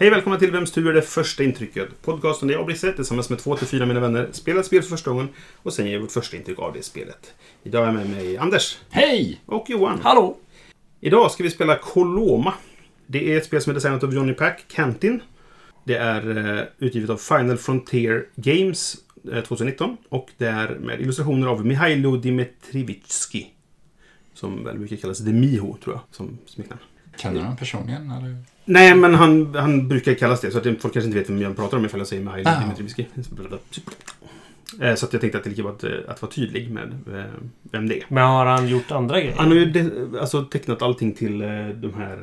Hej 0.00 0.10
välkomna 0.10 0.38
till 0.38 0.50
Vems 0.50 0.72
tur 0.72 0.88
är 0.88 0.94
det 0.94 1.02
första 1.02 1.42
intrycket? 1.42 2.02
Podcasten 2.02 2.48
där 2.48 2.54
jag 2.54 2.60
och 2.60 2.66
Brisse 2.66 2.92
tillsammans 2.92 3.30
med 3.30 3.38
två 3.38 3.56
till 3.56 3.66
fyra 3.66 3.86
mina 3.86 4.00
vänner 4.00 4.28
spelar 4.32 4.60
ett 4.60 4.66
spel 4.66 4.82
för 4.82 4.88
första 4.88 5.10
gången 5.10 5.28
och 5.62 5.72
sen 5.72 5.86
ger 5.86 5.98
vårt 5.98 6.10
första 6.10 6.36
intryck 6.36 6.58
av 6.58 6.72
det 6.72 6.82
spelet. 6.82 7.34
Idag 7.62 7.82
är 7.82 7.86
jag 7.86 7.94
med 7.94 8.10
mig 8.10 8.38
Anders 8.38 8.78
Hej! 8.90 9.40
och 9.46 9.70
Johan. 9.70 10.00
Hallå! 10.02 10.36
Idag 11.00 11.30
ska 11.30 11.42
vi 11.42 11.50
spela 11.50 11.78
Coloma. 11.78 12.54
Det 13.06 13.32
är 13.32 13.36
ett 13.36 13.44
spel 13.44 13.62
som 13.62 13.70
är 13.70 13.74
designat 13.74 14.04
av 14.04 14.14
Johnny 14.14 14.32
Pack 14.32 14.64
Cantin. 14.68 15.20
Det 15.84 15.96
är 15.96 16.56
eh, 16.58 16.64
utgivet 16.78 17.10
av 17.10 17.16
Final 17.16 17.56
Frontier 17.56 18.26
Games 18.36 18.96
eh, 19.32 19.40
2019 19.40 19.96
och 20.08 20.30
det 20.36 20.46
är 20.46 20.68
med 20.68 21.00
illustrationer 21.00 21.46
av 21.46 21.66
Mihailo 21.66 22.16
Dimitrivitsky. 22.16 23.46
Som 24.34 24.64
väl 24.64 24.78
brukar 24.78 24.96
kallas 24.96 25.18
Demiho, 25.18 25.76
tror 25.76 25.94
jag, 25.94 26.02
som 26.10 26.38
smeknamn. 26.46 26.80
Känner 27.16 27.34
du 27.34 27.40
honom 27.40 27.56
personligen? 27.56 28.10
Eller? 28.10 28.36
Nej, 28.70 28.94
men 28.94 29.14
han, 29.14 29.54
han 29.54 29.88
brukar 29.88 30.14
kallas 30.14 30.40
det. 30.40 30.50
Så 30.50 30.58
att 30.58 30.64
folk 30.64 30.80
kanske 30.94 31.00
inte 31.00 31.18
vet 31.18 31.30
vem 31.30 31.42
jag 31.42 31.56
pratar 31.56 31.76
om 31.76 31.84
ifall 31.84 32.00
jag 32.00 32.06
säger 32.06 32.22
Mihailo 32.24 32.48
Ah. 32.50 32.60
Dimitrivitsky. 32.60 33.04
Eh, 34.80 34.94
Så 34.94 35.06
att 35.06 35.12
jag 35.12 35.20
tänkte 35.20 35.38
att 35.38 35.44
det 35.44 35.48
är 35.48 35.50
lika 35.50 35.62
bra 35.62 35.72
att, 35.72 35.84
eh, 35.84 35.90
att 36.08 36.22
vara 36.22 36.32
tydlig 36.32 36.70
med 36.70 36.88
eh, 37.18 37.24
vem 37.62 37.88
det 37.88 37.98
är. 37.98 38.04
Men 38.08 38.24
har 38.26 38.46
han 38.46 38.68
gjort 38.68 38.90
andra 38.90 39.20
grejer? 39.20 39.34
Han 39.36 39.48
har 39.48 39.54
ju 39.54 39.64
de, 39.64 39.90
alltså, 40.20 40.42
tecknat 40.44 40.82
allting 40.82 41.12
till 41.12 41.38
de 41.74 41.92
här 41.96 42.18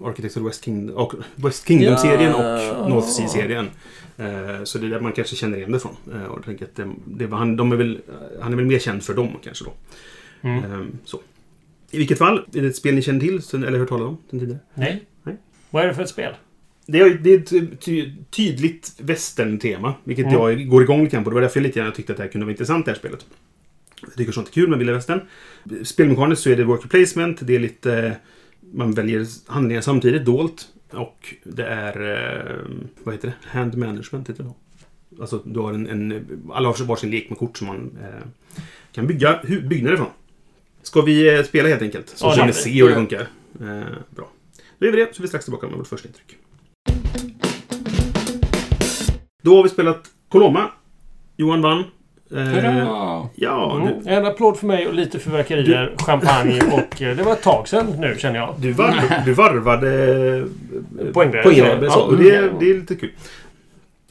eh, 0.00 0.06
Architects 0.06 0.36
of 0.36 0.46
West, 0.46 0.64
King, 0.64 0.90
och 0.90 1.14
West 1.36 1.68
Kingdom-serien 1.68 2.30
Ja. 2.38 2.72
och 2.76 2.90
North 2.90 3.08
Sea-serien. 3.08 3.70
Eh, 4.16 4.64
så 4.64 4.78
det 4.78 4.86
är 4.86 4.90
där 4.90 5.00
man 5.00 5.12
kanske 5.12 5.36
känner 5.36 5.56
igen 5.58 5.72
det 5.72 5.78
från. 5.80 5.96
Eh, 6.14 6.22
och 6.24 6.38
jag 6.38 6.44
tänker 6.44 6.64
att 6.64 6.76
det, 6.76 6.90
det 7.06 7.26
var 7.26 7.38
han, 7.38 7.56
de 7.56 7.72
är 7.72 7.76
väl, 7.76 7.98
han 8.40 8.52
är 8.52 8.56
väl 8.56 8.66
mer 8.66 8.78
känd 8.78 9.02
för 9.02 9.14
dem 9.14 9.28
kanske 9.44 9.64
då. 9.64 9.72
Mm. 10.48 10.64
Eh, 10.72 10.86
så. 11.04 11.20
I 11.90 11.98
vilket 11.98 12.18
fall, 12.18 12.44
är 12.54 12.62
det 12.62 12.68
ett 12.68 12.76
spel 12.76 12.94
ni 12.94 13.02
känner 13.02 13.20
till 13.20 13.42
sen- 13.42 13.64
eller 13.64 13.78
hört 13.78 13.88
talas 13.88 14.06
om 14.08 14.18
sen 14.30 14.40
tidigare? 14.40 14.60
Nej. 14.74 15.04
Nej. 15.22 15.36
Vad 15.70 15.82
är 15.82 15.86
det 15.86 15.94
för 15.94 16.02
ett 16.02 16.08
spel? 16.08 16.34
Det 16.86 16.98
är, 17.00 17.14
det 17.14 17.30
är 17.34 17.38
ett 17.38 17.80
ty, 17.80 18.12
tydligt 18.30 18.94
western-tema, 19.00 19.94
vilket 20.04 20.26
Mm. 20.26 20.38
jag 20.38 20.68
går 20.68 20.82
igång 20.82 21.04
lite 21.04 21.16
grann 21.16 21.24
på. 21.24 21.30
Det 21.30 21.34
var 21.34 21.40
därför 21.40 21.60
jag 21.60 21.66
lite 21.66 21.80
grann 21.80 21.92
tyckte 21.92 22.12
att 22.12 22.16
det 22.16 22.22
här 22.22 22.30
kunde 22.30 22.44
vara 22.44 22.52
intressant, 22.52 22.84
det 22.86 22.90
här 22.92 22.98
spelet. 22.98 23.26
Jag 24.02 24.14
tycker 24.14 24.32
sånt 24.32 24.48
är 24.48 24.52
kul 24.52 24.68
med 24.68 24.78
vilda 24.78 24.92
västern. 24.92 25.20
Spelmekaniskt 25.84 26.42
så 26.42 26.50
är 26.50 26.56
det 26.56 26.64
worker 26.64 26.88
placement, 26.88 27.38
det 27.42 27.54
är 27.54 27.58
lite... 27.60 28.16
Man 28.72 28.92
väljer 28.92 29.26
handlingar 29.46 29.80
samtidigt, 29.82 30.24
dolt. 30.24 30.68
Och 30.90 31.34
det 31.44 31.64
är... 31.64 32.10
eh, 32.10 32.56
Vad 33.04 33.14
heter 33.14 33.28
det? 33.28 33.34
Hand 33.48 33.76
management 33.76 34.28
heter 34.28 34.42
det 34.42 34.48
då. 34.48 34.56
Alltså, 35.20 35.42
du 35.44 35.60
har 35.60 35.72
en... 35.72 35.86
en 35.86 36.26
alla 36.52 36.68
har 36.68 36.84
varsin 36.84 37.10
lek 37.10 37.30
med 37.30 37.38
kort 37.38 37.58
som 37.58 37.66
man 37.66 37.98
eh, 38.02 38.26
kan 38.92 39.06
bygga 39.06 39.40
byggnader 39.68 39.96
från. 39.96 40.06
Ska 40.88 41.00
vi 41.00 41.34
eh, 41.38 41.42
spela 41.44 41.68
helt 41.68 41.82
enkelt? 41.82 42.08
Så 42.08 42.26
Ja, 42.26 42.32
får 42.36 42.46
ni 42.46 42.52
se 42.52 42.70
hur 42.82 42.88
det 42.88 42.94
funkar. 42.94 43.20
Eh, 43.20 43.66
bra. 44.10 44.28
Då 44.78 44.86
gör 44.86 44.92
vi 44.92 44.98
det, 45.04 45.14
så 45.14 45.20
är 45.20 45.22
vi 45.22 45.28
strax 45.28 45.44
tillbaka 45.44 45.66
med 45.66 45.78
vårt 45.78 45.86
första 45.86 46.08
intryck. 46.08 46.36
Då 49.42 49.56
har 49.56 49.62
vi 49.62 49.68
spelat 49.68 50.02
Coloma. 50.28 50.70
Johan 51.36 51.62
vann. 51.62 51.84
Eh, 52.34 52.58
ja, 53.34 53.76
Mm. 53.82 54.02
du, 54.04 54.10
En 54.10 54.26
applåd 54.26 54.56
för 54.58 54.66
mig 54.66 54.86
och 54.88 54.94
lite 54.94 55.18
fyrverkerier, 55.18 55.94
champagne 55.98 56.60
och 56.72 57.02
eh, 57.02 57.16
det 57.16 57.22
var 57.22 57.32
ett 57.32 57.42
tag 57.42 57.68
sedan 57.68 57.86
nu 57.98 58.16
känner 58.18 58.38
jag. 58.38 58.54
du, 58.58 58.72
varv, 58.72 59.24
du 59.24 59.32
varvade 59.32 59.88
eh, 60.38 61.12
poängbrevet, 61.12 61.56
ja. 61.82 62.10
det, 62.18 62.30
är- 62.30 62.52
det 62.60 62.70
är 62.70 62.74
lite 62.74 62.94
kul. 62.96 63.10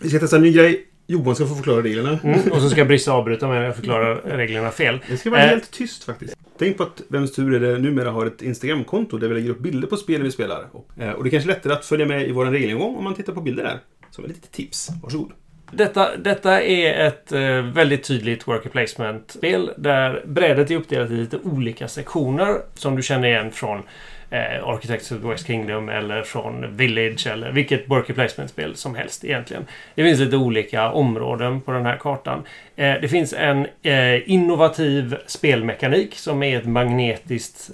Vi 0.02 0.10
ska 0.10 0.20
testa 0.20 0.36
en 0.36 0.42
ny 0.42 0.52
grej. 0.54 0.86
Johan 1.08 1.36
ska 1.36 1.46
få 1.48 1.56
förklara 1.56 1.82
reglerna. 1.82 2.20
Mm. 2.24 2.40
Och 2.52 2.62
så 2.62 2.70
ska 2.70 2.86
Brisse 2.86 3.12
avbryta 3.12 3.48
mig 3.48 3.60
när 3.60 3.66
jag 3.66 3.76
förklarar 3.76 4.16
reglerna 4.38 4.72
fel. 4.72 5.00
Det 5.10 5.18
ska 5.18 5.30
vara 5.30 5.42
Eh. 5.44 5.50
helt 5.50 5.72
tyst 5.72 6.04
faktiskt. 6.04 6.36
Tänk 6.60 6.78
på 6.78 6.84
att 6.84 7.02
Vems 7.08 7.36
tur 7.36 7.54
är 7.56 7.60
det 7.60 7.80
numera 7.80 8.12
har 8.12 8.26
ett 8.26 8.42
Instagramkonto 8.42 9.18
där 9.18 9.28
vi 9.28 9.34
lägger 9.34 9.50
upp 9.50 9.60
bilder 9.60 9.88
på 9.88 9.98
spel 9.98 10.24
vi 10.24 10.32
spelar. 10.32 10.66
Och, 10.72 10.90
eh, 11.00 11.12
och 11.12 11.24
det 11.24 11.30
är 11.30 11.32
kanske 11.32 11.50
lättare 11.50 11.74
att 11.74 11.86
följa 11.86 12.06
med 12.06 12.28
i 12.28 12.32
vår 12.32 12.46
regelgång 12.46 12.96
om 12.96 13.04
man 13.04 13.14
tittar 13.16 13.34
på 13.34 13.42
bilder 13.42 13.64
där. 13.64 13.80
Som 14.12 14.24
ett 14.24 14.30
litet 14.30 14.52
tips. 14.52 14.90
Varsågod. 15.04 15.32
Detta, 15.72 16.18
detta 16.18 16.62
är 16.62 17.08
ett 17.08 17.32
eh, 17.32 17.62
väldigt 17.62 18.04
tydligt 18.04 18.48
worker 18.48 18.70
placement-spel 18.70 19.72
där 19.78 20.24
brädet 20.26 20.72
är 20.72 20.76
uppdelat 20.76 21.12
i 21.12 21.14
lite 21.14 21.38
olika 21.44 21.88
sektioner 21.88 22.58
som 22.74 22.96
du 22.96 23.02
känner 23.04 23.28
igen 23.28 23.52
från 23.52 23.82
eh, 24.30 24.64
Architects 24.70 25.12
of 25.12 25.22
the 25.22 25.28
West 25.28 25.48
Kingdom 25.48 25.90
eller 25.90 26.24
från 26.24 26.78
Village 26.78 27.28
eller 27.28 27.52
vilket 27.52 27.90
worker 27.90 28.14
placement-spel 28.14 28.76
som 28.76 28.96
helst 28.96 29.26
egentligen. 29.26 29.66
Det 29.96 30.04
finns 30.04 30.20
lite 30.20 30.38
olika 30.38 30.92
områden 30.92 31.62
på 31.62 31.72
den 31.72 31.86
här 31.86 31.98
kartan. 31.98 32.44
Eh, 32.76 32.94
det 33.02 33.08
finns 33.08 33.34
en 33.34 33.68
eh, 33.84 34.32
innovativ 34.32 35.16
spelmekanik 35.28 36.16
som 36.16 36.44
är 36.44 36.58
ett 36.58 36.66
magnetiskt 36.66 37.72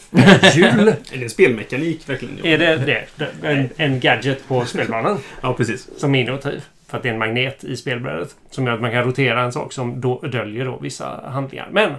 hjul. 0.55 0.87
Är 1.13 1.17
det 1.17 1.23
en 1.23 1.29
spelmekanik 1.29 2.09
verkligen? 2.09 2.45
är 2.45 2.57
det 2.57 3.05
det? 3.17 3.27
En, 3.47 3.69
en 3.77 3.99
gadget 3.99 4.47
på 4.47 4.65
spelbanan 4.65 5.19
Ja, 5.41 5.53
precis. 5.53 5.89
som 5.97 6.15
är 6.15 6.21
innovativ. 6.21 6.61
För 6.87 6.97
att 6.97 7.03
det 7.03 7.09
är 7.09 7.13
en 7.13 7.19
magnet 7.19 7.63
i 7.63 7.77
spelbrädet. 7.77 8.35
Som 8.49 8.67
gör 8.67 8.73
att 8.73 8.81
man 8.81 8.91
kan 8.91 9.03
rotera 9.03 9.41
en 9.41 9.51
sak 9.51 9.73
som 9.73 10.01
då 10.01 10.19
döljer 10.19 10.65
då 10.65 10.77
vissa 10.81 11.29
handlingar. 11.29 11.67
Men 11.71 11.91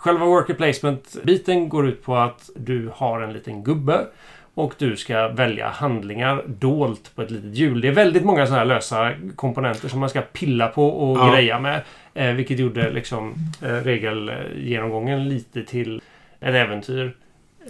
själva 0.00 0.26
worker 0.26 0.54
placement-biten 0.54 1.68
går 1.68 1.88
ut 1.88 2.02
på 2.02 2.16
att 2.16 2.50
du 2.56 2.90
har 2.94 3.20
en 3.20 3.32
liten 3.32 3.64
gubbe. 3.64 4.06
Och 4.54 4.74
du 4.78 4.96
ska 4.96 5.28
välja 5.28 5.68
handlingar 5.68 6.44
dolt 6.46 7.10
på 7.14 7.22
ett 7.22 7.30
litet 7.30 7.54
hjul. 7.54 7.80
Det 7.80 7.88
är 7.88 7.92
väldigt 7.92 8.24
många 8.24 8.46
sådana 8.46 8.58
här 8.58 8.66
lösa 8.66 9.12
komponenter 9.36 9.88
som 9.88 10.00
man 10.00 10.10
ska 10.10 10.20
pilla 10.20 10.68
på 10.68 10.88
och 10.88 11.18
Ja. 11.18 11.32
greja 11.34 11.60
med. 11.60 11.82
Eh, 12.14 12.32
vilket 12.34 12.58
gjorde 12.58 12.90
liksom 12.90 13.34
eh, 13.62 13.68
regelgenomgången 13.68 15.28
lite 15.28 15.62
till 15.62 16.02
ett 16.40 16.54
äventyr. 16.54 17.16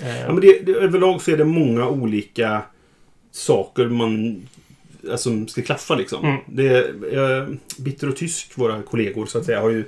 Eh, 0.02 0.20
Ja, 0.20 0.32
men 0.32 0.40
det, 0.40 0.66
det, 0.66 0.72
överlag 0.72 1.20
så 1.22 1.30
är 1.30 1.36
det 1.36 1.44
många 1.44 1.88
olika 1.88 2.62
saker 3.30 3.86
man 3.86 4.42
alltså, 5.10 5.46
ska 5.46 5.62
klaffa 5.62 5.94
liksom. 5.94 6.24
Mm. 6.24 6.40
Det, 6.46 6.78
eh, 7.12 7.48
Bitter 7.78 8.08
och 8.08 8.16
Tysk, 8.16 8.58
våra 8.58 8.82
kollegor 8.82 9.26
så 9.26 9.38
att 9.38 9.44
säga, 9.44 9.60
har 9.60 9.70
ju 9.70 9.84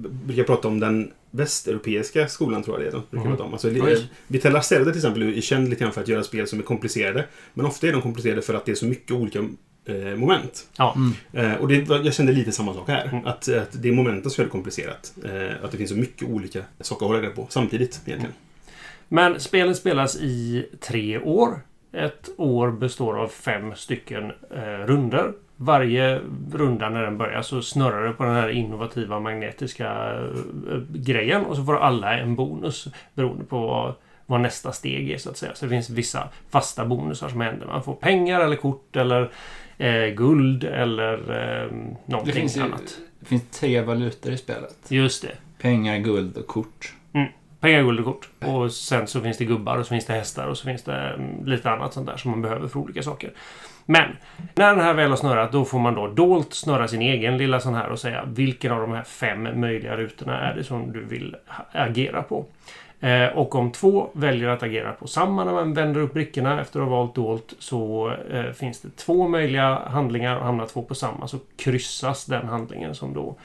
brukar 0.00 0.42
prata 0.42 0.68
om 0.68 0.80
den 0.80 1.10
västeuropeiska 1.34 2.28
skolan 2.28 2.62
tror 2.62 2.76
jag 2.82 2.84
det 2.92 2.96
är. 2.96 3.00
De 3.00 3.02
brukar 3.10 3.26
Mm. 3.30 3.40
om. 3.40 3.52
Alltså, 3.52 3.68
Oj. 3.68 4.06
Vitella 4.26 4.54
Lacerda 4.54 4.84
till 4.84 4.96
exempel 4.96 5.22
är 5.22 5.40
känd 5.40 5.68
lite 5.70 5.84
grann 5.84 5.92
för 5.92 6.00
att 6.00 6.08
göra 6.08 6.22
spel 6.22 6.46
som 6.46 6.58
är 6.58 6.62
komplicerade. 6.62 7.24
Men 7.54 7.66
ofta 7.66 7.86
är 7.88 7.92
de 7.92 8.02
komplicerade 8.02 8.42
för 8.42 8.54
att 8.54 8.64
det 8.64 8.72
är 8.72 8.76
så 8.76 8.86
mycket 8.86 9.10
olika 9.12 9.38
eh, 9.84 9.94
moment. 10.16 10.68
ja. 10.76 10.96
Eh, 11.32 11.54
och 11.54 11.68
det, 11.68 11.74
jag 12.04 12.14
kände 12.14 12.32
lite 12.32 12.52
samma 12.52 12.74
sak 12.74 12.88
här. 12.88 13.08
Mm. 13.12 13.26
Att, 13.26 13.48
att 13.48 13.82
det 13.82 13.88
är 13.88 13.92
momenten 13.92 14.30
som 14.30 14.42
är 14.42 14.46
det 14.46 14.50
komplicerat. 14.50 15.12
Eh, 15.24 15.64
att 15.64 15.70
det 15.72 15.76
finns 15.78 15.90
så 15.90 15.96
mycket 15.96 16.28
olika 16.28 16.62
saker 16.80 17.04
att 17.06 17.10
hålla 17.10 17.22
reda 17.22 17.34
på 17.34 17.46
samtidigt 17.50 18.00
egentligen. 18.06 18.34
Men 19.08 19.40
spelet 19.40 19.76
spelas 19.76 20.16
i 20.16 20.66
tre 20.80 21.18
år. 21.18 21.60
Ett 21.92 22.28
år 22.36 22.70
består 22.70 23.18
av 23.18 23.28
fem 23.28 23.74
stycken 23.76 24.24
eh, 24.50 24.86
runder. 24.86 25.32
Varje 25.64 26.20
runda 26.52 26.88
när 26.88 27.02
den 27.02 27.18
börjar 27.18 27.42
så 27.42 27.62
snurrar 27.62 28.06
det 28.06 28.12
på 28.12 28.24
den 28.24 28.34
här 28.34 28.48
innovativa 28.48 29.20
magnetiska 29.20 30.12
eh, 30.14 30.78
grejen 30.94 31.44
och 31.44 31.56
så 31.56 31.64
får 31.64 31.76
alla 31.76 32.18
en 32.18 32.34
bonus 32.34 32.88
beroende 33.14 33.44
på 33.44 33.60
vad, 33.60 33.94
vad 34.26 34.40
nästa 34.40 34.72
steg 34.72 35.10
är 35.10 35.18
så 35.18 35.30
att 35.30 35.36
säga. 35.36 35.54
Så 35.54 35.64
det 35.64 35.70
finns 35.70 35.90
vissa 35.90 36.28
fasta 36.50 36.84
bonusar 36.84 37.28
som 37.28 37.40
händer. 37.40 37.66
Man 37.66 37.82
får 37.82 37.94
pengar 37.94 38.40
eller 38.40 38.56
kort 38.56 38.96
eller 38.96 39.30
eh, 39.78 40.06
guld 40.06 40.64
eller 40.64 41.12
eh, 41.12 41.68
Det 41.70 42.12
någonting 42.12 42.34
finns, 42.34 42.56
ju, 42.56 42.60
annat. 42.60 42.98
det 43.20 43.26
finns 43.26 43.50
tre 43.50 43.80
valutor 43.80 44.32
i 44.32 44.36
spelet. 44.36 44.76
Just 44.88 45.22
det. 45.22 45.32
Pengar, 45.62 45.98
guld 45.98 46.36
och 46.36 46.46
kort. 46.46 46.94
Pengar, 47.62 47.82
guld 47.82 48.00
och 48.00 48.06
kort. 48.06 48.28
Och 48.48 48.72
sen 48.72 49.06
så 49.06 49.20
finns 49.20 49.38
det 49.38 49.44
gubbar 49.44 49.76
och 49.76 49.86
så 49.86 49.88
finns 49.88 50.06
det 50.06 50.12
hästar 50.12 50.46
och 50.46 50.58
så 50.58 50.64
finns 50.64 50.82
det 50.82 50.94
mm, 50.94 51.46
lite 51.46 51.70
annat 51.70 51.92
sånt 51.92 52.06
där 52.06 52.16
som 52.16 52.30
man 52.30 52.42
behöver 52.42 52.68
för 52.68 52.80
olika 52.80 53.02
saker. 53.02 53.30
Men 53.86 54.16
när 54.54 54.70
den 54.74 54.84
här 54.84 54.94
väl 54.94 55.10
har 55.10 55.16
snurrat 55.16 55.52
då 55.52 55.64
får 55.64 55.78
man 55.78 55.94
då 55.94 56.08
dolt 56.08 56.54
snurra 56.54 56.88
sin 56.88 57.02
egen 57.02 57.38
lilla 57.38 57.60
sån 57.60 57.74
här 57.74 57.88
och 57.88 57.98
säga 57.98 58.24
vilken 58.26 58.72
av 58.72 58.80
de 58.80 58.92
här 58.92 59.02
fem 59.02 59.60
möjliga 59.60 59.96
rutorna 59.96 60.40
är 60.40 60.54
det 60.54 60.64
som 60.64 60.92
du 60.92 61.04
vill 61.04 61.36
agera 61.72 62.22
på. 62.22 62.46
Eh, 63.00 63.26
och 63.26 63.54
om 63.54 63.72
två 63.72 64.10
väljer 64.12 64.48
att 64.48 64.62
agera 64.62 64.92
på 64.92 65.06
samma 65.06 65.44
när 65.44 65.52
man 65.52 65.74
vänder 65.74 66.00
upp 66.00 66.14
brickorna 66.14 66.60
efter 66.60 66.80
att 66.80 66.88
ha 66.88 66.96
valt 66.96 67.14
dolt 67.14 67.54
så 67.58 68.12
eh, 68.30 68.52
finns 68.52 68.80
det 68.80 68.96
två 68.96 69.28
möjliga 69.28 69.82
handlingar 69.86 70.36
och 70.36 70.44
hamnar 70.44 70.66
två 70.66 70.82
på 70.82 70.94
samma 70.94 71.28
så 71.28 71.38
kryssas 71.56 72.24
den 72.26 72.48
handlingen 72.48 72.94
som 72.94 73.14
då 73.14 73.36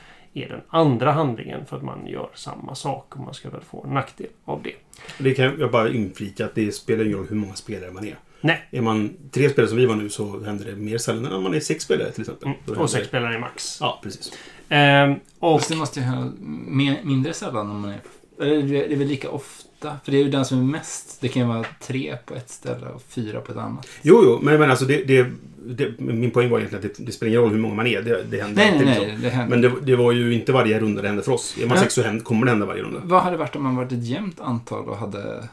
är 0.44 0.50
den 0.50 0.62
andra 0.70 1.12
handlingen 1.12 1.66
för 1.66 1.78
att 1.78 1.84
man 1.84 2.08
gör 2.08 2.30
samma 2.34 2.76
sak 2.76 3.16
och 3.16 3.20
man 3.24 3.34
ska 3.34 3.50
väl 3.50 3.62
få 3.62 3.84
en 3.88 3.94
nackdel 3.94 4.28
av 4.46 4.62
det. 4.64 4.74
Det 5.18 5.34
kan 5.34 5.60
jag 5.60 5.72
bara 5.72 5.90
inflika 5.90 6.46
att 6.46 6.56
det 6.56 6.72
spelar 6.72 7.06
ingen 7.06 7.18
roll 7.18 7.28
hur 7.30 7.36
många 7.36 7.54
spelare 7.56 7.92
man 7.92 8.06
är. 8.06 8.16
Nej. 8.42 8.68
Är 8.72 8.82
man 8.82 9.14
tre 9.32 9.50
spelare 9.50 9.70
som 9.70 9.78
vi 9.78 9.86
var 9.86 9.96
nu 9.96 10.10
så 10.10 10.40
händer 10.44 10.66
det 10.66 10.76
mer 10.76 10.98
sällan 10.98 11.26
än 11.26 11.34
om 11.34 11.44
man 11.44 11.54
är 11.54 11.60
sex 11.60 11.84
spelare 11.84 12.12
till 12.12 12.22
exempel. 12.22 12.48
Händer 12.66 12.82
Och 12.82 12.90
sex 12.90 13.02
det- 13.04 13.08
spelare 13.08 13.36
i 13.36 13.40
max. 13.40 13.78
Ja, 13.82 14.00
precis. 14.04 14.32
Ehm, 14.70 15.16
och 15.40 15.60
Fast 15.60 15.70
det 15.72 15.76
måste 15.78 16.00
ju 16.00 16.06
ha 16.06 16.26
mer, 16.68 17.00
mindre 17.04 17.34
sällan 17.34 17.72
om 17.72 17.82
man 17.82 17.92
är... 17.92 18.00
Eller 18.42 18.62
det 18.64 18.94
är 18.94 18.98
väl 18.98 19.08
lika 19.08 19.30
ofta? 19.30 19.98
För 20.04 20.12
det 20.12 20.18
är 20.18 20.24
ju 20.24 20.30
den 20.30 20.46
som 20.46 20.58
är 20.60 20.64
mest. 20.64 21.22
Det 21.22 21.28
kan 21.28 21.42
ju 21.42 21.48
vara 21.48 21.66
tre 21.82 22.18
på 22.26 22.34
ett 22.36 22.50
ställe 22.50 22.88
och 22.88 23.02
fyra 23.02 23.42
på 23.42 23.52
ett 23.52 23.58
annat. 23.58 23.88
Jo, 24.02 24.22
jo, 24.24 24.40
men, 24.42 24.60
men 24.60 24.70
alltså 24.70 24.86
det, 24.86 25.04
det, 25.04 25.32
det, 25.68 26.00
min 26.00 26.32
poäng 26.32 26.50
var 26.50 26.58
egentligen 26.60 26.86
att 26.86 26.98
det, 26.98 27.04
det 27.04 27.12
spelar 27.12 27.30
ingen 27.30 27.42
roll 27.42 27.52
hur 27.52 27.60
många 27.60 27.76
man 27.76 27.88
är. 27.88 28.02
Det, 28.02 28.24
det 28.24 28.42
händer 28.42 28.56
Nej, 28.56 28.72
alltid. 28.72 28.88
nej. 28.88 29.00
liksom. 29.00 29.22
Det 29.22 29.30
händer. 29.30 29.58
Men 29.58 29.86
det, 29.86 29.96
var 29.96 30.12
ju 30.12 30.34
inte 30.34 30.52
varje 30.52 30.80
runda 30.80 31.02
det 31.02 31.08
hände 31.08 31.24
för 31.24 31.32
oss. 31.32 31.58
Är 31.62 31.68
man 31.68 31.78
sex 31.78 31.94
så 31.94 32.02
händer, 32.02 32.24
kommer 32.24 32.46
det 32.46 32.52
hända 32.52 32.66
varje 32.66 32.84
runda. 32.84 33.02
Vad 33.04 33.22
hade 33.22 33.34
det 33.34 33.40
varit 33.40 33.56
om 33.56 33.64
man 33.64 33.76
varit 33.76 33.92
ett 33.92 34.04
jämnt 34.04 34.40
antal 34.40 34.90
och 34.90 34.98
hade... 34.98 35.50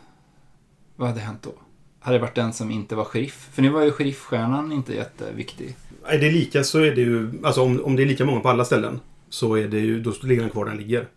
Vad 0.96 1.08
hade 1.08 1.20
hänt 1.20 1.42
då? 1.42 1.52
Hade 2.00 2.16
det 2.16 2.20
varit 2.20 2.34
den 2.34 2.52
som 2.52 2.70
inte 2.70 2.94
var 2.94 3.04
sheriff? 3.04 3.48
För 3.52 3.62
nu 3.62 3.68
var 3.68 3.82
ju 3.82 3.90
sheriffstjärnan 3.90 4.72
inte 4.72 4.94
jätteviktig. 4.94 5.76
Är 6.06 6.18
det 6.18 6.30
lika 6.30 6.64
så 6.64 6.78
är 6.78 6.94
det 6.94 7.00
ju... 7.00 7.30
Alltså 7.42 7.62
om, 7.62 7.84
om 7.84 7.96
det 7.96 8.02
är 8.02 8.06
lika 8.06 8.24
många 8.24 8.40
på 8.40 8.48
alla 8.48 8.64
ställen 8.64 9.00
så 9.28 9.54
är 9.54 9.68
det 9.68 9.78
ju... 9.78 10.00
Då 10.00 10.12
ligger 10.22 10.42
den 10.42 10.50
kvar 10.50 10.64
där 10.64 10.72
den 10.72 10.80
ligger. 10.80 11.08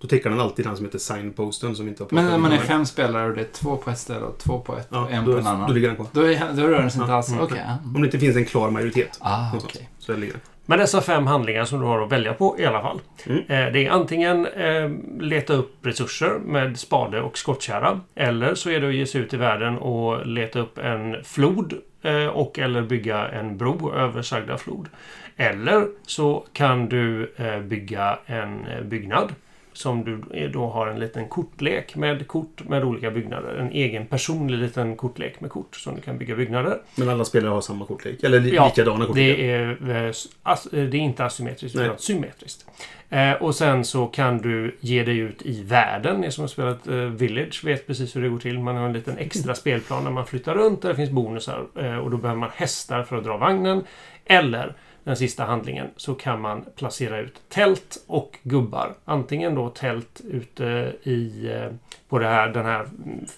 Då 0.00 0.08
täcker 0.08 0.30
den 0.30 0.40
alltid 0.40 0.66
den 0.66 0.76
som 0.76 0.84
heter 0.84 0.98
signposten 0.98 1.76
som 1.76 1.88
inte 1.88 2.02
har 2.02 2.08
Men 2.12 2.24
när 2.24 2.38
man 2.38 2.52
är 2.52 2.58
fem 2.58 2.86
spelare 2.86 3.28
och 3.28 3.34
det 3.34 3.40
är 3.40 3.52
två 3.52 3.76
på 3.76 3.90
ett 3.90 3.98
ställe 3.98 4.20
och 4.24 4.38
två 4.38 4.58
på 4.58 4.76
ett 4.76 4.88
Ja, 4.90 5.00
och 5.04 5.12
en 5.12 5.24
då, 5.24 5.32
på 5.32 5.38
en 5.38 5.46
annan. 5.46 5.68
då 5.68 5.74
ligger 5.74 5.88
den 5.88 5.96
kvar. 5.96 6.06
Då, 6.12 6.20
är, 6.20 6.52
då 6.52 6.62
rör 6.62 6.80
den 6.80 6.90
sig 6.90 7.00
inte 7.00 7.14
alls. 7.14 7.28
mm. 7.32 7.46
Ja. 7.56 7.78
Om 7.94 8.02
det 8.02 8.06
inte 8.06 8.18
finns 8.18 8.36
en 8.36 8.44
klar 8.44 8.70
majoritet. 8.70 9.18
Ah, 9.20 9.52
okej. 9.64 9.88
Så 9.98 10.16
ligger 10.16 10.32
den. 10.32 10.42
med 10.66 10.78
dessa 10.78 11.00
fem 11.00 11.26
handlingar 11.26 11.64
som 11.64 11.80
du 11.80 11.86
har 11.86 12.02
att 12.02 12.12
välja 12.12 12.34
på 12.34 12.56
i 12.58 12.66
alla 12.66 12.82
fall. 12.82 13.00
Mm. 13.26 13.38
Eh, 13.38 13.72
det 13.72 13.86
är 13.86 13.90
antingen 13.90 14.46
eh, 14.46 14.90
leta 15.20 15.52
upp 15.52 15.86
resurser 15.86 16.38
med 16.44 16.78
spade 16.78 17.20
och 17.20 17.38
skottkärra. 17.38 18.00
Eller 18.14 18.54
så 18.54 18.70
är 18.70 18.80
det 18.80 18.88
att 18.88 18.94
ge 18.94 19.06
sig 19.06 19.20
ut 19.20 19.34
i 19.34 19.36
världen 19.36 19.78
och 19.78 20.26
leta 20.26 20.58
upp 20.58 20.78
en 20.78 21.24
flod 21.24 21.74
eh, 22.02 22.26
och 22.26 22.58
eller 22.58 22.82
bygga 22.82 23.28
en 23.28 23.56
bro 23.56 23.92
över 23.94 24.22
sagda 24.22 24.58
flod. 24.58 24.88
Eller 25.36 25.86
så 26.06 26.44
kan 26.52 26.88
du 26.88 27.32
eh, 27.36 27.58
bygga 27.60 28.18
en 28.26 28.66
eh, 28.66 28.82
byggnad 28.82 29.34
som 29.78 30.04
du 30.04 30.48
då 30.48 30.66
har 30.66 30.86
en 30.86 30.98
liten 31.00 31.28
kortlek 31.28 31.96
med 31.96 32.26
kort 32.28 32.68
med 32.68 32.84
olika 32.84 33.10
byggnader. 33.10 33.54
En 33.56 33.70
egen 33.72 34.06
personlig 34.06 34.58
liten 34.58 34.96
kortlek 34.96 35.40
med 35.40 35.50
kort 35.50 35.76
som 35.76 35.94
du 35.94 36.00
kan 36.00 36.18
bygga 36.18 36.36
byggnader. 36.36 36.78
Men 36.94 37.08
alla 37.08 37.24
spelare 37.24 37.50
har 37.50 37.60
samma 37.60 37.84
kortlek. 37.86 38.22
Eller 38.22 38.40
li- 38.40 38.54
Ja, 38.54 38.66
likadana 38.66 39.04
kortlekar. 39.06 39.36
Det 39.38 39.50
är, 39.50 39.68
eh, 39.90 40.52
eh, 40.82 40.88
det 40.88 40.96
är 40.96 41.00
inte 41.00 41.24
asymmetriskt 41.24 41.76
Nej. 41.76 41.86
utan 41.86 41.98
symmetriskt. 41.98 42.66
Eh, 43.10 43.32
och 43.32 43.54
sen 43.54 43.84
så 43.84 44.06
kan 44.06 44.38
du 44.38 44.76
ge 44.80 45.04
dig 45.04 45.18
ut 45.18 45.42
i 45.42 45.62
världen. 45.62 46.20
Ni 46.20 46.30
som 46.32 46.42
har 46.42 46.48
spelat 46.48 46.86
eh, 46.88 46.94
Village 46.94 47.64
vet 47.64 47.86
precis 47.86 48.16
hur 48.16 48.22
det 48.22 48.28
går 48.28 48.38
till. 48.38 48.58
Man 48.58 48.76
har 48.76 48.86
en 48.86 48.92
liten 48.92 49.18
extra 49.18 49.54
spelplan 49.62 50.04
där 50.04 50.10
man 50.10 50.26
flyttar 50.26 50.54
runt. 50.54 50.82
Där 50.82 50.88
det 50.88 50.94
finns 50.94 51.10
bonusar. 51.10 51.66
Eh, 51.80 51.98
och 51.98 52.10
då 52.10 52.16
behöver 52.16 52.40
man 52.40 52.50
hästar 52.54 53.02
för 53.02 53.16
att 53.18 53.24
dra 53.24 53.36
vagnen. 53.36 53.84
Eller 54.24 54.74
den 55.08 55.16
sista 55.16 55.44
handlingen 55.44 55.86
så 55.96 56.14
kan 56.14 56.40
man 56.40 56.64
placera 56.76 57.18
ut 57.18 57.40
tält 57.48 58.04
och 58.06 58.38
gubbar. 58.42 58.94
Antingen 59.04 59.54
då 59.54 59.68
tält 59.68 60.20
ute 60.30 60.92
i 61.02 61.48
eh, 61.50 61.70
på 62.08 62.18
det 62.18 62.26
här, 62.26 62.48
den 62.48 62.66
här 62.66 62.86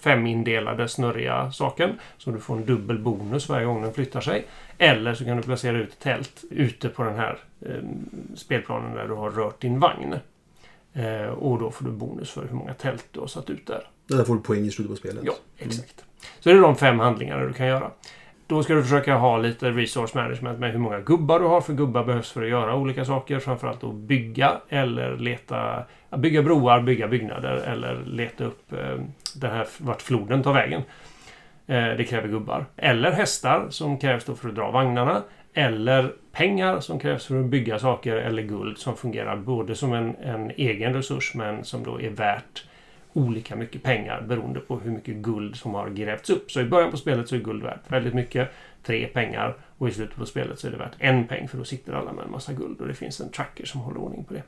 femindelade 0.01 0.87
snurriga 0.87 1.51
saken. 1.51 1.89
Så 2.17 2.31
du 2.31 2.39
får 2.39 2.55
en 2.55 2.65
dubbel 2.65 2.99
bonus 2.99 3.49
varje 3.49 3.65
gång 3.65 3.81
den 3.81 3.93
flyttar 3.93 4.21
sig. 4.21 4.45
Eller 4.77 5.13
så 5.13 5.25
kan 5.25 5.37
du 5.37 5.43
placera 5.43 5.77
ut 5.77 5.99
tält 5.99 6.43
ute 6.49 6.89
på 6.89 7.03
den 7.03 7.15
här 7.15 7.39
eh, 7.61 7.81
spelplanen 8.35 8.95
där 8.95 9.07
du 9.07 9.13
har 9.13 9.31
rört 9.31 9.61
din 9.61 9.79
vagn. 9.79 10.15
Eh, 10.93 11.25
och 11.25 11.59
då 11.59 11.71
får 11.71 11.85
du 11.85 11.91
bonus 11.91 12.31
för 12.31 12.47
hur 12.47 12.55
många 12.55 12.73
tält 12.73 13.05
du 13.11 13.19
har 13.19 13.27
satt 13.27 13.49
ut 13.49 13.67
där. 13.67 13.87
Där 14.07 14.23
får 14.23 14.35
du 14.35 14.41
poäng 14.41 14.65
i 14.65 14.71
slutet 14.71 14.91
på 14.91 14.95
spelet. 14.95 15.23
Ja, 15.23 15.33
exakt. 15.57 16.05
Så 16.39 16.49
det 16.49 16.55
är 16.55 16.61
de 16.61 16.75
fem 16.75 16.99
handlingarna 16.99 17.45
du 17.45 17.53
kan 17.53 17.67
göra. 17.67 17.91
Då 18.51 18.63
ska 18.63 18.73
du 18.73 18.83
försöka 18.83 19.15
ha 19.15 19.37
lite 19.37 19.69
resource 19.69 20.17
management 20.17 20.59
med 20.59 20.71
hur 20.71 20.79
många 20.79 20.99
gubbar 20.99 21.39
du 21.39 21.45
har. 21.45 21.61
För 21.61 21.73
gubbar 21.73 22.03
behövs 22.03 22.31
för 22.31 22.43
att 22.43 22.49
göra 22.49 22.75
olika 22.75 23.05
saker. 23.05 23.39
Framförallt 23.39 23.83
att 23.83 23.93
bygga 23.93 24.61
eller 24.69 25.17
leta... 25.17 25.83
Bygga 26.17 26.43
broar, 26.43 26.81
bygga 26.81 27.07
byggnader 27.07 27.55
eller 27.55 28.03
leta 28.05 28.43
upp 28.43 28.73
eh, 28.73 28.99
det 29.35 29.47
här 29.47 29.67
vart 29.77 30.01
floden 30.01 30.43
tar 30.43 30.53
vägen. 30.53 30.81
Eh, 31.67 31.87
det 31.97 32.03
kräver 32.03 32.27
gubbar. 32.27 32.65
Eller 32.77 33.11
hästar 33.11 33.65
som 33.69 33.97
krävs 33.97 34.25
då 34.25 34.35
för 34.35 34.49
att 34.49 34.55
dra 34.55 34.71
vagnarna. 34.71 35.21
Eller 35.53 36.13
pengar 36.31 36.79
som 36.79 36.99
krävs 36.99 37.25
för 37.25 37.39
att 37.39 37.45
bygga 37.45 37.79
saker. 37.79 38.15
Eller 38.15 38.43
guld 38.43 38.77
som 38.77 38.95
fungerar 38.95 39.35
både 39.35 39.75
som 39.75 39.93
en, 39.93 40.15
en 40.15 40.51
egen 40.51 40.93
resurs 40.93 41.35
men 41.35 41.63
som 41.63 41.83
då 41.83 42.01
är 42.01 42.09
värt 42.09 42.65
olika 43.13 43.55
mycket 43.55 43.83
pengar 43.83 44.21
beroende 44.21 44.59
på 44.59 44.79
hur 44.79 44.91
mycket 44.91 45.15
guld 45.15 45.55
som 45.55 45.73
har 45.73 45.89
grävts 45.89 46.29
upp. 46.29 46.51
Så 46.51 46.61
i 46.61 46.65
början 46.65 46.91
på 46.91 46.97
spelet 46.97 47.29
så 47.29 47.35
är 47.35 47.39
guld 47.39 47.63
värt 47.63 47.91
väldigt 47.91 48.13
mycket. 48.13 48.49
Tre 48.83 49.07
pengar. 49.07 49.57
Och 49.77 49.87
i 49.87 49.91
slutet 49.91 50.15
på 50.15 50.25
spelet 50.25 50.59
så 50.59 50.67
är 50.67 50.71
det 50.71 50.77
värt 50.77 50.95
en 50.97 51.27
peng 51.27 51.47
för 51.47 51.57
då 51.57 51.63
sitter 51.63 51.93
alla 51.93 52.13
med 52.13 52.25
en 52.25 52.31
massa 52.31 52.53
guld 52.53 52.81
och 52.81 52.87
det 52.87 52.93
finns 52.93 53.19
en 53.19 53.29
tracker 53.29 53.65
som 53.65 53.81
håller 53.81 53.99
ordning 53.99 54.23
på 54.23 54.33
det. 54.33 54.43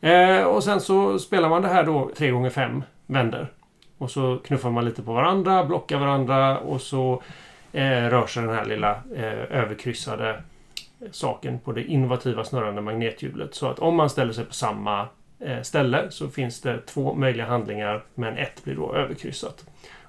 Eh, 0.00 0.44
och 0.44 0.64
sen 0.64 0.80
så 0.80 1.18
spelar 1.18 1.48
man 1.48 1.62
det 1.62 1.68
här 1.68 1.84
då 1.84 2.10
tre 2.16 2.30
gånger 2.30 2.50
fem 2.50 2.82
vänder. 3.06 3.52
Och 3.98 4.10
så 4.10 4.38
knuffar 4.44 4.70
man 4.70 4.84
lite 4.84 5.02
på 5.02 5.12
varandra, 5.12 5.64
blockar 5.64 5.98
varandra 5.98 6.58
och 6.58 6.80
så 6.80 7.22
eh, 7.72 7.82
rör 7.82 8.26
sig 8.26 8.42
den 8.42 8.54
här 8.54 8.64
lilla 8.64 8.90
eh, 9.14 9.58
överkryssade 9.58 10.42
saken 11.10 11.58
på 11.58 11.72
det 11.72 11.84
innovativa 11.84 12.44
snurrande 12.44 12.80
magnethjulet. 12.80 13.54
Så 13.54 13.66
att 13.66 13.78
om 13.78 13.96
man 13.96 14.10
ställer 14.10 14.32
sig 14.32 14.44
på 14.44 14.54
samma 14.54 15.08
ställe 15.62 16.06
så 16.10 16.28
finns 16.28 16.60
det 16.60 16.80
två 16.80 17.14
möjliga 17.14 17.46
handlingar 17.46 18.04
men 18.14 18.38
ett 18.38 18.64
blir 18.64 18.74
då 18.74 18.94
överkryssat. 18.94 19.64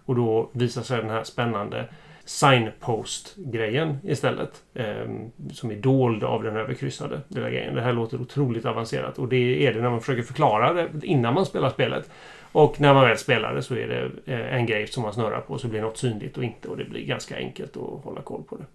Och 0.06 0.16
då 0.16 0.50
visar 0.54 0.82
sig 0.82 0.98
den 1.02 1.10
här 1.10 1.24
spännande 1.24 1.86
signpost-grejen 2.26 3.98
istället. 4.04 4.64
Eh, 4.74 5.06
som 5.54 5.72
är 5.72 5.76
dold 5.76 6.24
av 6.24 6.44
den 6.44 6.58
överkryssade 6.58 7.22
lilla 7.28 7.50
grejen. 7.50 7.76
Det 7.76 7.82
här 7.82 7.94
låter 7.94 8.22
otroligt 8.22 8.66
avancerat 8.66 9.18
och 9.18 9.28
det 9.28 9.68
är 9.68 9.74
det 9.74 9.82
när 9.82 9.90
man 9.90 10.02
försöker 10.02 10.24
förklara 10.24 10.74
det 10.74 10.90
innan 11.04 11.34
man 11.34 11.46
spelar 11.46 11.70
spelet. 11.70 12.10
Och 12.52 12.82
när 12.82 12.94
man 12.94 13.04
väl 13.08 13.18
spelar 13.18 13.56
det 13.56 13.62
så 13.62 13.76
är 13.76 13.88
det 13.88 14.34
eh, 14.34 14.54
en 14.56 14.66
grej 14.66 14.88
som 14.88 15.04
man 15.04 15.14
snurrar 15.14 15.42
på 15.42 15.58
så 15.58 15.68
blir 15.68 15.82
något 15.82 15.98
synligt 15.98 16.38
och 16.38 16.44
inte 16.44 16.68
och 16.68 16.78
det 16.78 16.86
blir 16.86 17.06
ganska 17.06 17.38
enkelt 17.38 17.78
att 17.78 18.04
hålla 18.04 18.22
koll 18.22 18.44
på 18.44 18.58
det. 18.58 18.66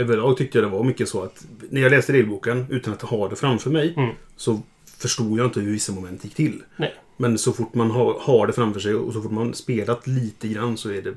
Överlag 0.00 0.36
tyckte 0.36 0.58
jag 0.58 0.66
det 0.70 0.76
var 0.76 0.84
mycket 0.84 1.08
så 1.08 1.22
att 1.22 1.46
när 1.70 1.80
jag 1.80 1.90
läste 1.90 2.12
regelboken 2.12 2.66
utan 2.70 2.92
att 2.92 3.02
ha 3.02 3.28
det 3.28 3.36
framför 3.36 3.70
mig 3.70 3.94
Mm. 3.96 4.10
så 4.36 4.60
förstod 4.98 5.38
jag 5.38 5.46
inte 5.46 5.60
hur 5.60 5.72
vissa 5.72 5.92
moment 5.92 6.24
gick 6.24 6.34
till. 6.34 6.62
Nej. 6.76 6.94
Men 7.16 7.38
så 7.38 7.52
fort 7.52 7.74
man 7.74 7.90
har, 7.90 8.18
har 8.20 8.46
det 8.46 8.52
framför 8.52 8.80
sig 8.80 8.94
och 8.94 9.12
så 9.12 9.22
fort 9.22 9.32
man 9.32 9.54
spelat 9.54 10.06
lite 10.06 10.48
grann 10.48 10.76
så 10.76 10.90
är 10.90 11.02
det 11.02 11.14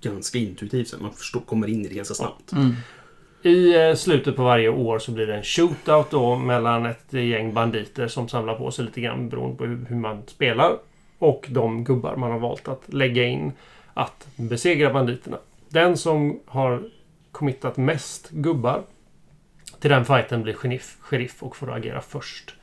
ganska 0.00 0.38
intuitivt. 0.38 1.00
Man 1.00 1.12
förstår, 1.12 1.40
kommer 1.40 1.68
in 1.68 1.84
i 1.84 1.88
det 1.88 1.94
ganska 1.94 2.14
snabbt. 2.14 2.52
Mm. 2.52 2.74
I 3.42 3.88
eh, 3.88 3.94
slutet 3.94 4.36
på 4.36 4.42
varje 4.42 4.68
år 4.68 4.98
så 4.98 5.12
blir 5.12 5.26
det 5.26 5.36
en 5.36 5.42
shootout 5.42 6.10
då 6.10 6.36
mellan 6.36 6.86
ett 6.86 7.12
gäng 7.12 7.54
banditer 7.54 8.08
som 8.08 8.28
samlar 8.28 8.54
på 8.54 8.70
sig 8.70 8.84
lite 8.84 9.00
grann 9.00 9.28
beroende 9.28 9.56
på 9.56 9.64
hur 9.64 9.86
hur 9.88 9.96
man 9.96 10.22
spelar. 10.26 10.78
Och 11.18 11.46
de 11.48 11.84
gubbar 11.84 12.16
man 12.16 12.30
har 12.30 12.38
valt 12.38 12.68
att 12.68 12.92
lägga 12.94 13.24
in 13.24 13.52
att 13.94 14.26
besegra 14.36 14.92
banditerna. 14.92 15.38
Den 15.68 15.96
som 15.96 16.40
har 16.46 16.90
committat 17.32 17.76
mest 17.76 18.30
gubbar 18.30 18.82
till 19.80 19.90
den 19.90 20.04
fighten 20.04 20.42
blir 20.42 20.54
sheriff, 20.54 20.96
sheriff 21.00 21.42
och 21.42 21.56
får 21.56 21.72
agera 21.72 22.00
först 22.00 22.54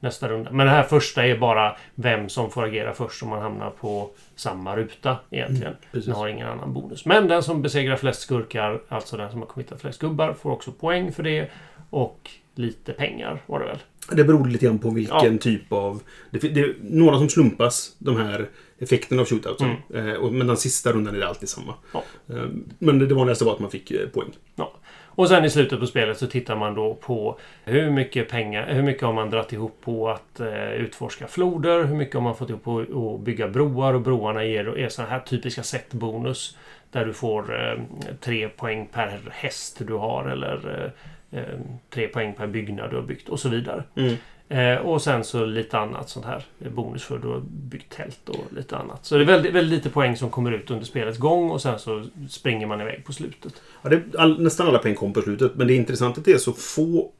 nästa 0.00 0.28
runda. 0.28 0.50
Men 0.50 0.66
det 0.66 0.72
här 0.72 0.82
första 0.82 1.26
är 1.26 1.38
bara 1.38 1.76
vem 1.94 2.28
som 2.28 2.50
får 2.50 2.64
agera 2.64 2.92
först 2.94 3.22
om 3.22 3.28
man 3.28 3.42
hamnar 3.42 3.70
på 3.70 4.10
samma 4.36 4.76
ruta 4.76 5.16
egentligen. 5.30 5.76
precis. 5.92 6.06
Den 6.06 6.14
har 6.14 6.28
ingen 6.28 6.46
annan 6.48 6.72
bonus. 6.72 7.04
Men 7.04 7.28
den 7.28 7.42
som 7.42 7.62
besegrar 7.62 7.96
flest 7.96 8.20
skurkar, 8.20 8.80
alltså 8.88 9.16
den 9.16 9.30
som 9.30 9.40
har 9.40 9.46
committat 9.46 9.80
flest 9.80 10.00
gubbar, 10.00 10.32
får 10.32 10.50
också 10.50 10.72
poäng 10.72 11.12
för 11.12 11.22
det. 11.22 11.50
Och 11.90 12.30
lite 12.54 12.92
pengar 12.92 13.42
var 13.46 13.60
det 13.60 13.66
väl? 13.66 13.78
Det 14.12 14.24
beror 14.24 14.46
lite 14.48 14.66
grann 14.66 14.78
på 14.78 14.90
vilken 14.90 15.32
Ja. 15.32 15.38
typ 15.38 15.72
av... 15.72 16.02
Det, 16.30 16.38
det 16.38 16.60
är 16.60 16.74
några 16.82 17.18
som 17.18 17.28
slumpas, 17.28 17.96
de 17.98 18.16
här 18.16 18.48
effekterna 18.78 19.20
av 19.22 19.26
shootouten. 19.28 19.76
Mm. 19.94 20.08
Eh, 20.22 20.30
men 20.30 20.46
den 20.46 20.56
sista 20.56 20.92
rundan 20.92 21.14
är 21.14 21.18
det 21.18 21.28
alltid 21.28 21.48
samma. 21.48 21.74
Ja. 21.92 22.02
Eh, 22.28 22.44
men 22.78 22.98
det, 22.98 23.06
det 23.06 23.14
vanligaste 23.14 23.44
var 23.44 23.52
att 23.52 23.60
man 23.60 23.70
fick 23.70 23.90
eh, 23.90 24.08
poäng. 24.08 24.30
Ja. 24.54 24.72
Och 25.20 25.28
sen 25.28 25.44
i 25.44 25.50
slutet 25.50 25.80
på 25.80 25.86
spelet 25.86 26.18
så 26.18 26.26
tittar 26.26 26.56
man 26.56 26.74
då 26.74 26.94
på 26.94 27.38
hur 27.64 27.90
mycket 27.90 28.28
pengar, 28.28 28.66
hur 28.74 28.82
mycket 28.82 29.02
har 29.02 29.12
man 29.12 29.30
dratt 29.30 29.52
ihop 29.52 29.80
på 29.80 30.10
att 30.10 30.40
eh, 30.40 30.72
utforska 30.72 31.26
floder, 31.26 31.84
hur 31.84 31.96
mycket 31.96 32.14
har 32.14 32.20
man 32.20 32.36
fått 32.36 32.50
ihop 32.50 32.64
på 32.64 33.14
att 33.14 33.20
bygga 33.20 33.48
broar 33.48 33.94
och 33.94 34.00
broarna 34.00 34.44
ger 34.44 34.78
är 34.78 34.88
sådana 34.88 35.10
här 35.10 35.20
typiska 35.20 35.62
set-bonus. 35.62 36.56
Där 36.90 37.04
du 37.04 37.12
får 37.12 37.66
eh, 37.66 37.82
tre 38.20 38.48
poäng 38.48 38.88
per 38.92 39.20
häst 39.30 39.82
du 39.86 39.94
har 39.94 40.24
eller 40.24 40.92
eh, 41.32 41.40
eh, 41.40 41.58
tre 41.90 42.08
poäng 42.08 42.32
per 42.32 42.46
byggnad 42.46 42.90
du 42.90 42.96
har 42.96 43.02
byggt 43.02 43.28
och 43.28 43.40
så 43.40 43.48
vidare. 43.48 43.84
Mm. 43.96 44.14
Eh, 44.50 44.76
och 44.76 45.02
sen 45.02 45.24
så 45.24 45.44
lite 45.44 45.78
annat 45.78 46.08
sånt 46.08 46.26
här 46.26 46.44
bonus 46.74 47.02
för 47.02 47.18
du 47.18 47.28
har 47.28 47.42
byggt 47.50 47.92
tält 47.92 48.28
och 48.28 48.44
lite 48.56 48.76
annat. 48.76 49.06
Så 49.06 49.16
det 49.16 49.22
är 49.22 49.26
väldigt, 49.26 49.54
väldigt 49.54 49.78
lite 49.78 49.90
poäng 49.90 50.16
som 50.16 50.30
kommer 50.30 50.52
ut 50.52 50.70
under 50.70 50.84
spelets 50.86 51.18
gång 51.18 51.50
och 51.50 51.62
sen 51.62 51.78
så 51.78 52.04
springer 52.28 52.66
man 52.66 52.80
iväg 52.80 53.04
på 53.04 53.12
slutet. 53.12 53.62
Ja, 53.82 53.88
det, 53.90 54.02
all, 54.18 54.42
nästan 54.42 54.68
alla 54.68 54.78
poäng 54.78 54.94
kom 54.94 55.12
på 55.12 55.22
slutet. 55.22 55.54
Men 55.54 55.66
det 55.66 55.72
är 55.72 55.76
intressant 55.76 56.18
att 56.18 56.24
det 56.24 56.32
är 56.32 56.38
så 56.38 56.52
få 56.52 57.10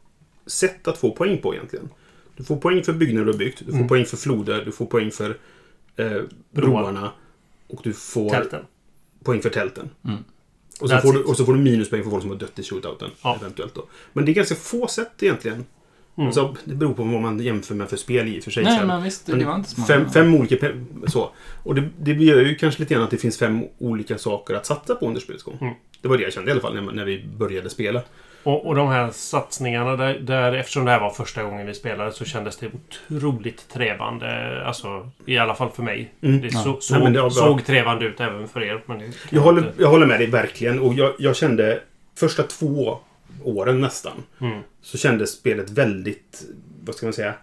sätt 0.47 0.89
att 0.89 0.99
få 0.99 1.11
poäng 1.11 1.39
på 1.39 1.55
egentligen. 1.55 1.89
Du 2.37 2.45
får 2.45 2.57
poäng 2.57 2.83
för 2.83 2.93
byggnader 2.93 3.27
du 3.27 3.33
har 3.33 3.39
byggt. 3.39 3.59
Du 3.59 3.65
får 3.65 3.73
Mm. 3.75 3.89
poäng 3.89 4.05
för 4.05 4.17
floder. 4.17 4.65
Du 4.65 4.73
får 4.73 4.87
poäng 4.87 5.11
för 5.11 5.39
eh, 5.97 6.23
broarna. 6.51 7.13
Och 7.69 7.81
du 7.85 7.93
får 7.93 8.31
Tälten. 8.31 8.65
poäng 9.25 9.43
för 9.43 9.51
tälten. 9.51 9.91
Mm. 10.05 10.25
Och 10.81 10.89
så, 10.91 11.13
du, 11.13 11.23
och 11.23 11.37
så 11.37 11.45
får 11.45 11.55
du 11.55 11.61
minuspoäng 11.61 12.03
för 12.03 12.11
folk 12.11 12.23
som 12.23 12.31
har 12.31 12.39
dött 12.39 12.59
i 12.59 12.63
shootouten. 12.63 13.11
Ja. 13.23 13.37
Eventuellt 13.41 13.75
då. 13.75 13.85
Men 14.13 14.25
det 14.25 14.33
är 14.33 14.35
ganska 14.35 14.55
få 14.55 14.87
sätt 14.87 15.23
egentligen. 15.23 15.65
Mm. 16.21 16.27
Alltså, 16.27 16.57
det 16.65 16.75
beror 16.75 16.95
på 16.95 17.03
vad 17.03 17.21
man 17.21 17.39
jämför 17.41 17.75
med 17.75 17.89
för 17.89 17.97
spel 17.97 18.29
i 18.29 18.41
och 18.41 18.45
för 18.45 18.51
sig. 18.51 18.65
Nej, 18.65 18.87
men 18.87 19.03
visst, 19.03 19.27
det 19.27 19.45
var 19.45 19.55
inte 19.55 19.71
så 19.71 19.81
många. 19.81 19.87
Fem, 19.87 20.11
fem 20.11 20.35
olika... 20.35 20.57
Så. 21.07 21.31
Och 21.63 21.75
det, 21.75 21.89
det 21.99 22.13
gör 22.13 22.41
ju 22.41 22.55
kanske 22.55 22.81
lite 22.83 22.95
grann 22.95 23.03
att 23.03 23.11
det 23.11 23.17
finns 23.17 23.39
fem 23.39 23.65
olika 23.79 24.19
saker 24.19 24.55
att 24.55 24.67
satsa 24.67 24.95
på 24.95 25.07
under 25.07 25.21
spelets 25.21 25.45
gång. 25.45 25.59
Mm. 25.61 25.75
Det 26.03 26.09
var 26.09 26.17
det 26.17 26.23
jag 26.23 26.33
kände 26.33 26.51
i 26.51 26.53
alla 26.53 26.61
fall 26.61 26.75
när, 26.75 26.93
när 26.93 27.05
vi 27.05 27.25
började 27.39 27.71
spela. 27.71 28.03
Och, 28.43 28.67
och 28.67 28.75
de 28.75 28.89
här 28.89 29.11
satsningarna, 29.11 29.97
där, 29.97 30.19
där, 30.19 30.53
eftersom 30.53 30.85
det 30.85 30.91
här 30.91 31.01
var 31.01 31.11
första 31.11 31.43
gången 31.43 31.67
vi 31.67 31.75
spelade 31.75 32.13
så 32.13 32.25
kändes 32.25 32.57
det 32.57 32.71
otroligt 33.09 33.69
trevande. 33.69 34.63
Alltså, 34.67 35.11
i 35.27 35.39
alla 35.39 35.55
fall 35.55 35.71
för 35.71 35.83
mig. 35.83 36.13
Mm. 36.23 36.41
Det 36.41 36.49
Ja. 36.53 36.77
så, 36.81 36.99
Nej, 36.99 37.13
det 37.13 37.23
var 37.23 37.31
såg 37.31 37.65
trevande 37.67 38.05
ut 38.05 38.21
även 38.21 38.49
för 38.49 38.63
er. 38.63 38.83
Men 38.87 39.13
Jag 39.31 39.41
håller, 39.41 39.59
inte- 39.63 39.83
jag 39.83 39.89
håller 39.89 40.07
med 40.07 40.21
dig 40.21 40.27
verkligen. 40.27 40.81
Och 40.81 40.95
jag, 40.95 41.13
jag 41.19 41.37
kände 41.37 41.81
första 42.17 42.43
två 42.43 42.99
åren 43.43 43.81
nästan. 43.81 44.23
Mm. 44.41 44.61
Så 44.83 44.99
kändes 44.99 45.31
spelet 45.31 45.71
väldigt, 45.71 46.45
vad 46.85 46.95
ska 46.95 47.07
man 47.07 47.13
säga, 47.13 47.35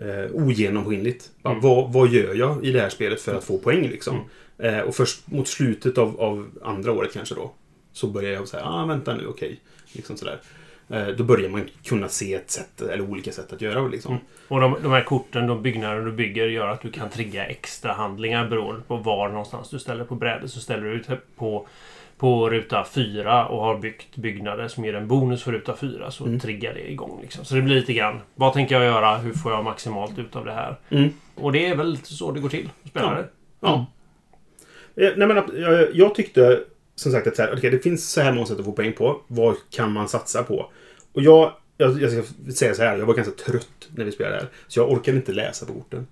eh, 0.00 0.30
ogenomskinligt. 0.32 1.30
Mm. 1.44 1.60
vad, 1.60 1.92
vad 1.92 2.08
gör 2.08 2.34
jag 2.34 2.64
i 2.64 2.72
det 2.72 2.80
här 2.80 2.88
spelet 2.88 3.20
för 3.20 3.34
att 3.34 3.44
få 3.44 3.58
poäng 3.58 3.82
liksom? 3.82 4.20
Eh, 4.58 4.78
och 4.78 4.94
först 4.94 5.30
mot 5.30 5.48
slutet 5.48 5.98
av, 5.98 6.20
av 6.20 6.50
andra 6.62 6.92
året 6.92 7.12
kanske 7.12 7.34
då. 7.34 7.52
Så 7.92 8.06
började 8.06 8.34
jag 8.34 8.48
säga, 8.48 8.64
ah 8.64 8.86
vänta 8.86 9.14
nu, 9.14 9.26
okej. 9.26 9.60
Liksom 9.92 10.16
sådär. 10.16 10.40
Eh, 10.88 11.06
då 11.06 11.24
börjar 11.24 11.50
man 11.50 11.68
kunna 11.84 12.08
se 12.08 12.34
ett 12.34 12.50
sätt, 12.50 12.80
eller 12.80 13.00
olika 13.00 13.32
sätt 13.32 13.52
att 13.52 13.60
göra 13.60 13.88
liksom. 13.88 14.12
Mm. 14.12 14.24
Och 14.48 14.60
de, 14.60 14.76
de 14.82 14.92
här 14.92 15.04
korten, 15.04 15.46
de 15.46 15.62
byggnader 15.62 16.00
du 16.00 16.12
bygger 16.12 16.46
gör 16.46 16.68
att 16.68 16.80
du 16.80 16.90
kan 16.90 17.10
trigga 17.10 17.46
extra 17.46 17.92
handlingar 17.92 18.48
beroende 18.48 18.82
på 18.82 18.96
var 18.96 19.28
någonstans 19.28 19.70
du 19.70 19.78
ställer 19.78 20.04
på 20.04 20.14
brädet. 20.14 20.50
Så 20.50 20.60
ställer 20.60 20.82
du 20.84 20.92
ut 20.92 21.08
på, 21.36 21.66
på 22.18 22.50
ruta 22.50 22.84
4 22.84 23.46
och 23.46 23.60
har 23.64 23.78
byggt 23.78 24.16
byggnader 24.16 24.68
som 24.68 24.84
ger 24.84 24.94
en 24.94 25.08
bonus 25.08 25.42
för 25.42 25.52
ruta 25.52 25.76
4 25.76 26.10
så 26.10 26.24
Mm. 26.26 26.40
triggar 26.40 26.74
det 26.74 26.90
igång. 26.90 27.18
Liksom. 27.22 27.44
Så 27.44 27.54
det 27.54 27.62
blir 27.62 27.74
lite 27.74 27.92
grann, 27.92 28.20
vad 28.34 28.52
tänker 28.52 28.74
jag 28.74 28.84
göra? 28.84 29.16
Hur 29.16 29.32
får 29.32 29.52
jag 29.52 29.64
maximalt 29.64 30.18
ut 30.18 30.36
av 30.36 30.44
det 30.44 30.52
här? 30.52 30.76
Mm. 30.90 31.08
Och 31.34 31.52
det 31.52 31.66
är 31.66 31.76
väl 31.76 31.90
lite 31.90 32.14
så 32.14 32.32
det 32.32 32.40
går 32.40 32.48
till. 32.48 32.70
Spela 32.88 33.06
Ja. 33.06 33.14
det. 33.14 33.28
Ja. 33.60 33.86
Eh, 34.96 35.12
Nej, 35.16 35.28
men, 35.28 35.36
jag, 35.60 35.94
jag 35.96 36.14
tyckte 36.14 36.60
som 36.94 37.12
sagt 37.12 37.26
att 37.26 37.36
så 37.36 37.42
här, 37.42 37.54
okej, 37.56 37.70
det 37.70 37.78
finns 37.78 38.10
så 38.12 38.20
här 38.20 38.32
många 38.32 38.46
sätt 38.46 38.58
att 38.58 38.64
få 38.64 38.72
poäng 38.72 38.92
på. 38.92 39.20
Vad 39.26 39.56
kan 39.70 39.92
man 39.92 40.08
satsa 40.08 40.42
på? 40.42 40.70
Och 41.12 41.22
jag, 41.22 41.52
jag, 41.76 42.02
jag 42.02 42.10
ska 42.12 42.52
säga 42.52 42.74
så 42.74 42.82
här, 42.82 42.96
jag 42.98 43.06
var 43.06 43.14
ganska 43.14 43.34
trött 43.50 43.88
när 43.96 44.04
vi 44.04 44.12
spelade 44.12 44.36
här. 44.36 44.48
Så 44.68 44.80
jag 44.80 44.90
orkade 44.90 45.16
inte 45.16 45.32
läsa 45.32 45.66
på 45.66 45.72
korten. 45.72 46.06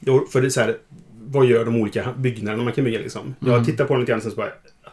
Jag, 0.00 0.30
för 0.32 0.40
det 0.40 0.46
är 0.46 0.50
så 0.50 0.60
här, 0.60 0.76
vad 1.24 1.46
gör 1.46 1.64
de 1.64 1.76
olika 1.76 2.12
byggnaderna 2.16 2.62
man 2.64 2.72
kan 2.72 2.84
bygga 2.84 2.98
liksom? 2.98 3.34
Jag 3.40 3.48
Mm. 3.54 3.64
tittar 3.64 3.84
på 3.84 3.94
den 3.94 4.00
lite 4.00 4.12
grann 4.12 4.20
sen 4.20 4.30
så 4.30 4.36
bara, 4.36 4.52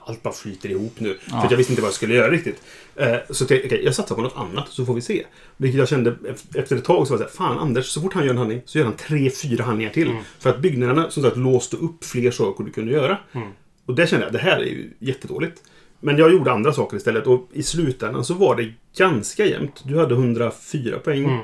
allt 0.09 0.23
bara 0.23 0.33
flyter 0.33 0.69
ihop 0.69 0.93
nu. 0.99 1.13
För 1.21 1.31
Ja. 1.31 1.43
att 1.43 1.51
jag 1.51 1.57
visste 1.57 1.73
inte 1.73 1.81
vad 1.81 1.87
jag 1.89 1.95
skulle 1.95 2.13
göra 2.15 2.31
riktigt. 2.31 2.61
Eh, 2.95 3.15
så 3.29 3.45
tänkte 3.45 3.55
jag, 3.55 3.65
okej, 3.65 3.81
jag 3.85 3.95
satsar 3.95 4.15
på 4.15 4.21
något 4.21 4.37
annat 4.37 4.69
så 4.69 4.85
får 4.85 4.93
vi 4.93 5.01
se. 5.01 5.25
Vilket 5.57 5.79
jag 5.79 5.87
kände 5.89 6.11
ef- 6.11 6.57
efter 6.59 6.75
ett 6.75 6.83
tag 6.85 7.07
så 7.07 7.13
var 7.13 7.23
det 7.23 7.29
så 7.31 7.43
här, 7.43 7.49
fan 7.49 7.59
Anders, 7.59 7.85
så 7.85 8.01
fort 8.01 8.13
han 8.13 8.23
gör 8.23 8.31
en 8.31 8.37
handling 8.37 8.61
så 8.65 8.77
gör 8.77 8.85
han 8.85 8.95
tre, 8.95 9.29
fyra 9.29 9.63
handlingar 9.63 9.91
till. 9.93 10.09
Mm. 10.09 10.23
För 10.39 10.49
att 10.49 10.59
byggnaderna 10.59 11.09
som 11.09 11.23
sagt 11.23 11.37
låste 11.37 11.77
upp 11.77 12.03
fler 12.05 12.31
saker 12.31 12.63
du 12.63 12.71
kunde 12.71 12.91
göra. 12.91 13.17
Mm. 13.31 13.47
Och 13.85 13.95
där 13.95 14.05
kände 14.05 14.25
jag, 14.25 14.33
det 14.33 14.39
här 14.39 14.57
är 14.57 14.63
ju 14.65 14.89
jättedåligt. 14.99 15.61
Men 15.99 16.17
jag 16.17 16.31
gjorde 16.31 16.51
andra 16.51 16.73
saker 16.73 16.97
istället 16.97 17.27
och 17.27 17.49
i 17.53 17.63
slutändan 17.63 18.25
så 18.25 18.33
var 18.33 18.55
det 18.55 18.73
ganska 18.97 19.45
jämnt. 19.45 19.81
Du 19.85 19.97
hade 19.99 20.13
104 20.15 20.99
poäng. 20.99 21.23
Mm. 21.25 21.39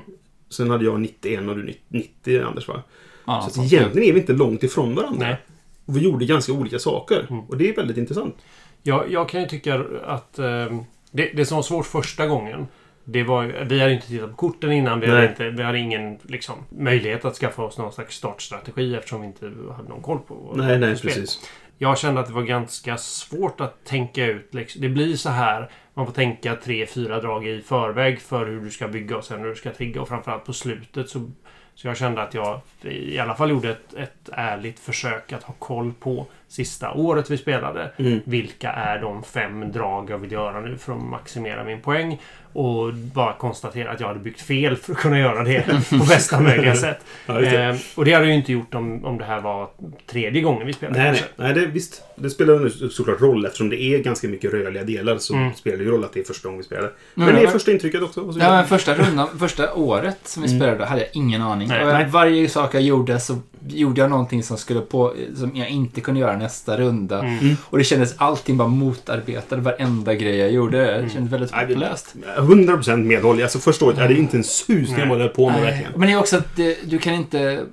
Sen 0.50 0.70
hade 0.70 0.86
jag 0.86 1.00
91 1.02 1.50
och 1.50 1.56
du 1.58 1.74
90 1.90 2.42
Anders 2.44 2.68
va? 2.68 2.84
Ja, 3.26 3.50
så 3.52 3.64
egentligen 3.64 4.10
är 4.10 4.14
vi 4.14 4.20
inte 4.20 4.34
långt 4.34 4.64
ifrån 4.64 4.96
varandra. 4.96 5.20
Nej. 5.20 5.38
Och 5.86 5.98
vi 5.98 6.02
gjorde 6.02 6.26
ganska 6.26 6.54
olika 6.54 6.80
saker. 6.80 7.28
Mm. 7.30 7.46
Och 7.46 7.58
det 7.58 7.70
är 7.70 7.76
väldigt 7.76 7.98
intressant. 7.98 8.36
Jag, 8.84 9.12
jag 9.12 9.30
kan 9.30 9.42
ju 9.42 9.48
tycka 9.48 9.86
att 10.06 10.40
eh, 10.40 10.80
det, 11.12 11.32
det 11.34 11.46
som 11.46 11.56
var 11.56 11.64
svårt 11.64 11.86
första 11.86 12.28
gången 12.28 12.68
det 13.08 13.24
var, 13.24 13.46
vi 13.46 13.80
hade 13.80 13.94
inte 13.94 14.08
tittat 14.08 14.30
på 14.30 14.36
korten 14.36 14.72
innan. 14.72 15.00
Vi 15.00 15.08
hade, 15.10 15.30
inte, 15.30 15.50
vi 15.50 15.64
hade 15.64 15.80
ingen 15.80 16.18
liksom, 16.24 16.56
möjlighet 16.70 17.26
att 17.26 17.36
skaffa 17.36 17.64
oss 17.64 17.78
någon 17.78 17.94
slags 17.94 18.16
startstrategi 18.16 18.96
eftersom 18.96 19.22
vi 19.22 19.28
inte 19.28 19.46
hade 19.78 19.90
någon 19.90 20.02
koll 20.02 20.20
på 20.20 20.54
Nej, 20.56 20.80
nej, 20.80 20.98
spel. 20.98 21.12
precis. 21.12 21.50
Jag 21.78 21.98
kände 21.98 22.22
att 22.22 22.28
det 22.28 22.34
var 22.34 22.44
ganska 22.44 22.98
svårt 22.98 23.62
att 23.62 23.86
tänka 23.86 24.26
ut. 24.26 24.54
Liksom. 24.54 24.82
Det 24.82 24.90
blir 24.90 25.16
så 25.16 25.30
här. 25.30 25.70
Man 25.94 26.06
får 26.06 26.14
tänka 26.14 26.56
tre, 26.56 26.86
fyra 26.86 27.22
drag 27.22 27.48
i 27.48 27.62
förväg 27.62 28.22
för 28.22 28.46
hur 28.46 28.62
du 28.62 28.72
ska 28.72 28.88
bygga 28.88 29.18
och 29.18 29.24
sen 29.24 29.40
hur 29.40 29.50
du 29.50 29.56
ska 29.56 29.74
trigga. 29.74 30.02
Och 30.02 30.08
framförallt 30.08 30.46
på 30.46 30.54
slutet 30.54 31.10
så, 31.10 31.32
så 31.76 31.88
jag 31.88 31.98
kände 31.98 32.22
att 32.22 32.34
jag 32.34 32.60
i 32.82 33.20
alla 33.20 33.36
fall 33.36 33.50
gjorde 33.50 33.70
ett, 33.70 33.94
ett 33.98 34.30
ärligt 34.32 34.80
försök 34.80 35.34
att 35.34 35.44
ha 35.44 35.54
koll 35.60 35.94
på 36.00 36.26
sista 36.48 36.92
året 36.92 37.30
vi 37.30 37.38
spelade. 37.38 37.92
Mm. 37.98 38.20
Vilka 38.26 38.72
är 38.72 39.02
de 39.02 39.24
fem 39.24 39.72
drag 39.72 40.10
jag 40.10 40.18
vill 40.18 40.32
göra 40.32 40.62
nu 40.62 40.78
för 40.78 40.94
att 40.94 41.02
maximera 41.02 41.64
min 41.64 41.82
poäng? 41.82 42.22
Och 42.54 42.94
bara 42.94 43.34
konstatera 43.34 43.92
att 43.92 44.00
jag 44.00 44.08
hade 44.08 44.20
byggt 44.20 44.42
fel 44.42 44.76
för 44.76 44.92
att 44.94 44.98
kunna 45.00 45.20
göra 45.20 45.44
det 45.44 45.66
på 45.90 45.96
bästa 46.10 46.40
möjliga 46.40 46.76
sätt. 46.76 47.06
Ja. 47.26 47.42
Eh, 47.42 47.76
och 47.96 48.06
det 48.06 48.14
hade 48.14 48.26
jag 48.26 48.32
ju 48.34 48.40
inte 48.40 48.52
gjort 48.54 48.74
om, 48.76 49.06
om 49.06 49.18
det 49.18 49.24
här 49.26 49.42
var 49.42 49.70
tredje 50.08 50.42
gången 50.42 50.68
vi 50.68 50.74
spelade. 50.74 51.00
Nej, 51.00 51.12
nej. 51.12 51.20
kanske. 51.20 51.44
nej 51.44 51.54
det, 51.54 51.66
visst. 51.66 52.04
Det 52.16 52.30
spelar 52.30 52.60
nu 52.60 52.70
såklart 52.90 53.22
roll 53.22 53.46
eftersom 53.46 53.70
det 53.70 53.82
är 53.82 54.00
ganska 54.00 54.28
mycket 54.28 54.54
rörliga 54.54 54.84
delar 54.84 55.18
så 55.18 55.34
Mm. 55.36 55.54
spelar 55.54 55.78
det 55.78 55.84
ju 55.84 55.92
roll 55.92 56.04
att 56.04 56.14
det 56.14 56.20
är 56.20 56.24
första 56.24 56.48
gången 56.48 56.58
vi 56.58 56.64
spelar. 56.66 56.92
Men 57.14 57.26
Men 57.26 57.36
det 57.36 57.42
det 57.42 57.48
är 57.48 57.52
första 57.52 57.72
intrycket 57.72 58.02
också. 58.02 58.34
Ja, 58.40 58.50
men 58.52 58.68
första 58.68 58.94
rundan, 58.96 59.40
första 59.40 59.74
året 59.74 60.18
som 60.24 60.44
vi 60.44 60.50
Mm. 60.50 60.60
spelade 60.62 60.86
hade 60.86 61.02
jag 61.02 61.10
ingen 61.14 61.42
aning. 61.42 61.65
Nej, 61.68 61.84
och 61.84 61.90
jag, 61.90 61.94
nej. 61.94 62.08
varje 62.10 62.50
sak 62.50 62.74
jag 62.76 62.82
gjorde 62.82 63.20
så 63.20 63.38
gjorde 63.68 64.02
jag 64.02 64.10
någonting 64.10 64.44
som 64.44 64.58
skulle 64.58 64.82
på, 64.82 65.14
som 65.36 65.52
jag 65.56 65.70
inte 65.70 66.02
kunde 66.02 66.20
göra 66.20 66.38
nästa 66.38 66.78
runda. 66.78 67.20
Mm. 67.24 67.56
Och 67.64 67.78
det 67.78 67.84
kändes 67.84 68.14
allting 68.18 68.58
bara 68.58 68.68
motarbetade 68.68 69.62
varenda 69.62 70.14
grej 70.14 70.36
jag 70.38 70.52
gjorde. 70.52 70.78
Det 70.86 70.96
Mm. 70.96 71.10
kändes 71.10 71.34
väldigt 71.34 71.52
Nej, 71.52 71.66
det- 71.68 71.74
hopplöst. 71.74 72.16
100% 72.38 73.06
medhåll. 73.06 73.42
Alltså 73.42 73.60
första 73.60 73.86
året, 73.86 73.98
jag 73.98 74.04
hade 74.04 74.18
inte 74.20 74.38
en 74.38 74.44
susning 74.44 75.10
vad 75.10 75.18
jag 75.18 75.24
höll 75.24 75.30
på 75.34 75.50
med 75.50 75.62
Nej. 75.62 75.72
verkligen. 75.72 75.92
Men 76.00 76.08
det 76.08 76.14
är 76.14 76.20
också 76.20 76.38
att 76.38 76.56
det, 76.56 76.78
du 76.90 76.98
kan 77.00 77.14
inte... 77.14 77.66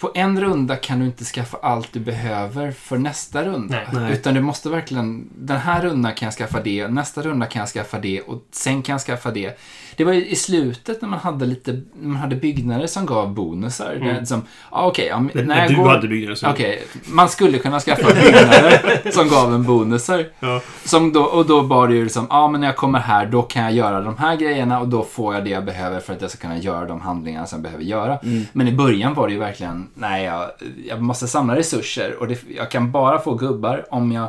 På 0.00 0.10
en 0.14 0.40
runda 0.40 0.76
kan 0.76 0.98
du 0.98 1.04
inte 1.06 1.24
skaffa 1.24 1.58
allt 1.62 1.88
du 1.92 2.00
behöver 2.00 2.70
för 2.72 2.98
nästa 2.98 3.44
runda. 3.44 3.74
Nej. 3.92 4.02
Nej. 4.02 4.12
Utan 4.12 4.34
du 4.34 4.40
måste 4.40 4.68
verkligen... 4.68 5.28
Den 5.38 5.56
här 5.56 5.82
rundan 5.82 6.14
kan 6.14 6.26
jag 6.26 6.34
skaffa 6.34 6.60
det, 6.62 6.88
nästa 6.88 7.22
runda 7.22 7.46
kan 7.46 7.60
jag 7.60 7.68
skaffa 7.68 7.98
det 7.98 8.20
och 8.20 8.42
sen 8.52 8.82
kan 8.82 8.92
jag 8.92 9.00
skaffa 9.00 9.30
det. 9.30 9.58
Det 9.98 10.04
var 10.04 10.12
ju 10.12 10.26
i 10.26 10.36
slutet 10.36 11.02
när 11.02 11.08
man 11.08 11.18
hade 11.18 11.46
lite... 11.46 11.72
När 11.72 12.08
man 12.08 12.16
hade 12.16 12.36
byggnader 12.36 12.86
som 12.86 13.06
gav 13.06 13.34
bonusar. 13.34 13.92
Mm. 13.92 14.14
Det, 14.14 14.26
som, 14.26 14.42
ah, 14.70 14.86
okej, 14.86 15.06
ja, 15.06 15.20
men 15.20 15.46
När, 15.46 15.60
jag 15.60 15.70
du 15.70 15.76
går, 15.76 15.88
hade 15.88 16.08
byggnaden 16.08 16.36
så... 16.36 16.48
Okej, 16.48 16.82
man 17.04 17.28
skulle 17.28 17.58
kunna 17.58 17.80
skaffa 17.80 18.14
byggnader 18.14 19.10
som 19.12 19.28
gav 19.28 19.54
en 19.54 19.62
bonusar. 19.62 20.26
Ja. 20.40 20.60
Som 20.84 21.12
då, 21.12 21.22
och 21.22 21.46
då 21.46 21.60
var 21.60 21.88
det 21.88 21.94
ju 21.94 22.02
liksom, 22.02 22.26
ja 22.30 22.48
men 22.48 22.60
när 22.60 22.68
jag 22.68 22.76
kommer 22.76 22.98
här 22.98 23.26
då 23.26 23.42
kan 23.42 23.62
jag 23.62 23.72
göra 23.72 24.00
de 24.00 24.16
här 24.16 24.36
grejerna 24.36 24.80
och 24.80 24.88
då 24.88 25.04
får 25.04 25.34
jag 25.34 25.44
det 25.44 25.50
jag 25.50 25.64
behöver 25.64 26.00
för 26.00 26.12
att 26.12 26.22
jag 26.22 26.30
ska 26.30 26.40
kunna 26.40 26.58
göra 26.58 26.84
de 26.84 27.00
handlingarna 27.00 27.46
som 27.46 27.56
jag 27.56 27.62
behöver 27.62 27.84
göra. 27.84 28.18
Mm. 28.18 28.44
Men 28.52 28.68
i 28.68 28.72
början 28.72 29.14
var 29.14 29.26
det 29.26 29.32
ju 29.32 29.40
verkligen, 29.40 29.88
nej 29.94 30.24
jag, 30.24 30.50
jag 30.88 31.02
måste 31.02 31.28
samla 31.28 31.56
resurser 31.56 32.16
och 32.20 32.28
det, 32.28 32.38
jag 32.56 32.70
kan 32.70 32.92
bara 32.92 33.18
få 33.18 33.34
gubbar 33.34 33.86
om 33.90 34.12
jag 34.12 34.28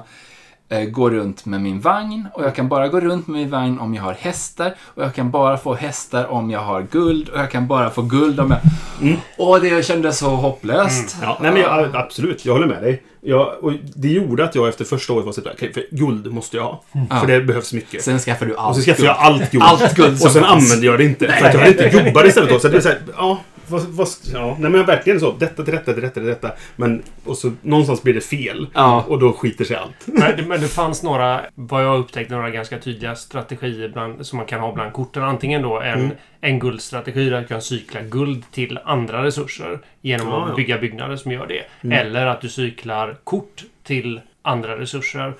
eh, 0.69 0.81
går 0.81 1.11
runt 1.11 1.45
med 1.45 1.61
min 1.61 1.79
vagn 1.79 2.27
och 2.33 2.43
jag 2.43 2.55
kan 2.55 2.69
bara 2.69 2.88
gå 2.88 2.99
runt 2.99 3.27
med 3.27 3.39
min 3.39 3.49
vagn 3.49 3.79
om 3.79 3.93
jag 3.93 4.03
har 4.03 4.13
hästar 4.13 4.75
och 4.79 5.03
jag 5.03 5.15
kan 5.15 5.31
bara 5.31 5.57
få 5.57 5.73
hästar 5.73 6.25
om 6.25 6.49
jag 6.49 6.59
har 6.59 6.81
guld 6.81 7.29
och 7.29 7.39
jag 7.39 7.51
kan 7.51 7.67
bara 7.67 7.89
få 7.89 8.01
guld 8.01 8.39
om 8.39 8.51
jag... 8.51 8.59
Mm. 9.01 9.19
Och 9.38 9.61
det 9.61 9.85
kändes 9.85 10.17
så 10.17 10.29
hopplöst. 10.29 11.17
Ja, 11.21 11.38
nej 11.41 11.51
men 11.51 11.61
jag, 11.61 11.95
absolut, 11.95 12.45
jag 12.45 12.53
håller 12.53 12.67
med 12.67 12.83
dig. 12.83 13.03
Jag, 13.21 13.79
det 13.95 14.07
gjorde 14.07 14.43
att 14.43 14.55
jag 14.55 14.67
efter 14.67 14.85
första 14.85 15.13
året 15.13 15.25
var 15.25 15.31
sådär, 15.31 15.51
okej, 15.55 15.73
för 15.73 15.85
guld 15.91 16.33
måste 16.33 16.57
jag 16.57 16.63
ha. 16.63 16.83
Ja. 17.09 17.19
För 17.19 17.27
det 17.27 17.41
behövs 17.41 17.73
mycket. 17.73 18.03
Sen 18.03 18.19
skaffar 18.19 18.45
du 18.45 18.57
allt 18.57 18.77
och 18.77 18.83
så 18.83 18.89
skaffade 18.89 19.07
jag 19.07 19.17
allt 19.17 19.51
guld. 19.51 19.63
Allt 19.63 19.95
guld 19.95 20.23
och 20.23 20.31
sen 20.31 20.43
använde 20.43 20.85
jag 20.85 20.97
det 20.97 21.03
inte. 21.03 21.27
För 21.27 21.45
att 21.45 21.53
jag 21.53 21.61
hade 21.61 21.71
inte 21.71 22.03
gubbar 22.03 22.27
istället 22.27 22.49
då. 22.49 22.59
Så 22.59 22.67
det 22.67 22.77
är 22.77 22.81
såhär, 22.81 23.01
ja. 23.17 23.39
Vad, 23.69 23.81
vad, 23.81 24.07
ja, 24.33 24.57
nej 24.59 24.71
men 24.71 24.85
verkligen 24.85 25.19
så. 25.19 25.31
Detta 25.31 25.63
till 25.63 25.73
detta 25.73 25.93
till 25.93 26.01
detta 26.03 26.13
till 26.13 26.25
detta. 26.29 26.51
Men 26.75 27.03
och 27.25 27.38
så 27.38 27.51
någonstans 27.61 28.03
blir 28.03 28.13
det 28.13 28.21
fel. 28.21 28.67
Ja. 28.73 29.05
Och 29.07 29.19
då 29.19 29.33
skiter 29.33 29.65
sig 29.65 29.75
allt. 29.75 29.95
Men, 30.05 30.38
det- 30.38 30.45
men 30.47 30.61
det 30.61 30.67
fanns 30.67 31.03
några, 31.03 31.41
vad 31.55 31.85
jag 31.85 31.99
upptäckte, 31.99 32.33
några 32.35 32.49
ganska 32.49 32.79
tydliga 32.79 33.15
strategier 33.15 33.89
bland, 33.89 34.25
som 34.25 34.38
man 34.38 34.45
kan 34.45 34.59
ha 34.59 34.73
bland 34.73 34.93
korten. 34.93 35.23
Antingen 35.23 35.61
då 35.61 35.79
en, 35.81 35.99
Mm. 35.99 36.11
en 36.41 36.59
guldstrategi 36.59 37.29
där 37.29 37.41
du 37.41 37.47
kan 37.47 37.61
cykla 37.61 38.01
guld 38.01 38.43
till 38.51 38.79
andra 38.85 39.23
resurser 39.23 39.79
genom 40.01 40.27
Ja, 40.27 40.43
att 40.43 40.49
ja. 40.49 40.55
bygga 40.55 40.77
byggnader 40.77 41.15
som 41.15 41.31
gör 41.31 41.47
det. 41.47 41.63
Mm. 41.88 41.97
Eller 42.07 42.25
att 42.25 42.41
du 42.41 42.49
cyklar 42.49 43.17
kort 43.23 43.63
till 43.83 44.21
andra 44.41 44.79
resurser. 44.79 45.33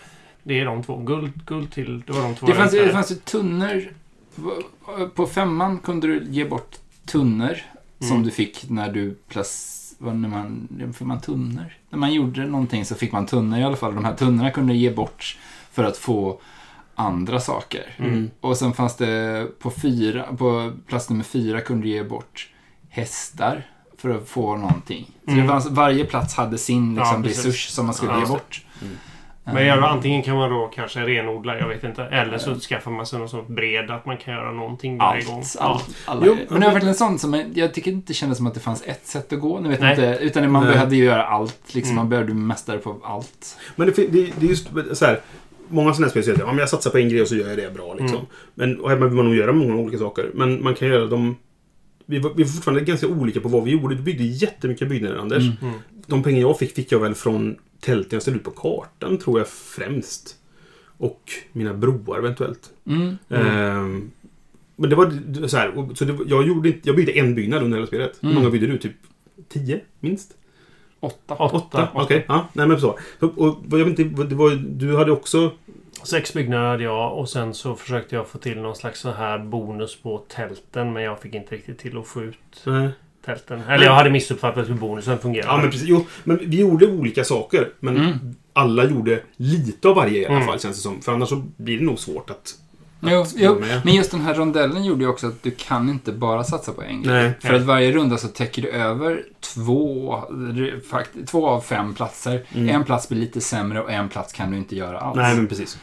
Det 0.44 0.60
är 0.60 0.66
de 0.66 0.84
två. 0.84 0.98
Guld, 0.98 1.32
guld 1.46 1.72
till... 1.72 2.02
Det 2.08 2.14
var 2.14 2.22
de 2.22 2.36
två 2.36 2.46
Det 2.48 2.54
fanns, 2.54 2.74
ju- 2.74 2.86
det 2.86 2.90
fanns 2.94 3.12
ju 3.12 3.16
tunnor. 3.16 3.82
På 5.16 5.28
femman 5.28 5.78
kunde 5.80 6.08
du 6.08 6.24
ge 6.30 6.46
bort 6.46 6.76
tunnor 7.12 7.58
som 8.00 8.12
Mm. 8.12 8.24
du 8.24 8.32
fick 8.32 8.70
när 8.70 8.92
du 8.92 9.14
plac... 9.28 9.76
Vad 10.02 10.16
när 10.16 10.30
man... 10.30 10.68
Fick 10.94 11.08
man 11.08 11.22
tunnor? 11.22 11.74
När 11.90 12.00
man 12.00 12.14
gjorde 12.14 12.46
någonting 12.46 12.86
så 12.86 12.96
fick 12.96 13.12
man 13.12 13.26
tunnor 13.26 13.60
i 13.60 13.64
alla 13.64 13.76
fall. 13.76 13.96
De 13.96 14.06
här 14.06 14.16
tunnorna 14.16 14.52
kunde 14.52 14.74
ge 14.74 14.92
bort 14.92 15.38
för 15.72 15.84
att 15.84 15.98
få 15.98 16.42
andra 16.96 17.40
saker. 17.40 17.96
Mm. 17.98 18.32
Och 18.42 18.58
sen 18.58 18.74
fanns 18.74 18.96
det 18.96 19.48
på 19.60 19.72
fyra, 19.72 20.24
på 20.38 20.72
plats 20.88 21.10
nummer 21.10 21.24
fyra 21.24 21.62
kunde 21.62 21.84
du 21.84 21.90
ge 21.90 22.04
bort 22.04 22.50
hästar 22.90 23.68
för 23.98 24.10
att 24.10 24.28
få 24.30 24.58
någonting. 24.58 25.12
Så 25.26 25.32
Mm. 25.32 25.48
fanns, 25.48 25.66
varje 25.70 26.06
plats 26.06 26.34
hade 26.36 26.58
sin 26.58 26.96
Ja, 26.96 27.02
liksom, 27.02 27.24
precis. 27.24 27.46
resurs 27.46 27.68
som 27.70 27.86
man 27.86 27.96
skulle 27.96 28.12
Ja, 28.12 28.20
ge 28.20 28.26
bort. 28.26 28.66
Mm. 28.82 28.98
Men 29.44 29.66
ja, 29.66 29.88
antingen 29.88 30.24
kan 30.24 30.36
man 30.36 30.50
då 30.50 30.72
kanske 30.76 31.00
renodla, 31.00 31.60
jag 31.60 31.68
vet 31.68 31.84
inte. 31.84 32.04
Eller 32.04 32.38
så 32.38 32.56
skaffar 32.56 32.92
man 32.92 33.06
sig 33.06 33.20
någon 33.20 33.30
sån 33.30 33.56
bred 33.56 33.92
att 33.92 34.06
man 34.06 34.18
kan 34.18 34.34
göra 34.34 34.52
någonting 34.52 34.98
varje 34.98 35.24
gång. 35.24 35.38
Allt. 35.38 35.56
Ja. 35.60 35.66
allt 35.66 35.96
alla. 36.06 36.26
Jo, 36.26 36.38
men 36.50 36.60
det 36.60 36.66
var 36.66 36.74
verkligen 36.74 36.96
sånt 36.96 37.22
som 37.22 37.34
jag, 37.34 37.46
jag 37.54 37.74
tycker 37.74 37.92
inte 37.92 38.14
kändes 38.14 38.38
som 38.38 38.48
att 38.48 38.54
det 38.54 38.60
fanns 38.60 38.84
ett 38.86 39.08
sätt 39.08 39.34
att 39.34 39.40
gå. 39.40 39.60
Nu 39.60 39.70
vet 39.70 39.80
jag 39.80 39.98
Nej. 39.98 40.12
inte, 40.12 40.24
utan 40.24 40.52
man 40.52 40.64
Nej. 40.64 40.74
behövde 40.74 40.96
ju 40.96 41.04
göra 41.04 41.24
allt. 41.24 41.74
Liksom, 41.76 41.90
Mm. 41.92 41.96
Man 41.96 42.10
behövde 42.10 42.34
bli 42.34 42.42
mästare 42.42 42.78
på 42.78 42.96
allt. 43.04 43.58
Men 43.76 43.88
det, 43.88 44.12
det, 44.12 44.30
det 44.40 44.46
är 44.46 44.50
just 44.50 44.68
så 44.94 45.06
här. 45.06 45.20
Många 45.72 45.94
sådana 45.94 46.06
här 46.06 46.12
spel 46.12 46.24
säger 46.24 46.44
att 46.44 46.54
ja, 46.56 46.60
jag 46.60 46.70
satsar 46.70 46.92
på 46.92 46.98
en 46.98 47.10
grej 47.10 47.22
och 47.22 47.28
så 47.28 47.36
gör 47.36 47.50
jag 47.50 47.58
det 47.58 47.74
bra. 47.74 47.94
Liksom. 47.94 48.18
Mm. 48.18 48.26
Men, 48.54 48.80
och 48.80 48.90
här 48.90 48.98
vill 48.98 49.12
man 49.12 49.26
nog 49.26 49.36
göra 49.36 49.52
många 49.52 49.76
olika 49.76 49.98
saker. 49.98 50.30
Men 50.34 50.64
man 50.64 50.76
kan 50.76 50.88
göra 50.88 51.06
dem... 51.06 51.36
Vi 52.06 52.20
var, 52.20 52.32
vi 52.36 52.44
var 52.44 52.50
fortfarande 52.50 52.82
ganska 52.82 53.08
olika 53.08 53.40
på 53.40 53.50
vad 53.50 53.64
vi 53.64 53.72
gjorde. 53.72 53.96
Du 53.96 54.02
byggde 54.02 54.24
jättemycket 54.24 54.90
byggnader, 54.90 55.18
Anders. 55.18 55.44
Mm. 55.44 55.56
Mm. 55.62 55.74
De 56.08 56.24
pengar 56.24 56.42
jag 56.42 56.60
fick, 56.60 56.76
fick 56.76 56.92
jag 56.92 57.00
väl 57.00 57.16
från 57.16 57.56
tälten 57.80 58.10
jag 58.16 58.22
ställde 58.22 58.40
ut 58.40 58.46
på 58.46 58.52
kartan, 58.52 59.18
tror 59.18 59.40
jag 59.40 59.48
främst. 59.48 60.36
Och 60.98 61.32
mina 61.52 61.74
broar 61.74 62.18
eventuellt. 62.18 62.70
Mm. 62.86 63.18
Ehm, 63.30 64.12
men 64.76 64.90
det 64.90 64.96
var 64.96 65.48
så 65.48 65.58
här. 65.58 65.78
och- 65.78 65.98
Så 65.98 66.06
det, 66.06 66.18
jag, 66.26 66.48
gjorde 66.48 66.70
inte, 66.70 66.80
jag 66.84 66.96
byggde 66.96 67.12
en 67.12 67.36
byggnad 67.36 67.64
under 67.64 67.78
hela 67.78 67.88
spelet. 67.88 68.18
Hur 68.22 68.30
Mm. 68.30 68.36
många 68.42 68.52
byggde 68.52 68.68
du? 68.68 68.78
Typ 68.78 68.96
tio, 69.50 69.82
minst? 70.00 70.36
Åtta. 71.00 71.36
Åtta? 71.36 71.90
Okej. 71.94 72.26
Ja, 72.28 72.48
nej 72.54 72.68
men 72.68 72.80
så. 72.82 73.00
så 73.20 73.28
och, 73.28 73.58
jag 73.72 73.86
vet 73.86 74.00
inte, 74.00 74.24
det 74.24 74.36
var, 74.36 74.52
du 74.56 74.98
hade 74.98 75.12
också... 75.12 75.52
Sex 76.04 76.34
byggnader 76.34 76.66
hade 76.70 76.84
jag 76.84 77.18
och 77.18 77.30
sen 77.30 77.54
så 77.54 77.76
försökte 77.76 78.16
jag 78.16 78.28
få 78.28 78.38
till 78.38 78.60
någon 78.60 78.76
slags 78.76 79.00
så 79.00 79.12
här 79.12 79.40
bonus 79.40 79.96
på 80.02 80.18
tälten 80.18 80.94
men 80.94 81.04
jag 81.04 81.20
fick 81.22 81.34
inte 81.34 81.56
riktigt 81.56 81.78
till 81.80 81.98
att 81.98 82.08
få 82.08 82.22
ut 82.24 82.38
Nej. 82.66 82.90
Tälten. 83.26 83.62
Eller 83.70 83.86
jag 83.86 83.94
hade 83.94 84.10
missuppfattat 84.10 84.70
hur 84.70 84.74
bonusen 84.74 85.18
fungerar. 85.20 85.48
Ja, 85.48 85.58
men 85.58 85.72
precis. 85.72 85.88
Jo, 85.88 86.06
men 86.24 86.40
vi 86.46 86.60
gjorde 86.60 86.88
olika 86.88 87.24
saker. 87.24 87.70
Men 87.80 87.98
Mm. 87.98 88.36
alla 88.54 88.84
gjorde 88.86 89.20
lite 89.38 89.88
av 89.90 89.96
varje 89.96 90.20
i 90.22 90.26
alla 90.26 90.36
Mm. 90.36 90.48
fall, 90.48 90.60
känns 90.60 90.76
det 90.76 90.82
som. 90.82 91.02
För 91.02 91.14
annars 91.14 91.30
så 91.30 91.44
blir 91.58 91.80
det 91.80 91.86
nog 91.86 92.00
svårt 92.00 92.30
att... 92.30 92.54
Jo, 93.02 93.26
jo, 93.36 93.62
men 93.86 93.96
just 93.96 94.12
den 94.12 94.22
här 94.22 94.34
rondellen 94.34 94.84
gjorde 94.86 95.04
ju 95.04 95.10
också 95.10 95.28
att 95.28 95.44
du 95.44 95.52
kan 95.52 95.90
inte 95.90 96.12
bara 96.12 96.44
satsa 96.44 96.72
på 96.72 96.82
en 96.84 97.04
grej. 97.04 97.24
Nej. 97.24 97.32
För 97.40 97.54
att 97.54 97.62
varje 97.62 97.92
runda 97.92 98.18
så 98.18 98.28
täcker 98.28 98.62
du 98.62 98.68
över 98.70 99.24
två, 99.54 100.16
fakt- 100.90 101.28
två 101.28 101.48
av 101.48 101.62
fem 101.62 101.94
platser. 101.94 102.44
Mm. 102.56 102.70
En 102.70 102.84
plats 102.84 103.10
blir 103.10 103.20
lite 103.20 103.42
sämre 103.42 103.82
och 103.82 103.92
en 103.92 104.10
plats 104.10 104.34
kan 104.34 104.52
du 104.52 104.58
inte 104.58 104.76
göra 104.76 105.00
alls. 105.00 105.18
Nej, 105.18 105.36
men 105.36 105.48
precis. 105.48 105.80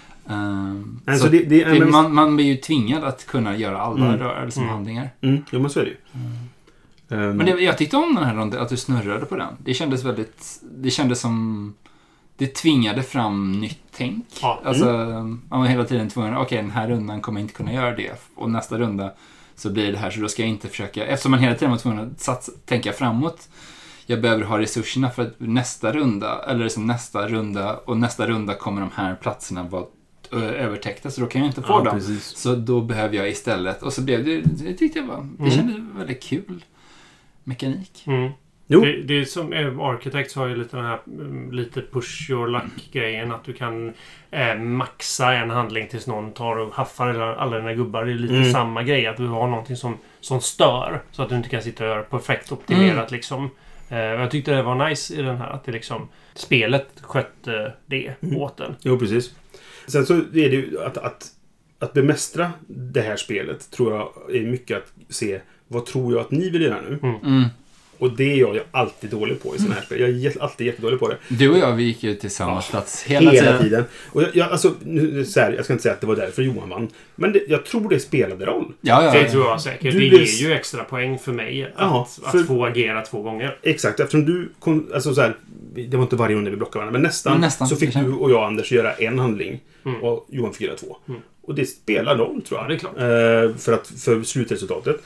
Nej, 1.04 1.18
så 1.18 1.24
så 1.24 1.28
det, 1.30 1.38
det, 1.38 1.64
det, 1.64 1.84
man, 1.86 2.14
man 2.14 2.36
blir 2.36 2.46
ju 2.46 2.56
tvingad 2.56 3.04
att 3.04 3.26
kunna 3.26 3.56
göra 3.56 3.78
alla 3.78 4.14
Mm. 4.14 4.26
och 4.26 4.56
Mm. 4.56 4.68
handlingar. 4.68 5.10
Mm, 5.20 5.44
jo, 5.50 5.60
men 5.60 5.70
så 5.70 5.80
är 5.80 5.84
det 5.84 5.90
ju. 5.90 5.96
Ehm, 6.14 6.45
Men 7.08 7.38
det, 7.38 7.50
jag 7.50 7.78
tyckte 7.78 7.96
om 7.96 8.14
den 8.14 8.24
här 8.24 8.34
rondellen, 8.34 8.64
att 8.64 8.70
du 8.70 8.76
snurrade 8.76 9.26
på 9.26 9.36
den. 9.36 9.54
Det 9.64 9.74
kändes 9.74 10.04
väldigt... 10.04 10.60
Det 10.62 10.90
kändes 10.90 11.20
som... 11.20 11.74
Det 12.38 12.54
tvingade 12.54 13.02
fram 13.02 13.52
nytt 13.52 13.82
tänk. 13.96 14.26
Ja. 14.42 14.60
Alltså, 14.64 14.84
man 15.48 15.60
var 15.60 15.66
hela 15.66 15.84
tiden 15.84 16.08
tvungen, 16.08 16.36
okej 16.36 16.58
den 16.58 16.70
här 16.70 16.88
rundan 16.88 17.20
kommer 17.20 17.40
jag 17.40 17.44
inte 17.44 17.54
kunna 17.54 17.72
göra 17.72 17.96
det. 17.96 18.12
Och 18.34 18.50
nästa 18.50 18.78
runda 18.78 19.12
så 19.54 19.70
blir 19.70 19.92
det 19.92 19.98
här, 19.98 20.10
så 20.10 20.20
då 20.20 20.28
ska 20.28 20.42
jag 20.42 20.48
inte 20.48 20.68
försöka... 20.68 21.06
Eftersom 21.06 21.30
man 21.30 21.40
hela 21.40 21.54
tiden 21.54 21.70
var 21.70 21.78
tvungen 21.78 22.10
att 22.12 22.20
satsa, 22.20 22.52
tänka 22.64 22.92
framåt. 22.92 23.48
Jag 24.06 24.20
behöver 24.20 24.44
ha 24.44 24.58
resurserna 24.58 25.10
för 25.10 25.22
att 25.22 25.34
nästa 25.38 25.92
runda, 25.92 26.42
eller 26.48 26.64
liksom 26.64 26.86
nästa 26.86 27.28
runda 27.28 27.76
och 27.76 27.96
nästa 27.96 28.26
runda 28.26 28.54
kommer 28.54 28.80
de 28.80 28.90
här 28.94 29.14
platserna 29.14 29.62
vara 29.62 29.84
övertäckta, 30.32 31.10
så 31.10 31.20
då 31.20 31.26
kan 31.26 31.40
jag 31.40 31.48
inte 31.48 31.62
få 31.62 31.72
ja, 31.72 31.80
dem. 31.82 31.94
precis. 31.94 32.24
Så 32.24 32.54
då 32.54 32.80
behöver 32.80 33.16
jag 33.16 33.28
istället, 33.28 33.82
och 33.82 33.92
så 33.92 34.02
blev 34.02 34.24
det, 34.24 34.40
det 34.40 34.74
tyckte 34.74 34.98
jag 34.98 35.06
var, 35.06 35.28
det 35.38 35.42
Mm. 35.42 35.50
kändes 35.50 35.76
väldigt 35.98 36.22
kul 36.22 36.64
mekanik. 37.46 38.04
Mm. 38.06 38.30
Jo. 38.68 38.80
Det, 38.80 39.02
det 39.02 39.14
är 39.20 39.24
som 39.24 39.52
eh, 39.52 39.78
Architects 39.80 40.34
har 40.34 40.46
ju 40.46 40.56
lite 40.56 40.76
den 40.76 40.86
här 40.86 40.98
mm, 41.06 41.52
lite 41.52 41.82
push 41.92 42.30
your 42.30 42.48
luck-grejen. 42.48 43.32
Att 43.32 43.44
du 43.44 43.52
kan 43.52 43.92
eh, 44.30 44.54
maxa 44.58 45.34
en 45.34 45.50
handling 45.50 45.88
tills 45.88 46.06
någon 46.06 46.32
tar 46.32 46.56
och 46.58 46.74
haffar 46.74 47.08
alla, 47.08 47.34
alla 47.36 47.56
dina 47.58 47.74
gubbar. 47.74 48.04
Det 48.04 48.12
är 48.12 48.14
lite 48.14 48.34
Mm. 48.36 48.52
samma 48.52 48.82
grej. 48.82 49.06
Att 49.06 49.16
du 49.16 49.26
har 49.26 49.48
någonting 49.48 49.76
som, 49.76 49.98
som 50.20 50.40
stör. 50.40 51.02
Så 51.10 51.22
att 51.22 51.28
du 51.28 51.36
inte 51.36 51.48
kan 51.48 51.62
sitta 51.62 51.84
och 51.84 51.90
göra 51.90 52.02
perfekt 52.02 52.52
optimerat 52.52 52.96
Mm. 52.96 53.06
liksom. 53.12 53.50
Eh, 53.88 53.98
jag 53.98 54.30
tyckte 54.30 54.54
det 54.54 54.62
var 54.62 54.88
nice 54.88 55.14
i 55.14 55.22
den 55.22 55.36
här. 55.36 55.50
Att 55.50 55.64
det 55.64 55.72
liksom... 55.72 56.08
Spelet 56.34 56.88
skötte 57.00 57.72
det 57.86 58.14
Mm. 58.22 58.36
åt 58.36 58.56
den. 58.56 58.76
Jo, 58.80 58.98
precis. 58.98 59.34
Sen 59.86 60.06
så 60.06 60.14
är 60.14 60.22
det 60.32 60.38
ju 60.56 60.80
att, 60.84 60.98
att, 60.98 61.26
att 61.78 61.92
bemästra 61.92 62.52
det 62.68 63.00
här 63.00 63.16
spelet 63.16 63.70
tror 63.70 63.92
jag 63.94 64.34
är 64.36 64.40
mycket 64.46 64.76
att 64.76 65.14
se 65.14 65.40
vad 65.68 65.86
tror 65.86 66.12
jag 66.12 66.20
att 66.20 66.30
ni 66.30 66.50
vill 66.50 66.62
göra 66.62 66.80
nu? 66.88 66.98
Mm. 67.02 67.44
Och 67.98 68.10
det 68.16 68.32
är 68.32 68.36
jag 68.36 68.54
ju 68.54 68.60
alltid 68.70 69.10
dålig 69.10 69.42
på 69.42 69.54
i 69.54 69.58
sådana 69.58 69.74
här 69.74 69.82
spel. 69.82 70.00
Jag 70.00 70.10
är 70.10 70.42
alltid 70.42 70.66
jättedålig 70.66 70.98
på 71.00 71.08
det. 71.08 71.16
Du 71.28 71.48
och 71.50 71.58
jag, 71.58 71.72
vi 71.72 71.82
gick 71.82 72.02
ju 72.02 72.14
till 72.14 72.30
samma 72.30 72.52
Ja, 72.52 72.62
plats 72.70 73.02
Hela, 73.02 73.30
hela, 73.30 73.46
tiden. 73.50 73.62
tiden. 73.62 73.84
Och 74.12 74.22
jag, 74.22 74.36
jag, 74.36 74.50
alltså, 74.52 74.74
nu, 74.84 75.24
så 75.24 75.40
här, 75.40 75.52
jag 75.52 75.64
ska 75.64 75.72
inte 75.72 75.82
säga 75.82 75.94
att 75.94 76.00
det 76.00 76.06
var 76.06 76.16
därför 76.16 76.42
Johan 76.42 76.68
vann. 76.68 76.88
Men 77.14 77.32
det, 77.32 77.42
jag 77.48 77.64
tror 77.64 77.88
det 77.88 78.00
spelade 78.00 78.46
roll. 78.46 78.72
Ja, 78.80 79.04
ja, 79.04 79.12
Det 79.12 79.20
ja. 79.22 79.30
tror 79.30 79.44
jag 79.46 79.60
säkert. 79.60 79.92
Du 79.92 79.98
det 79.98 80.16
ger 80.16 80.48
ju 80.48 80.52
extra 80.54 80.84
poäng 80.84 81.18
för 81.18 81.32
mig 81.32 81.64
att, 81.64 81.70
Ja, 81.78 82.08
för- 82.32 82.38
att 82.40 82.46
få 82.46 82.64
agera 82.64 83.02
två 83.02 83.22
gånger. 83.22 83.58
Exakt, 83.62 84.00
eftersom 84.00 84.24
du... 84.24 84.48
Kom, 84.58 84.90
alltså 84.94 85.14
så 85.14 85.20
här, 85.20 85.36
det 85.88 85.96
var 85.96 86.02
inte 86.04 86.16
varje 86.16 86.36
runda 86.36 86.50
vi 86.50 86.56
blockade 86.56 86.78
varandra, 86.78 86.92
men 86.92 87.02
nästan. 87.02 87.32
Men 87.32 87.40
nästan, 87.40 87.68
så 87.68 87.76
fick 87.76 87.94
du 87.94 88.12
och 88.12 88.30
jag, 88.30 88.44
Anders, 88.44 88.72
göra 88.72 88.92
en 88.92 89.18
handling. 89.18 89.60
Mm. 89.84 90.02
Och 90.02 90.26
Johan 90.30 90.52
fick 90.52 90.66
göra 90.66 90.76
två. 90.76 90.96
Mm. 91.08 91.20
Och 91.42 91.54
det 91.54 91.66
spelar 91.66 92.16
roll, 92.16 92.42
tror 92.42 92.60
jag. 92.60 92.64
Ja, 92.64 92.68
det 92.68 92.74
är 92.74 92.78
klart. 92.78 92.96
Eh, 92.96 93.56
för, 93.58 93.72
att, 93.72 93.86
för 93.88 94.22
slutresultatet. 94.22 94.96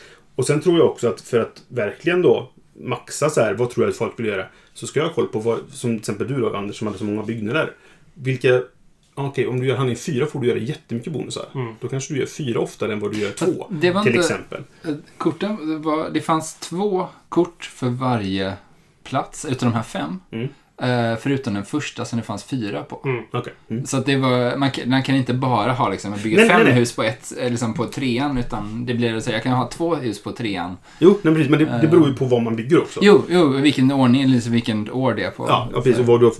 Och 0.41 0.47
sen 0.47 0.61
tror 0.61 0.79
jag 0.79 0.87
också 0.91 1.09
att 1.09 1.21
för 1.21 1.41
att 1.41 1.63
verkligen 1.69 2.23
då 2.23 2.51
maxa 2.75 3.31
så 3.31 3.41
här, 3.41 3.55
vad 3.55 3.71
tror 3.71 3.85
jag 3.87 3.91
att 3.91 3.97
folk 3.97 4.19
vill 4.19 4.27
göra? 4.27 4.47
Så 4.75 4.87
ska 4.87 5.01
jag 5.01 5.07
ha 5.07 5.15
koll 5.15 5.27
på 5.29 5.39
vad, 5.39 5.59
som 5.73 5.91
till 5.91 5.99
exempel 5.99 6.29
du 6.29 6.41
då, 6.41 6.57
Anders, 6.57 6.77
som 6.77 6.87
hade 6.87 6.99
så 6.99 7.05
många 7.05 7.23
byggnader. 7.23 7.73
Vilka... 8.15 8.63
Okej, 9.15 9.47
om 9.47 9.61
du 9.61 9.67
gör 9.67 9.77
handling 9.77 9.97
fyra 9.97 10.27
får 10.27 10.41
du 10.41 10.49
göra 10.49 10.59
jättemycket 10.59 11.13
bonusar. 11.13 11.47
Mm. 11.55 11.75
Då 11.81 11.89
kanske 11.89 12.15
du 12.15 12.21
gör 12.21 12.27
fyra 12.27 12.61
oftare 12.61 12.93
än 12.93 13.01
vad 13.01 13.13
du 13.13 13.19
gör 13.19 13.31
två. 13.31 13.67
det 13.71 13.91
var 13.91 14.03
till 14.03 14.13
inte- 14.13 14.21
exempel. 14.25 14.63
Eh, 14.85 14.95
Korten 15.19 15.83
var, 15.83 16.11
det 16.11 16.21
fanns 16.21 16.55
två 16.55 17.07
kort 17.29 17.65
för 17.65 17.89
varje 17.89 18.55
plats 19.05 19.45
utav 19.45 19.69
de 19.71 19.75
här 19.77 19.83
fem. 19.83 20.21
Mm. 20.31 20.49
Eh, 20.83 21.17
förutom 21.21 21.55
den 21.55 21.65
första 21.65 22.05
som 22.05 22.19
det 22.19 22.25
fanns 22.25 22.45
fyra 22.45 22.83
på. 22.83 23.01
Mm. 23.05 23.25
Okej. 23.33 23.53
Mm. 23.71 23.87
Så 23.87 23.97
att 23.97 24.07
det 24.07 24.17
var, 24.17 24.57
man, 24.57 24.71
kan- 24.71 24.91
man 24.91 25.03
kan 25.03 25.15
inte 25.17 25.35
bara 25.35 25.73
ha 25.73 25.89
liksom, 25.89 26.15
bygger 26.23 26.37
Nej, 26.37 26.49
fem 26.49 26.57
nej, 26.57 26.65
nej. 26.71 26.75
hus 26.81 26.97
på 26.97 27.03
ett, 27.03 27.33
eh, 27.41 27.51
liksom 27.51 27.75
på 27.75 27.87
trean, 27.87 28.39
utan 28.39 28.87
det 28.87 28.95
blir 28.95 29.21
så 29.21 29.31
jag 29.31 29.43
kan 29.43 29.53
ha 29.53 29.69
två 29.69 29.95
hus 29.95 30.23
på 30.23 30.33
trean. 30.33 30.77
Jo, 30.99 31.19
nej, 31.23 31.35
precis, 31.35 31.51
men 31.51 31.59
det, 31.59 31.65
det 31.65 31.71
Eh. 31.87 31.91
beror 31.91 32.09
ju 32.09 32.15
på 32.15 32.25
vad 32.25 32.43
man 32.43 32.57
bygger 32.57 32.79
också. 32.79 33.01
Jo, 33.03 33.23
jo, 33.29 33.49
vilken 33.49 33.93
ordning, 33.93 34.27
liksom 34.27 34.53
vilken 34.53 34.91
år 34.91 35.15
det 35.15 35.25
är 35.25 35.31
på. 35.31 35.47
Ja, 35.49 35.69
ja, 35.75 35.81
precis. 35.81 35.99
Och 36.01 36.07
vad 36.07 36.21
du 36.21 36.27
har 36.27 36.35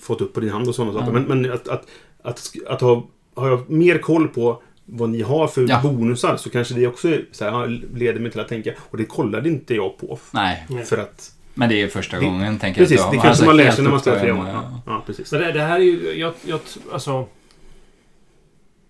fått 0.00 0.20
upp 0.20 0.34
på 0.34 0.40
din 0.40 0.50
hand 0.50 0.68
och 0.68 0.74
sådana 0.74 0.92
saker. 0.92 1.06
Ja. 1.06 1.12
Men, 1.12 1.42
men 1.42 1.52
att, 1.52 1.68
att, 1.68 1.86
att, 2.22 2.52
att 2.68 2.80
ha, 2.80 3.06
har 3.36 3.48
jag 3.48 3.70
mer 3.70 3.98
koll 3.98 4.28
på 4.28 4.62
vad 4.84 5.08
ni 5.10 5.22
har 5.22 5.46
för 5.48 5.66
Ja. 5.68 5.80
bonusar 5.82 6.36
så 6.36 6.50
kanske 6.50 6.74
det 6.74 6.86
också 6.86 7.08
så 7.32 7.44
här, 7.44 7.66
leder 7.94 8.20
mig 8.20 8.30
till 8.30 8.40
att 8.40 8.48
tänka. 8.48 8.70
Och 8.90 8.96
det 8.96 9.04
kollade 9.04 9.48
inte 9.48 9.74
jag 9.74 9.98
på. 9.98 10.18
Nej. 10.30 10.66
För 10.84 10.98
att... 10.98 11.32
men 11.58 11.68
det 11.68 11.82
är 11.82 11.88
första 11.88 12.18
Det- 12.18 12.24
gången, 12.24 12.58
tänker 12.58 12.80
Precis, 12.80 13.00
jag. 13.00 13.12
det 13.12 13.16
att 13.18 13.22
kanske 13.24 13.44
man 13.46 13.56
lär 13.56 13.70
sig 13.70 13.84
när 13.84 13.90
man 13.90 14.00
flera 14.00 14.14
upptagen, 14.16 14.36
gånger. 14.36 14.52
Ja, 14.52 14.80
ja, 14.86 15.02
precis. 15.06 15.28
Så 15.28 15.38
det, 15.38 15.52
det 15.52 15.62
här 15.62 15.76
är 15.76 15.82
ju... 15.82 16.12
Jag, 16.18 16.34
jag, 16.46 16.60
alltså... 16.92 17.26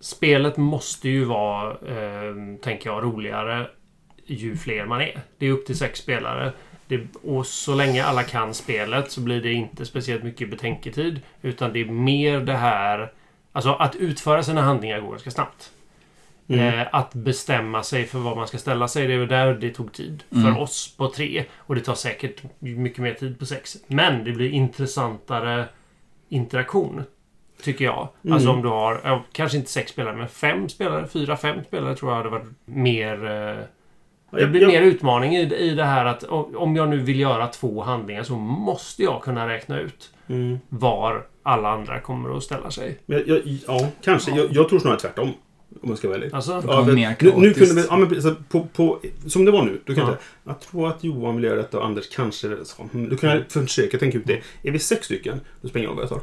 Spelet 0.00 0.57
måste 0.57 1.09
ju 1.09 1.24
vara, 1.24 1.70
eh, 1.70 2.35
tänker 2.62 2.90
jag, 2.90 3.02
roligare 3.05 3.66
ju 4.26 4.57
fler 4.57 4.87
man 4.87 5.00
är. 5.00 5.20
Det 5.38 5.46
är 5.46 5.50
upp 5.52 5.66
till 5.66 5.79
sex 5.79 5.98
spelare. 6.00 6.52
Det, 6.88 7.00
och 7.22 7.46
så 7.46 7.74
länge 7.74 8.05
alla 8.05 8.22
kan 8.22 8.55
spelet 8.55 9.11
så 9.11 9.20
blir 9.20 9.40
det 9.40 9.52
inte 9.52 9.87
speciellt 9.87 10.24
mycket 10.24 10.50
betänketid. 10.50 11.20
Utan 11.42 11.72
det 11.72 11.81
är 11.81 11.85
mer 11.85 12.40
det 12.40 12.57
här... 12.57 13.12
Alltså 13.52 13.72
att 13.72 13.96
utföra 13.96 14.42
sina 14.42 14.62
handlingar 14.62 15.00
går 15.00 15.11
ganska 15.11 15.31
snabbt. 15.31 15.70
Mm. 16.48 16.80
Eh, 16.80 16.87
att 16.92 17.14
bestämma 17.14 17.82
sig 17.82 18.04
för 18.06 18.18
vad 18.18 18.37
man 18.37 18.48
ska 18.48 18.59
ställa 18.59 18.88
sig, 18.88 19.06
det 19.06 19.16
väl 19.16 19.28
där 19.28 19.54
det 19.54 19.70
tog 19.70 19.92
tid. 19.92 20.22
Mm. 20.32 20.44
För 20.54 20.61
oss 20.62 20.94
på 20.96 21.09
tre. 21.09 21.44
Och 21.56 21.74
det 21.74 21.80
tar 21.80 21.94
säkert 21.94 22.42
mycket 22.59 22.98
mer 22.98 23.14
tid 23.14 23.38
på 23.38 23.46
sex. 23.46 23.76
Men 23.87 24.24
det 24.24 24.32
blir 24.32 24.50
intressantare 24.50 25.64
interaktion. 26.28 27.02
Tycker 27.62 27.85
jag. 27.85 28.09
Mm. 28.24 28.35
Alltså 28.35 28.50
om 28.50 28.62
du 28.62 28.68
har, 28.68 29.00
ja, 29.04 29.24
kanske 29.32 29.59
inte 29.59 29.70
sex 29.70 29.90
spelare, 29.92 30.16
men 30.16 30.28
fem 30.28 30.68
spelare, 30.68 31.06
fyra, 31.09 31.37
fem 31.37 31.64
spelare 31.64 31.96
tror 31.96 32.11
jag 32.11 32.16
hade 32.16 32.28
varit 32.30 32.46
mer... 32.64 33.24
Eh, 33.24 33.56
det 34.38 34.46
blir 34.46 34.61
jag- 34.62 34.68
mer 34.72 34.82
utmaning 34.82 35.37
i, 35.37 35.54
i 35.54 35.74
det 35.74 35.85
här 35.85 36.04
att 36.04 36.24
om 36.54 36.76
jag 36.76 36.88
nu 36.88 36.96
vill 36.98 37.20
göra 37.20 37.46
två 37.46 37.82
handlingar 37.82 38.22
så 38.22 38.37
måste 38.37 39.02
jag 39.02 39.22
kunna 39.22 39.48
räkna 39.48 39.80
ut 39.80 40.12
Mm. 40.28 40.59
var 40.68 41.26
alla 41.42 41.68
andra 41.68 42.00
kommer 42.00 42.37
att 42.37 42.42
ställa 42.42 42.70
sig. 42.70 42.98
Men 43.06 43.22
jag, 43.26 43.40
ja, 43.66 43.88
kanske. 44.04 44.30
Jag, 44.30 44.52
jag 44.52 44.68
tror 44.68 44.78
snarare 44.78 44.98
tvärtom. 44.98 45.32
Om 45.83 45.88
jag 45.88 45.98
ska 45.98 46.09
vara 46.09 46.18
ärlig. 46.18 46.31
Alltså, 46.35 46.61
Det 46.61 46.66
Ja, 46.66 46.85
men 46.87 46.94
mer 46.94 47.16
nu, 47.20 47.33
nu 47.37 47.55
kunde 47.55 47.74
vi, 47.74 47.85
ja, 47.90 47.96
men, 47.96 48.09
alltså, 48.14 48.35
på, 48.48 48.66
på, 48.72 49.00
som 49.26 49.44
det 49.44 49.50
var 49.50 49.64
nu. 49.64 49.81
Då 49.87 49.94
kan 49.94 50.05
Ja. 50.05 50.11
jag, 50.44 50.55
jag 50.55 50.61
tror 50.61 50.88
att 50.88 51.05
Johan 51.05 51.35
vill 51.37 51.44
göra 51.44 51.57
detta 51.57 51.79
och 51.79 51.85
Anders 51.87 52.09
kanske... 52.16 52.57
Så, 52.64 52.88
mm, 52.94 53.09
då 53.09 53.16
kan 53.16 53.31
jag 53.31 53.42
försöka 53.66 53.98
tänka 53.98 54.18
ut 54.18 54.26
det. 54.26 54.40
Är 54.62 54.70
vi 54.70 54.79
sex 54.79 55.05
stycken, 55.05 55.40
då 55.61 55.68
spelar 55.68 55.87
jag 55.87 55.94
vad 55.94 56.02
jag 56.02 56.09
tar. 56.09 56.20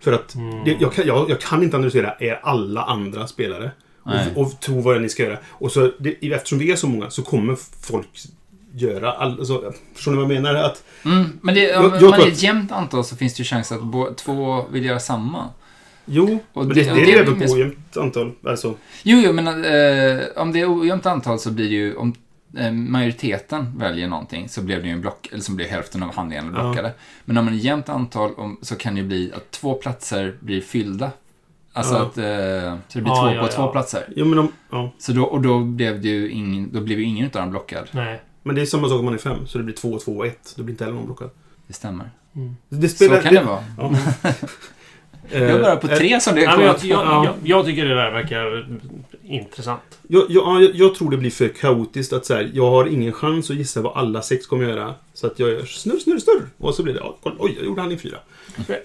För 0.00 0.12
att 0.12 0.34
Mm. 0.34 0.64
det, 0.64 0.76
jag, 0.80 0.92
kan, 0.92 1.06
jag, 1.06 1.30
jag 1.30 1.40
kan 1.40 1.62
inte 1.62 1.76
analysera 1.76 2.14
er 2.20 2.40
alla 2.42 2.82
andra 2.82 3.26
spelare. 3.26 3.70
Och, 4.34 4.42
och 4.42 4.60
tro 4.60 4.80
vad 4.80 4.94
det 4.94 4.98
är 4.98 5.00
ni 5.02 5.08
ska 5.08 5.22
göra. 5.22 5.38
Och 5.48 5.72
så, 5.72 5.92
det, 5.98 6.32
eftersom 6.32 6.58
vi 6.58 6.70
är 6.72 6.76
så 6.76 6.86
många 6.88 7.10
så 7.10 7.22
kommer 7.22 7.56
folk 7.86 8.06
göra. 8.74 9.12
All, 9.12 9.38
alltså, 9.38 9.72
förstår 9.94 10.10
ni 10.12 10.16
vad 10.16 10.24
jag 10.34 10.42
menar? 10.42 10.54
Att, 10.54 10.82
Mm, 11.04 11.24
men 11.42 11.54
det, 11.54 11.60
Jag- 11.62 11.78
om 11.84 11.84
jag 11.84 11.90
man 12.02 12.12
tror 12.12 12.26
är 12.28 12.32
ett 12.32 12.42
jämnt 12.42 12.72
antal 12.72 13.04
så 13.04 13.16
finns 13.16 13.34
det 13.34 13.40
ju 13.40 13.44
chans 13.44 13.72
att 13.72 13.82
bo, 13.82 14.14
två 14.14 14.66
vill 14.72 14.84
göra 14.84 14.98
samma. 15.00 15.48
Jo, 16.08 16.38
Och 16.52 16.66
men 16.66 16.74
det- 16.76 16.82
det, 16.84 16.94
det, 16.94 17.04
det 17.04 17.12
är 17.18 17.26
mest- 17.26 17.46
på 17.46 17.52
ojämnt 17.58 17.96
antal. 17.96 18.32
Alltså, 18.46 18.74
Jo, 19.02 19.18
jo, 19.24 19.32
men 19.32 19.46
eh, 19.48 20.24
om 20.36 20.52
det 20.52 20.60
är 20.60 20.80
ojämnt 20.80 21.06
antal 21.06 21.38
så 21.38 21.50
blir 21.50 21.68
det 21.68 21.74
ju, 21.74 21.96
om 21.96 22.14
eh, 22.58 22.72
majoriteten 22.72 23.78
väljer 23.78 24.08
någonting 24.08 24.48
så 24.48 24.62
blev 24.62 24.80
det 24.82 24.86
ju 24.88 24.92
en 24.94 25.00
block, 25.00 25.28
eller 25.32 25.42
så 25.42 25.52
blir 25.52 25.66
hälften 25.66 26.02
av 26.02 26.14
handlingarna 26.14 26.52
Ja. 26.56 26.62
blockade. 26.64 26.92
Men 27.24 27.36
om 27.38 27.44
man 27.44 27.54
är 27.54 27.58
jämnt 27.58 27.88
antal 27.88 28.34
om, 28.34 28.58
så 28.62 28.76
kan 28.76 28.94
det 28.94 29.00
ju 29.00 29.06
bli 29.06 29.32
att 29.36 29.50
två 29.50 29.74
platser 29.74 30.36
blir 30.40 30.60
fyllda. 30.60 31.10
Alltså 31.72 31.94
Ja. 31.94 32.00
att, 32.02 32.18
eh, 32.18 32.78
så 32.88 32.98
det 32.98 33.02
blir 33.02 33.12
Ja, 33.12 33.22
två 33.22 33.34
ja, 33.34 33.40
på 33.40 33.46
ja. 33.46 33.52
två 33.52 33.66
platser. 33.72 34.04
jo, 34.16 34.24
men, 34.24 34.38
om, 34.38 34.52
ja. 34.70 34.92
Så 34.98 35.12
då, 35.12 35.22
och 35.24 35.42
då 35.42 35.60
blev 35.60 36.00
det 36.00 36.08
ju 36.08 36.30
ingen, 36.30 36.72
då 36.72 36.80
blev 36.80 36.98
ju 36.98 37.04
ingen 37.04 37.26
utav 37.26 37.42
dem 37.42 37.50
blockad. 37.50 37.88
Nej. 37.92 38.20
men 38.42 38.54
det 38.54 38.60
är 38.62 38.66
samma 38.66 38.88
sak 38.88 38.98
om 38.98 39.04
man 39.04 39.14
är 39.14 39.18
fem. 39.18 39.46
Så 39.46 39.58
det 39.58 39.64
blir 39.64 39.74
två, 39.74 39.98
två 39.98 40.12
och 40.16 40.26
ett. 40.26 40.54
Då 40.56 40.62
blir 40.62 40.72
inte 40.72 40.84
heller 40.84 40.96
någon 40.96 41.06
blockad. 41.06 41.30
Det 41.66 41.72
stämmer. 41.72 42.10
Det 42.68 42.88
Så 42.88 43.08
kan 43.08 43.34
det 43.34 43.42
vara. 43.44 43.64
Ja. 45.32 45.38
Jag 45.38 45.50
är 45.50 45.62
bara 45.62 45.76
på 45.76 45.88
Eh, 45.90 45.96
tre 45.96 46.20
som 46.20 46.34
det 46.34 46.40
Ja, 46.42 46.56
är 46.60 46.64
jag, 46.64 46.76
jag, 46.82 47.06
Ja. 47.06 47.24
jag, 47.24 47.34
jag 47.44 47.66
tycker 47.66 47.84
det 47.84 47.94
där 47.94 48.10
verkar 48.10 48.66
intressant. 49.28 49.98
Jag, 50.08 50.24
jag, 50.28 50.62
jag, 50.74 50.94
tror 50.94 51.10
det 51.10 51.16
blir 51.16 51.30
för 51.30 51.48
kaotiskt 51.48 52.12
att 52.12 52.26
så 52.26 52.34
här, 52.34 52.50
jag 52.54 52.70
har 52.70 52.86
ingen 52.86 53.12
chans 53.12 53.50
att 53.50 53.56
gissa 53.56 53.80
vad 53.80 53.96
alla 53.96 54.22
sex 54.22 54.46
kommer 54.46 54.68
göra. 54.68 54.94
Så 55.14 55.26
att 55.26 55.38
jag 55.38 55.48
gör 55.48 55.64
snurr, 55.64 55.98
snurr, 55.98 56.18
snurr. 56.18 56.42
Och 56.58 56.74
så 56.74 56.82
blir 56.82 56.94
det, 56.94 57.00
oj, 57.38 57.54
jag 57.56 57.66
gjorde 57.66 57.80
handling 57.80 57.98
fyra. 57.98 58.18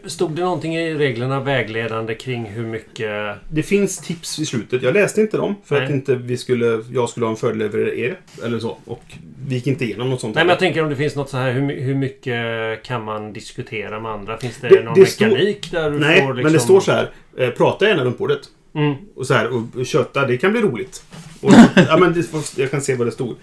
Stod 0.05 0.31
det 0.31 0.41
någonting 0.41 0.75
i 0.75 0.93
reglerna 0.93 1.39
vägledande 1.39 2.15
kring 2.15 2.45
hur 2.45 2.65
mycket... 2.65 3.37
Det 3.49 3.63
finns 3.63 3.97
tips 3.97 4.39
i 4.39 4.45
slutet. 4.45 4.83
Jag 4.83 4.93
läste 4.93 5.21
inte 5.21 5.37
dem 5.37 5.55
för 5.65 5.75
Nej. 5.75 5.85
att 5.85 5.91
inte 5.91 6.15
vi 6.15 6.37
skulle, 6.37 6.83
jag 6.91 7.09
skulle 7.09 7.25
ha 7.25 7.31
en 7.31 7.37
fördel 7.37 7.61
över 7.61 7.93
er. 7.93 8.19
Eller 8.43 8.59
så. 8.59 8.77
Och 8.85 9.03
vi 9.47 9.55
gick 9.55 9.67
inte 9.67 9.85
igenom 9.85 10.09
något 10.09 10.21
sånt. 10.21 10.35
Nej, 10.35 10.43
men 10.43 10.49
jag 10.49 10.59
tänker 10.59 10.83
om 10.83 10.89
det 10.89 10.95
finns 10.95 11.15
något 11.15 11.29
så 11.29 11.37
här. 11.37 11.51
Hur, 11.51 11.81
hur 11.81 11.95
mycket 11.95 12.83
kan 12.83 13.03
man 13.03 13.33
diskutera 13.33 13.99
med 13.99 14.11
andra? 14.11 14.37
Finns 14.37 14.57
det, 14.61 14.69
Det- 14.69 14.83
någon 14.83 14.93
det 14.93 15.21
mekanik 15.21 15.71
där 15.71 15.91
du 15.91 15.99
Nej, 15.99 16.21
får 16.21 16.33
liksom... 16.33 16.43
men 16.43 16.53
det 16.53 16.59
står 16.59 16.79
så 16.79 16.91
här. 16.91 17.11
Eh, 17.37 17.49
prata 17.49 17.87
gärna 17.87 18.03
runt 18.03 18.17
bordet. 18.17 18.41
Mm. 18.73 18.95
Och 19.15 19.27
så 19.27 19.33
här, 19.33 19.49
och, 19.79 19.85
köta, 19.85 20.27
det 20.27 20.37
kan 20.37 20.51
bli 20.51 20.61
roligt. 20.61 21.03
Och, 21.41 21.51
ja, 21.75 21.97
men 21.97 22.13
det, 22.13 22.57
jag 22.57 22.71
kan 22.71 22.81
se 22.81 22.95
vad 22.95 23.07
det 23.07 23.11
stod. 23.11 23.35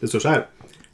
Det 0.00 0.08
står 0.08 0.18
så 0.18 0.28
här. 0.28 0.46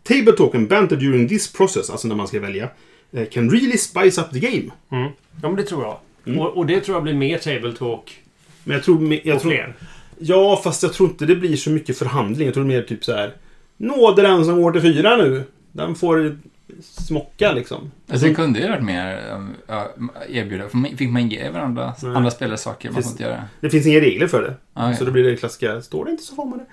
Table 0.03 0.51
and 0.55 0.69
banter 0.69 0.97
during 0.97 1.29
this 1.29 1.53
process, 1.53 1.91
alltså 1.91 2.09
när 2.09 2.15
man 2.15 2.29
ska 2.29 2.41
välja, 2.41 2.69
eh, 3.13 3.29
can 3.29 3.51
really 3.51 3.79
spice 3.79 4.21
up 4.21 4.31
the 4.33 4.39
game. 4.39 4.71
Mm. 4.91 5.13
Ja, 5.43 5.49
men 5.49 5.57
det 5.57 5.63
tror 5.63 5.83
jag. 5.83 5.99
Mm. 6.27 6.41
Och, 6.41 6.57
och 6.57 6.67
det 6.67 6.81
tror 6.81 6.97
jag 6.97 7.03
blir 7.03 7.15
mer 7.15 7.39
table 7.39 7.73
talk 7.73 8.21
Men 8.65 8.75
jag 8.75 8.85
tror... 8.85 9.15
Jag 9.25 9.37
och 9.37 9.43
tror 9.43 9.53
fler. 9.53 9.75
ja, 10.19 10.61
fast 10.65 10.83
jag 10.83 10.93
tror 10.93 11.09
inte 11.09 11.27
det 11.27 11.37
blir 11.37 11.57
så 11.57 11.71
mycket 11.71 11.99
förhandling. 11.99 12.47
Jag 12.47 12.55
tror 12.55 12.65
mer 12.65 12.83
typ 12.83 13.05
så 13.05 13.13
här. 13.13 13.35
Nåde 13.77 14.23
den 14.23 14.45
som 14.45 14.63
går 14.63 14.73
till 14.73 14.81
fyra 14.81 15.17
nu. 15.17 15.45
Den 15.73 15.95
får 15.95 16.39
smocka 16.83 17.53
liksom. 17.53 17.91
Alltså 18.11 18.27
det 18.27 18.35
kunde 18.35 18.61
ju 18.61 18.69
varit 18.69 18.83
mer 18.85 19.31
um, 19.35 19.55
ja, 19.67 19.93
erbjuda. 20.29 20.65
Man- 20.73 20.97
Fick 20.97 21.11
man 21.11 21.29
ge 21.29 21.51
varandra 21.51 21.95
Nej. 22.03 22.17
andra 22.17 22.31
spelare 22.31 22.59
saker 22.59 22.89
man 22.89 22.95
Finns- 22.95 23.07
får 23.07 23.13
inte 23.13 23.23
göra? 23.23 23.45
Det 23.61 23.71
finns 23.71 23.87
inga 23.87 24.01
regler 24.01 24.27
för 24.27 24.43
det. 24.43 24.55
Ah, 24.75 24.95
Så 24.95 25.05
då 25.05 25.11
blir 25.11 25.25
det 25.25 25.37
klassiska, 25.37 25.83
står 25.83 26.05
det 26.05 26.11
inte 26.11 26.23
så 26.23 26.35
får 26.35 26.45
man 26.47 26.59
det. 26.59 26.65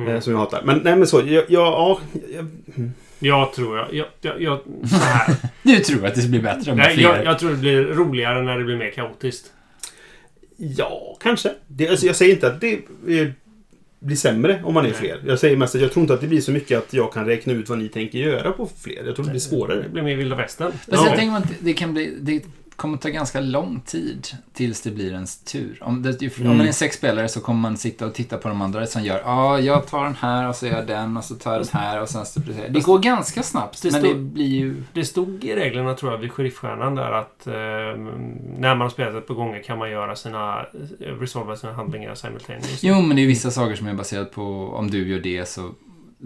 Mm. 0.00 0.14
Eh, 0.14 0.20
som 0.20 0.32
jag 0.32 0.40
hatar. 0.40 0.62
Men 0.64 0.78
nej 0.84 0.96
men 0.96 1.06
så, 1.06 1.16
jag, 1.20 1.26
jag, 1.28 1.44
ja, 1.48 2.00
jag, 2.34 2.48
Jag 3.18 3.52
tror 3.52 3.76
jag... 3.78 3.94
jag, 3.94 4.06
jag, 4.20 4.42
jag 4.42 4.60
så 4.90 4.96
här. 4.96 5.36
Du 5.62 5.76
tror 5.78 6.06
att 6.06 6.14
det 6.14 6.28
blir 6.28 6.42
bättre 6.42 6.74
med 6.74 6.84
Nej, 6.86 6.94
fler? 6.94 7.04
jag, 7.04 7.24
jag 7.24 7.38
tror 7.38 7.50
det 7.50 7.56
blir 7.56 7.82
roligare 7.84 8.42
när 8.42 8.58
det 8.58 8.64
blir 8.64 8.76
mer 8.76 8.90
kaotiskt. 8.90 9.52
Ja, 10.56 11.16
kanske. 11.20 11.50
Det, 11.66 11.88
alltså, 11.88 12.06
jag 12.06 12.16
säger 12.16 12.34
inte 12.34 12.46
att 12.46 12.60
det 12.60 12.72
eh, 13.08 13.28
blir 14.06 14.16
sämre 14.16 14.60
om 14.64 14.74
man 14.74 14.84
är 14.86 14.88
Nej. 14.90 14.98
fler. 14.98 15.20
Jag 15.26 15.38
säger 15.38 15.56
mest 15.56 15.74
att 15.74 15.80
jag 15.80 15.92
tror 15.92 16.02
inte 16.02 16.14
att 16.14 16.20
det 16.20 16.26
blir 16.26 16.40
så 16.40 16.52
mycket 16.52 16.78
att 16.78 16.92
jag 16.92 17.12
kan 17.12 17.26
räkna 17.26 17.52
ut 17.52 17.68
vad 17.68 17.78
ni 17.78 17.88
tänker 17.88 18.18
göra 18.18 18.52
på 18.52 18.68
fler. 18.80 19.02
Jag 19.06 19.14
tror 19.14 19.24
det 19.24 19.30
blir 19.30 19.40
svårare. 19.40 19.82
Det 19.82 19.88
blir 19.88 20.02
mer 20.02 20.16
vilda 20.16 20.36
västern. 20.36 20.72
Fast 20.72 20.88
Ja. 20.92 21.06
jag 21.08 21.16
tänker 21.16 21.36
att 21.36 21.52
det 21.60 21.72
kan 21.72 21.92
bli... 21.94 22.14
Det 22.20 22.42
kommer 22.76 22.96
ta 22.98 23.08
ganska 23.08 23.40
lång 23.40 23.80
tid 23.86 24.26
tills 24.52 24.82
det 24.82 24.90
blir 24.90 25.12
ens 25.12 25.38
tur. 25.38 25.78
Om, 25.80 26.02
det, 26.02 26.22
om 26.22 26.44
Mm. 26.46 26.56
man 26.56 26.68
är 26.68 26.72
sex 26.72 26.96
spelare 26.96 27.28
så 27.28 27.40
kommer 27.40 27.60
man 27.60 27.76
sitta 27.76 28.06
och 28.06 28.14
titta 28.14 28.38
på 28.38 28.48
de 28.48 28.62
andra 28.62 28.86
som 28.86 29.02
gör 29.04 29.20
ja, 29.24 29.60
jag 29.60 29.86
tar 29.86 30.04
den 30.04 30.14
här 30.14 30.48
och 30.48 30.56
så 30.56 30.66
gör 30.66 30.74
jag 30.76 30.86
den 30.86 31.16
och 31.16 31.24
så 31.24 31.34
tar 31.34 31.52
jag 31.52 31.60
den 31.62 31.80
här 31.80 32.02
och 32.02 32.08
sen 32.08 32.26
så 32.26 32.40
Det 32.68 32.84
går 32.84 32.98
ganska 32.98 33.42
snabbt, 33.42 33.82
Det 33.82 33.92
men 33.92 34.02
det 34.02 34.14
blir 34.14 34.46
ju... 34.46 34.82
Det 34.92 35.04
stod 35.04 35.44
i 35.44 35.54
reglerna 35.54 35.94
tror 35.94 36.12
jag 36.12 36.18
vid 36.18 36.32
Sheriffstjärnan 36.32 36.94
där 36.94 37.12
att 37.12 37.46
eh, 37.46 37.52
när 37.52 38.60
man 38.74 38.80
har 38.80 38.88
spelat 38.88 39.14
ett 39.14 39.26
par 39.26 39.34
gånger 39.34 39.62
kan 39.62 39.78
man 39.78 39.90
göra 39.90 40.16
sina... 40.16 40.62
Resolva 41.00 41.56
sina 41.56 41.72
handlingar 41.72 42.14
simultaneously. 42.14 42.88
Jo, 42.88 43.00
men 43.02 43.16
det 43.16 43.22
är 43.22 43.26
vissa 43.26 43.50
saker 43.50 43.74
som 43.76 43.86
är 43.86 43.94
baserat 43.94 44.32
på 44.32 44.42
om 44.74 44.90
du 44.90 45.08
gör 45.08 45.20
det 45.20 45.48
så... 45.48 45.70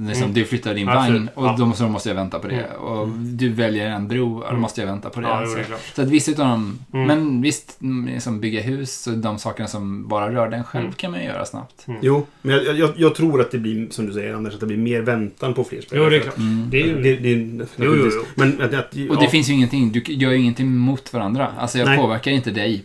Liksom, 0.06 0.22
Mm. 0.22 0.34
Du 0.34 0.44
flyttar 0.44 0.74
din 0.74 0.88
Absolut, 0.88 1.14
vagn 1.20 1.28
och 1.34 1.46
ja. 1.46 1.54
då 1.58 1.66
måste, 1.66 1.82
då 1.84 1.88
måste 1.88 2.08
jag 2.08 2.16
vänta 2.16 2.38
på 2.38 2.48
det. 2.48 2.54
Mm. 2.54 2.76
Och 2.80 3.08
du 3.08 3.48
väljer 3.48 3.86
en 3.90 4.08
bro, 4.08 4.34
och 4.34 4.40
då 4.40 4.46
Mm. 4.48 4.60
måste 4.60 4.80
jag 4.80 4.88
vänta 4.88 5.10
på 5.10 5.20
det. 5.20 5.26
Ja, 5.28 5.42
jo, 5.44 5.50
så. 5.50 5.56
det. 5.56 5.64
Så 5.94 6.02
att 6.02 6.08
vissa 6.08 6.30
utav 6.30 6.46
dem, 6.46 6.78
Mm. 6.92 7.06
men 7.06 7.42
visst, 7.42 7.80
mm, 7.80 8.14
liksom 8.14 8.40
bygga 8.40 8.60
hus 8.60 9.06
och 9.06 9.18
de 9.18 9.38
sakerna 9.38 9.68
som 9.68 10.08
bara 10.08 10.32
rör 10.34 10.48
den 10.48 10.64
själv 10.64 10.84
Mm. 10.84 10.94
kan 10.94 11.10
man 11.10 11.20
ju 11.20 11.26
göra 11.26 11.44
snabbt. 11.44 11.86
Jo, 12.02 12.26
men 12.42 12.54
jag, 12.54 12.78
jag, 12.78 12.90
jag 12.96 13.14
tror 13.14 13.40
att 13.40 13.50
det 13.50 13.58
blir, 13.58 13.90
som 13.90 14.06
du 14.06 14.12
säger 14.12 14.34
Anders, 14.34 14.54
att 14.54 14.60
det 14.60 14.66
blir 14.66 14.76
mer 14.76 15.00
väntan 15.02 15.54
på 15.54 15.64
fler 15.64 15.80
spelare. 15.80 16.04
Jo, 16.04 16.10
det 16.10 16.16
är 16.16 16.20
klart. 16.20 16.36
Mm. 16.38 16.70
Det 16.70 16.82
är 16.82 16.86
ju... 16.86 17.02
Det, 17.02 17.16
det, 17.16 17.28
är 17.32 17.36
jo, 17.36 17.56
naturligtvis- 17.58 18.14
jo. 18.16 18.24
Men 18.34 18.62
att, 18.62 18.74
att, 18.74 18.94
Och 19.10 19.20
det 19.22 19.28
finns 19.28 19.48
ju 19.48 19.52
ingenting, 19.52 19.92
du 19.92 20.02
gör 20.06 20.30
ju 20.30 20.38
ingenting 20.38 20.72
mot 20.76 21.12
varandra. 21.12 21.48
Alltså 21.58 21.78
jag 21.78 21.86
Nej. 21.88 21.98
påverkar 21.98 22.30
inte 22.30 22.50
dig 22.50 22.84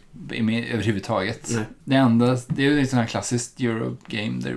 överhuvudtaget. 0.73 1.49
Nej. 1.55 1.63
Det 1.83 1.95
enda, 1.95 2.37
det 2.47 2.65
är 2.65 2.71
ju 2.71 2.81
ett 2.81 2.89
sånt 2.89 2.99
här 3.01 3.07
klassiskt 3.07 3.59
Eurogame 3.59 4.41
där 4.41 4.55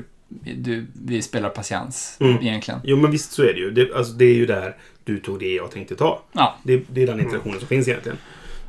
du, 0.57 0.87
vi 1.07 1.23
spelar 1.23 1.49
patiens 1.49 2.17
Mm. 2.21 2.43
egentligen. 2.43 2.81
Jo, 2.85 2.97
men 2.97 3.11
visst 3.11 3.33
så 3.33 3.43
är 3.43 3.53
det 3.55 3.61
ju. 3.61 3.71
Det, 3.71 3.93
alltså, 3.95 4.13
det 4.13 4.25
är 4.25 4.35
ju 4.35 4.47
där 4.47 4.77
du 5.05 5.19
tog 5.21 5.39
det 5.41 5.55
jag 5.55 5.71
tänkte 5.71 5.95
ta. 5.97 6.23
Ja, 6.33 6.57
Det, 6.63 6.83
det 6.93 7.03
är 7.03 7.07
den 7.07 7.21
interaktionen 7.21 7.59
som 7.59 7.69
finns 7.69 7.89
egentligen. 7.89 8.19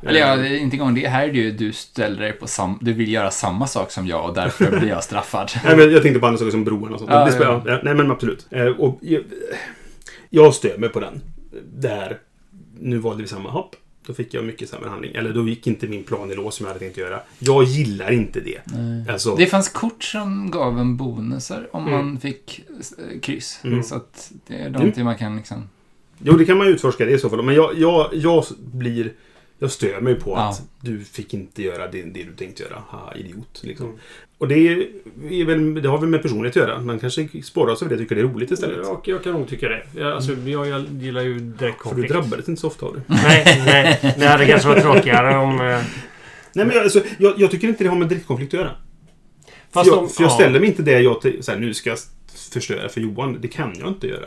eller 0.02 0.20
ja, 0.20 0.36
Eh, 0.44 0.62
inte 0.62 0.76
gång 0.76 0.94
det. 0.94 1.08
Här 1.08 1.28
är 1.28 1.32
det 1.32 1.38
ju 1.38 1.52
du 1.52 1.72
ställer 1.72 2.20
dig 2.22 2.32
på 2.32 2.46
sam, 2.46 2.78
du 2.80 2.92
vill 2.92 3.12
göra 3.12 3.30
samma 3.30 3.66
sak 3.66 3.90
som 3.90 4.06
jag 4.06 4.28
och 4.28 4.34
därför 4.34 4.70
blir 4.80 4.88
jag 4.88 5.04
straffad. 5.04 5.50
Nej, 5.64 5.76
men 5.76 5.92
jag 5.92 6.02
tänkte 6.02 6.20
på 6.20 6.26
andra 6.26 6.38
saker 6.38 6.50
som 6.50 6.64
broarna 6.64 6.92
och 6.94 6.98
sånt. 6.98 7.10
Ja, 7.10 7.30
spelar, 7.30 7.52
ja. 7.52 7.62
ja. 7.66 7.80
Nej, 7.82 7.94
men 7.94 8.10
absolut. 8.10 8.46
Eh, 8.50 8.66
Och 8.66 8.98
jag, 9.02 9.22
jag 10.30 10.54
stör 10.54 10.78
mig 10.78 10.88
på 10.88 11.00
den. 11.00 11.22
Där, 11.74 12.18
nu 12.78 12.98
valde 12.98 13.22
vi 13.22 13.28
samma 13.28 13.50
hopp. 13.50 13.76
Då 14.10 14.14
fick 14.14 14.34
jag 14.34 14.44
mycket 14.44 14.68
sämre 14.68 14.88
handling. 14.88 15.14
Eller 15.14 15.32
då 15.32 15.48
gick 15.48 15.66
inte 15.66 15.86
min 15.86 16.04
plan 16.04 16.30
i 16.30 16.34
lås 16.34 16.54
som 16.56 16.66
jag 16.66 16.72
hade 16.72 16.84
tänkt 16.84 16.96
göra. 16.98 17.20
Jag 17.38 17.64
gillar 17.64 18.10
inte 18.12 18.40
det. 18.40 18.60
Alltså, 19.12 19.36
Det 19.36 19.46
fanns 19.46 19.68
kort 19.68 20.04
som 20.04 20.50
gav 20.50 20.78
en 20.78 20.96
bonusar 20.96 21.68
om 21.72 21.88
Mm. 21.88 21.98
man 22.06 22.20
fick 22.20 22.64
eh, 22.98 23.20
kryss. 23.20 23.60
Mm. 23.64 23.82
Så 23.82 23.94
att 23.94 24.32
det 24.46 24.54
är 24.54 24.70
någonting 24.70 25.04
man 25.04 25.18
kan 25.18 25.36
liksom... 25.36 25.68
Jo, 26.18 26.32
det 26.36 26.44
kan 26.44 26.58
man 26.58 26.66
utforska 26.66 27.04
det 27.04 27.10
i 27.12 27.18
så 27.18 27.30
fall. 27.30 27.42
Men 27.42 27.54
jag, 27.54 27.78
jag, 27.78 28.08
jag 28.12 28.44
blir... 28.58 29.12
Jag 29.62 29.70
stör 29.70 30.00
mig 30.00 30.14
på 30.14 30.30
Ja. 30.30 30.48
att 30.50 30.62
du 30.80 31.04
fick 31.04 31.34
inte 31.34 31.62
göra 31.62 31.86
det, 31.88 32.02
det 32.02 32.22
du 32.24 32.32
tänkte 32.36 32.62
göra. 32.62 32.82
Ha, 32.88 33.14
idiot. 33.16 33.60
Liksom. 33.62 33.86
Mm. 33.86 33.98
Och 34.38 34.48
det, 34.48 34.54
är, 34.58 35.44
väl, 35.44 35.82
det 35.82 35.88
har 35.88 35.98
väl 35.98 36.08
med 36.08 36.22
personlighet 36.22 36.56
att 36.56 36.68
göra. 36.68 36.80
Man 36.80 36.98
kanske 36.98 37.28
sporras 37.42 37.82
över 37.82 37.88
det 37.90 37.94
och 37.94 38.00
tycker 38.00 38.14
det 38.14 38.20
är 38.20 38.24
roligt 38.34 38.50
istället. 38.50 38.76
Jag, 38.86 39.00
jag 39.04 39.24
kan 39.24 39.32
nog 39.32 39.48
tycka 39.48 39.68
det. 39.68 39.82
Jag, 39.96 40.12
alltså, 40.12 40.32
jag, 40.32 40.66
jag 40.68 40.84
gillar 41.00 41.22
ju 41.22 41.38
direkt 41.40 41.82
För 41.82 41.94
du 41.94 42.02
drabbades 42.02 42.48
inte 42.48 42.60
så 42.60 42.66
ofta 42.66 42.86
av 42.86 42.94
det. 42.94 43.02
Nej, 43.06 43.62
nej. 43.66 44.14
Det 44.18 44.26
hade 44.26 44.46
kanske 44.46 44.68
varit 44.68 44.82
tråkigare 44.82 45.36
om... 45.36 45.60
eh, 45.60 45.82
Nej, 46.52 46.66
men 46.66 46.70
jag, 46.70 46.82
alltså, 46.82 47.02
jag, 47.18 47.34
jag 47.40 47.50
tycker 47.50 47.68
inte 47.68 47.84
det 47.84 47.90
har 47.90 47.96
med 47.96 48.08
direktkonflikt 48.08 48.54
att 48.54 48.60
göra. 48.60 48.70
Fast 49.72 49.88
för 49.88 49.96
jag, 49.96 50.02
om- 50.02 50.08
för 50.08 50.22
jag 50.22 50.30
ja. 50.30 50.34
ställer 50.34 50.60
mig 50.60 50.68
inte 50.68 50.82
där 50.82 51.00
jag... 51.00 51.20
till- 51.20 51.42
Så 51.42 51.52
här, 51.52 51.58
nu 51.58 51.74
ska 51.74 51.90
jag 51.90 51.98
förstöra 52.52 52.88
för 52.88 53.00
Johan. 53.00 53.38
Det 53.40 53.48
kan 53.48 53.74
jag 53.78 53.88
inte 53.88 54.06
göra. 54.06 54.26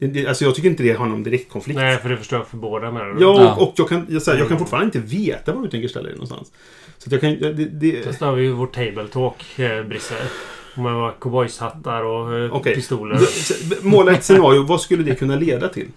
Det, 0.00 0.06
det, 0.06 0.26
alltså 0.26 0.44
jag 0.44 0.54
tycker 0.54 0.68
inte 0.68 0.82
det 0.82 0.92
har 0.92 1.06
någon 1.06 1.22
direktkonflikt. 1.22 1.76
Nej, 1.80 1.96
för 1.98 2.08
det 2.08 2.16
förstör 2.16 2.42
för 2.42 2.56
båda 2.56 2.90
menar 2.90 3.06
du? 3.14 3.20
Ja, 3.22 3.54
och 3.56 3.72
jag 3.76 3.88
kan, 3.88 4.06
jag, 4.08 4.22
så 4.22 4.30
här, 4.30 4.38
jag 4.38 4.46
kan 4.48 4.56
Mm. 4.56 4.58
fortfarande 4.58 4.84
inte 4.98 5.16
veta 5.16 5.52
var 5.52 5.62
du 5.62 5.68
tänker 5.70 5.88
ställa 5.88 6.04
dig 6.04 6.12
någonstans. 6.14 6.52
Så 6.98 7.08
att 7.08 7.12
jag 7.12 7.20
kan... 7.20 7.30
Det, 7.40 7.52
det, 7.64 8.16
Sen 8.16 8.28
har 8.28 8.34
vi 8.36 8.42
ju 8.42 8.52
vår 8.52 8.66
table 8.66 9.06
talk, 9.12 9.58
eh, 9.58 9.82
Brisse. 9.84 10.14
Med 10.74 11.12
cowboyshattar 11.20 12.02
och 12.02 12.34
eh, 12.38 12.54
Okej. 12.56 12.74
pistoler. 12.74 13.20
Måla 13.82 14.12
ett 14.12 14.24
scenario. 14.24 14.62
Vad 14.62 14.80
skulle 14.80 15.02
det 15.02 15.14
kunna 15.14 15.36
leda 15.36 15.68
till? 15.68 15.88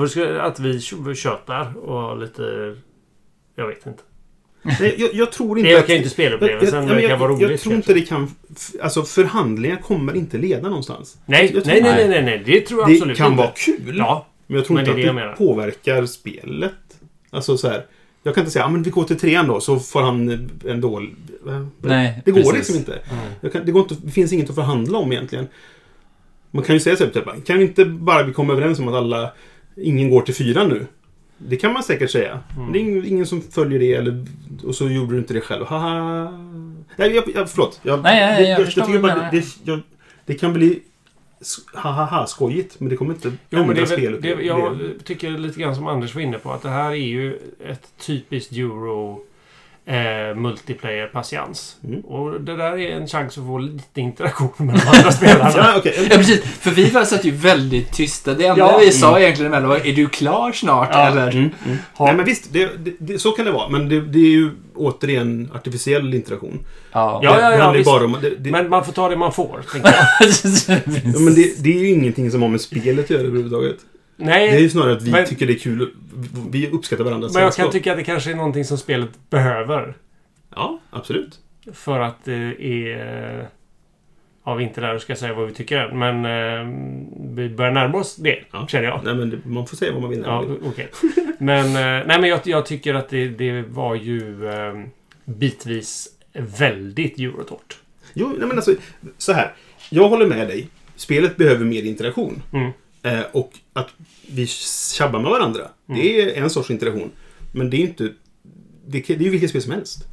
Det 0.00 0.08
skulle- 0.08 0.42
att 0.42 0.60
vi 0.60 0.80
kö- 0.80 1.14
tjötar 1.14 1.76
och 1.78 2.00
har 2.00 2.16
lite... 2.16 2.76
Jag 3.54 3.66
vet 3.66 3.86
inte. 3.86 4.02
Nej, 4.80 4.94
jag, 4.98 5.10
jag 5.14 5.32
tror 5.32 5.54
Det 5.54 5.60
inte 5.60 5.72
ökar 5.72 5.92
ju 5.92 5.96
inte 5.96 6.10
spelupplevelsen, 6.10 6.74
jag, 6.74 6.84
men 6.84 6.88
jag, 6.88 6.96
det 6.96 7.02
jag, 7.02 7.10
kan 7.10 7.18
vara 7.18 7.30
jag, 7.32 7.36
roligt. 7.40 7.50
jag 7.50 7.60
tror 7.60 7.72
kanske. 7.72 7.92
inte 7.92 8.00
det 8.00 8.06
kan... 8.06 8.30
Alltså 8.82 9.02
förhandlingar 9.02 9.76
kommer 9.76 10.16
inte 10.16 10.38
leda 10.38 10.68
någonstans. 10.68 11.16
Nej, 11.26 11.50
nej, 11.54 11.62
nej, 11.66 11.82
nej, 11.82 12.08
nej, 12.08 12.22
nej. 12.22 12.42
Det 12.46 12.60
tror 12.60 12.80
jag 12.80 12.88
Det 12.88 12.94
absolut 12.94 13.16
kan 13.16 13.32
inte. 13.32 13.42
vara 13.42 13.52
kul. 13.56 13.96
Ja, 13.98 14.26
Men 14.46 14.56
jag 14.56 14.66
tror 14.66 14.74
Men 14.76 14.84
inte 14.86 15.00
det 15.02 15.08
att 15.10 15.16
det 15.16 15.22
det 15.22 15.34
påverkar 15.36 16.06
spelet. 16.06 16.72
Alltså 17.30 17.56
så 17.56 17.68
här. 17.68 17.84
Jag 18.22 18.34
kan 18.34 18.42
inte 18.42 18.50
säga, 18.52 18.64
ah, 18.64 18.68
men 18.68 18.82
vi 18.82 18.90
går 18.90 19.04
till 19.04 19.18
trean 19.18 19.46
då, 19.46 19.60
så 19.60 19.78
får 19.78 20.00
han 20.02 20.48
en 20.68 20.80
dålig... 20.80 21.14
Nej, 21.80 22.22
Det 22.24 22.30
går 22.30 22.40
precis. 22.40 22.54
liksom 22.56 22.76
inte. 22.76 22.98
Jag 23.40 23.52
kan, 23.52 23.64
det, 23.66 23.72
går 23.72 23.82
inte. 23.82 23.94
det 24.02 24.10
finns 24.10 24.32
inget 24.32 24.48
att 24.48 24.54
förhandla 24.54 24.98
om 24.98 25.12
egentligen. 25.12 25.48
Man 26.50 26.64
kan 26.64 26.74
ju 26.76 26.80
säga 26.80 26.96
så 26.96 27.04
här, 27.04 27.10
typ, 27.10 27.46
kan 27.46 27.58
vi 27.58 27.64
inte 27.64 27.84
bara 27.84 28.22
vi 28.22 28.32
komma 28.32 28.52
överens 28.52 28.78
om 28.78 28.88
att 28.88 28.94
alla... 28.94 29.32
Ingen 29.76 30.10
går 30.10 30.20
till 30.22 30.34
fyran 30.34 30.68
nu? 30.68 30.86
Det 31.38 31.56
kan 31.56 31.72
man 31.72 31.82
säkert 31.82 32.10
säga. 32.10 32.40
Mm. 32.56 32.72
Det 32.72 32.78
är 32.78 32.82
ing- 32.82 33.06
ingen 33.06 33.26
som 33.26 33.40
följer 33.42 33.78
det 33.78 33.94
eller, 33.94 34.26
och 34.64 34.74
så 34.74 34.88
gjorde 34.88 35.12
du 35.12 35.18
inte 35.18 35.34
det 35.34 35.40
själv. 35.40 35.64
Haha. 35.66 36.30
Nej, 36.96 37.14
jag, 37.14 37.24
jag, 37.34 37.50
förlåt. 37.50 37.80
Jag, 37.82 38.02
Nej, 38.02 38.20
jag- 38.30 38.38
det, 38.42 38.48
jag 38.48 38.64
förstår 38.64 38.82
tycker 38.82 38.98
vad 38.98 39.10
du 39.10 39.14
bara 39.20 39.30
det, 39.30 39.46
jag, 39.64 39.80
det 40.26 40.34
kan 40.34 40.52
bli 40.52 40.80
s- 41.40 41.56
hahaha 41.74 42.26
skojigt, 42.26 42.80
men 42.80 42.88
det 42.88 42.96
kommer 42.96 43.14
inte 43.14 43.32
Jo, 43.50 43.58
ändra 43.58 43.86
spelet. 43.86 44.24
jag 44.46 44.78
tycker 45.04 45.30
lite 45.30 45.60
grann 45.60 45.74
som 45.76 45.86
Anders 45.86 46.14
var 46.14 46.22
inne 46.22 46.38
på 46.38 46.52
att 46.52 46.62
det 46.62 46.68
här 46.68 46.90
är 46.90 46.94
ju 46.94 47.38
ett 47.66 47.88
typiskt 48.06 48.52
euro 48.52 49.20
eh, 49.88 50.34
multiplayer 50.36 51.06
patiens. 51.06 51.76
Mm. 51.84 52.00
Och 52.00 52.40
det 52.40 52.56
där 52.56 52.78
är 52.78 52.96
en 52.96 53.06
chans 53.06 53.38
att 53.38 53.44
få 53.44 53.58
lite 53.58 54.00
interaktion 54.00 54.50
med 54.58 54.74
de 54.74 54.96
andra 54.98 55.12
spelarna. 55.18 55.52
Ja, 55.56 55.74
okej. 55.78 56.08
Ja, 56.10 56.16
precis. 56.16 56.40
För 56.44 56.70
vi 56.70 56.90
var 56.90 57.04
satt 57.04 57.24
ju 57.24 57.30
väldigt 57.30 57.92
tysta. 57.92 58.34
Det 58.34 58.46
enda 58.46 58.58
Ja. 58.58 58.78
vi 58.80 58.92
sa 58.92 59.20
egentligen 59.20 59.52
emellan 59.52 59.68
var 59.68 59.86
Är 59.86 59.92
du 59.92 60.08
klar 60.08 60.52
snart 60.52 60.88
Ja. 60.92 61.06
eller? 61.08 61.30
Mm, 61.30 61.50
mm. 61.66 61.76
Nej, 62.00 62.14
men 62.14 62.24
visst. 62.24 62.52
Det, 62.52 62.70
det, 62.84 62.92
det, 62.98 63.18
så 63.18 63.30
kan 63.30 63.44
det 63.44 63.50
vara. 63.52 63.68
Men 63.68 63.88
det, 63.88 64.00
det 64.00 64.18
är 64.18 64.30
ju 64.30 64.50
återigen 64.74 65.50
artificiell 65.54 66.14
interaktion. 66.14 66.66
Ja. 66.92 67.20
Ja, 67.22 67.56
ja, 67.58 67.72
visst. 67.72 67.84
bara 67.86 68.04
om... 68.04 68.16
Det, 68.22 68.30
det, 68.30 68.50
Men 68.50 68.68
man 68.68 68.84
får 68.84 68.92
ta 68.92 69.08
det 69.08 69.16
man 69.16 69.32
får, 69.32 69.60
ja, 69.82 69.92
men 71.20 71.34
det, 71.34 71.62
det 71.62 71.76
är 71.76 71.80
ju 71.80 71.88
ingenting 71.88 72.30
som 72.30 72.42
har 72.42 72.48
med 72.48 72.60
spelet 72.60 73.04
att 73.04 73.10
göra 73.10 73.22
överhuvudtaget. 73.22 73.76
Nej, 74.20 74.50
Det 74.50 74.56
är 74.56 74.60
ju 74.60 74.70
snarare 74.70 74.92
att 74.92 75.02
vi 75.02 75.10
Men- 75.10 75.24
tycker 75.26 75.46
det 75.46 75.52
är 75.52 75.58
kul. 75.58 75.90
Vi 76.50 76.70
uppskattar 76.70 77.04
varandras 77.04 77.34
men 77.34 77.42
jag 77.42 77.54
kan 77.54 77.70
tycka 77.70 77.90
att 77.92 77.98
det 77.98 78.04
kanske 78.04 78.30
är 78.30 78.34
någonting 78.34 78.64
som 78.64 78.78
spelet 78.78 79.10
behöver. 79.30 79.96
Ja, 80.54 80.80
absolut. 80.90 81.38
För 81.72 82.00
att 82.00 82.24
det 82.24 82.54
är... 82.66 83.48
Ja, 84.44 84.54
vi 84.54 84.64
är 84.64 84.68
inte 84.68 84.80
där 84.80 84.94
och 84.94 85.02
ska 85.02 85.16
säga 85.16 85.34
vad 85.34 85.46
vi 85.48 85.54
tycker 85.54 85.76
än, 85.78 85.98
men 85.98 86.24
eh, 86.24 86.74
vi 87.34 87.48
börjar 87.48 87.72
närma 87.72 87.98
oss 87.98 88.16
det, 88.16 88.38
Ja. 88.52 88.66
känner 88.66 88.84
jag. 88.84 89.00
Nej, 89.04 89.14
men 89.14 89.42
man 89.44 89.66
får 89.66 89.76
säga 89.76 89.92
vad 89.92 90.00
man 90.02 90.10
vill. 90.10 90.22
Ja, 90.26 90.44
okej. 90.64 90.88
Men, 91.38 91.66
eh, 91.66 92.06
nej, 92.06 92.20
men 92.20 92.24
jag, 92.24 92.40
jag 92.44 92.66
tycker 92.66 92.94
att 92.94 93.08
det, 93.08 93.28
det 93.28 93.62
var 93.62 93.94
ju 93.94 94.48
eh, 94.48 94.74
bitvis 95.24 96.08
väldigt 96.32 97.18
eurotort. 97.18 97.78
Jo, 98.14 98.26
nej, 98.38 98.48
men 98.48 98.56
alltså, 98.56 98.74
så 99.18 99.32
här. 99.32 99.52
Jag 99.90 100.08
håller 100.08 100.26
med 100.26 100.48
dig. 100.48 100.68
Spelet 100.96 101.36
behöver 101.36 101.64
mer 101.64 101.82
interaktion. 101.82 102.42
Mm. 102.52 102.70
Eh, 103.08 103.20
och 103.32 103.52
att 103.72 103.88
vi 104.28 104.46
tjabbar 104.46 105.20
med 105.20 105.30
varandra. 105.30 105.68
Det 105.86 106.22
är 106.22 106.42
en 106.42 106.50
sorts 106.50 106.70
interaktion. 106.70 107.10
Men 107.52 107.70
det 107.70 107.76
är 107.76 107.80
inte... 107.80 108.12
Det, 108.86 109.10
är 109.10 109.16
ju 109.16 109.30
vilket 109.30 109.50
spel 109.50 109.62
som 109.62 109.72
helst. 109.72 110.04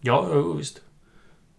Ja, 0.00 0.42
visst. 0.42 0.80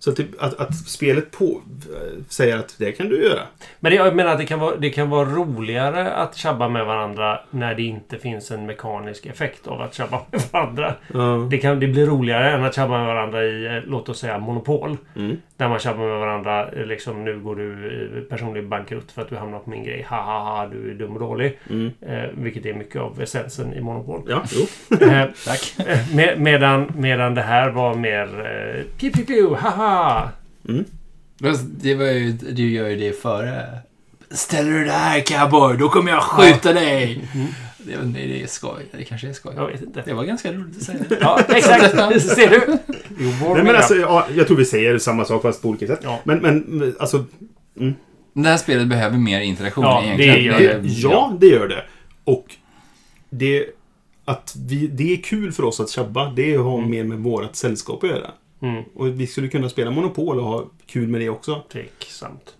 Så 0.03 0.09
att, 0.09 0.17
det, 0.17 0.25
att, 0.39 0.59
att 0.59 0.75
spelet 0.75 1.31
på, 1.31 1.45
eh, 1.45 2.23
säger 2.29 2.57
att 2.57 2.75
det 2.77 2.91
kan 2.91 3.09
du 3.09 3.23
göra. 3.23 3.41
Men 3.79 3.91
det, 3.91 3.95
jag 3.95 4.15
menar 4.15 4.31
att 4.31 4.37
det 4.37 4.45
kan, 4.45 4.59
vara, 4.59 4.75
det 4.75 4.89
kan 4.89 5.09
vara 5.09 5.29
roligare 5.29 6.11
att 6.11 6.35
tjabba 6.35 6.69
med 6.69 6.85
varandra 6.85 7.39
när 7.49 7.75
det 7.75 7.83
inte 7.83 8.17
finns 8.17 8.51
en 8.51 8.65
mekanisk 8.65 9.25
effekt 9.25 9.67
av 9.67 9.81
att 9.81 9.93
tjabba 9.93 10.21
med 10.31 10.41
varandra. 10.51 10.95
Ja. 11.13 11.47
Det, 11.49 11.57
kan, 11.57 11.79
det 11.79 11.87
blir 11.87 12.05
roligare 12.05 12.51
än 12.51 12.63
att 12.63 12.75
tjabba 12.75 12.97
med 12.97 13.07
varandra 13.07 13.43
i, 13.43 13.65
eh, 13.65 13.83
låt 13.85 14.09
oss 14.09 14.19
säga, 14.19 14.39
Monopol. 14.39 14.97
Mm. 15.15 15.37
Där 15.57 15.69
man 15.69 15.79
tjabbar 15.79 16.07
med 16.07 16.19
varandra, 16.19 16.71
eh, 16.71 16.85
liksom 16.85 17.23
nu 17.23 17.39
går 17.39 17.55
du 17.55 17.87
i 18.17 18.29
personlig 18.29 18.67
bankrutt 18.67 19.11
för 19.11 19.21
att 19.21 19.29
du 19.29 19.35
hamnar 19.35 19.59
på 19.59 19.69
min 19.69 19.83
grej. 19.83 20.05
Ha 20.09 20.21
ha 20.21 20.39
ha, 20.39 20.67
du 20.67 20.91
är 20.91 20.93
dum 20.93 21.13
och 21.13 21.19
dålig. 21.19 21.59
Mm. 21.69 21.91
Eh, 22.01 22.29
vilket 22.33 22.65
är 22.65 22.73
mycket 22.73 23.01
av 23.01 23.21
essensen 23.21 23.73
i 23.73 23.81
Monopol. 23.81 24.21
Ja, 24.27 24.43
jo. 24.51 24.97
Eh, 25.07 25.25
Tack. 25.45 25.87
eh, 25.87 26.15
med, 26.15 26.39
medan, 26.41 26.91
medan 26.97 27.35
det 27.35 27.41
här 27.41 27.69
var 27.69 27.95
mer... 27.95 28.27
Eh, 28.39 28.83
piu, 28.99 29.11
piu, 29.11 29.25
piu, 29.25 29.55
haha! 29.55 29.92
Mm. 30.69 30.85
Det 31.81 31.95
var 31.95 32.05
ju, 32.05 32.31
du 32.31 32.69
gör 32.71 32.87
ju 32.89 32.95
det 32.95 33.21
före. 33.21 33.65
Ställer 34.31 34.71
du 34.71 34.85
där 34.85 35.19
cowboy, 35.21 35.77
då 35.77 35.89
kommer 35.89 36.11
jag 36.11 36.23
skjuta 36.23 36.73
dig. 36.73 37.21
Det, 37.77 37.95
det, 38.03 38.27
det 38.27 38.43
är 38.43 38.47
skoj. 38.47 38.85
Det 38.91 39.03
kanske 39.03 39.29
är 39.29 39.33
skoj. 39.33 39.53
Jag 39.55 39.67
vet 39.67 39.81
inte. 39.81 40.01
Det 40.05 40.13
var 40.13 40.23
ganska 40.23 40.53
roligt 40.53 40.77
att 40.77 40.83
säga. 40.83 40.99
Ja, 41.21 41.39
exakt. 41.49 41.91
Ser 42.21 42.49
du? 42.49 42.77
Nej, 42.87 43.55
me 43.55 43.63
men 43.63 43.75
alltså, 43.75 43.95
ja, 43.95 44.27
jag 44.35 44.47
tror 44.47 44.57
vi 44.57 44.65
säger 44.65 44.97
samma 44.97 45.25
sak 45.25 45.41
fast 45.41 45.61
på 45.61 45.67
olika 45.69 45.87
sätt. 45.87 45.99
Ja. 46.03 46.19
Men, 46.23 46.37
men 46.37 46.95
alltså... 46.99 47.25
Det 48.33 48.49
här 48.49 48.57
spelet 48.57 48.87
behöver 48.87 49.17
mer 49.17 49.41
interaktion 49.41 49.83
Ja, 49.83 50.03
egentligen. 50.03 50.33
det 50.35 50.41
gör 50.41 50.73
Det, 50.73 50.79
det. 50.79 50.87
ja, 50.87 51.37
det 51.39 51.47
gör 51.47 51.67
det. 51.67 51.83
Och 52.23 52.45
det... 53.29 53.65
Att 54.25 54.55
vi, 54.67 54.87
det 54.87 55.13
är 55.13 55.17
kul 55.17 55.51
för 55.51 55.63
oss 55.63 55.79
att 55.79 55.89
tjabba, 55.89 56.29
det 56.35 56.55
har 56.55 56.77
Mm. 56.77 56.89
mer 56.91 57.03
med 57.03 57.17
vårt 57.19 57.55
sällskap 57.55 58.03
att 58.03 58.09
göra. 58.09 58.31
Mm, 58.63 58.83
Och 58.95 59.07
vi 59.19 59.27
skulle 59.27 59.47
kunna 59.47 59.69
spela 59.69 59.91
Monopol 59.91 60.39
och 60.39 60.45
ha 60.45 60.65
kul 60.87 61.07
med 61.07 61.21
det 61.21 61.29
också. 61.29 61.61
tveksamt. 61.71 62.53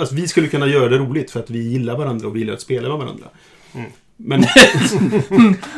Alltså, 0.00 0.14
vi 0.14 0.28
skulle 0.28 0.48
kunna 0.48 0.66
göra 0.66 0.88
det 0.88 0.98
roligt 0.98 1.30
för 1.30 1.40
att 1.40 1.50
vi 1.50 1.58
gillar 1.58 1.96
varandra 1.96 2.26
och 2.28 2.36
vi 2.36 2.40
gillar 2.40 2.54
att 2.54 2.60
spela 2.60 2.88
med 2.88 2.98
varandra. 2.98 3.26
Mm. 3.74 3.90
Men 4.16 4.40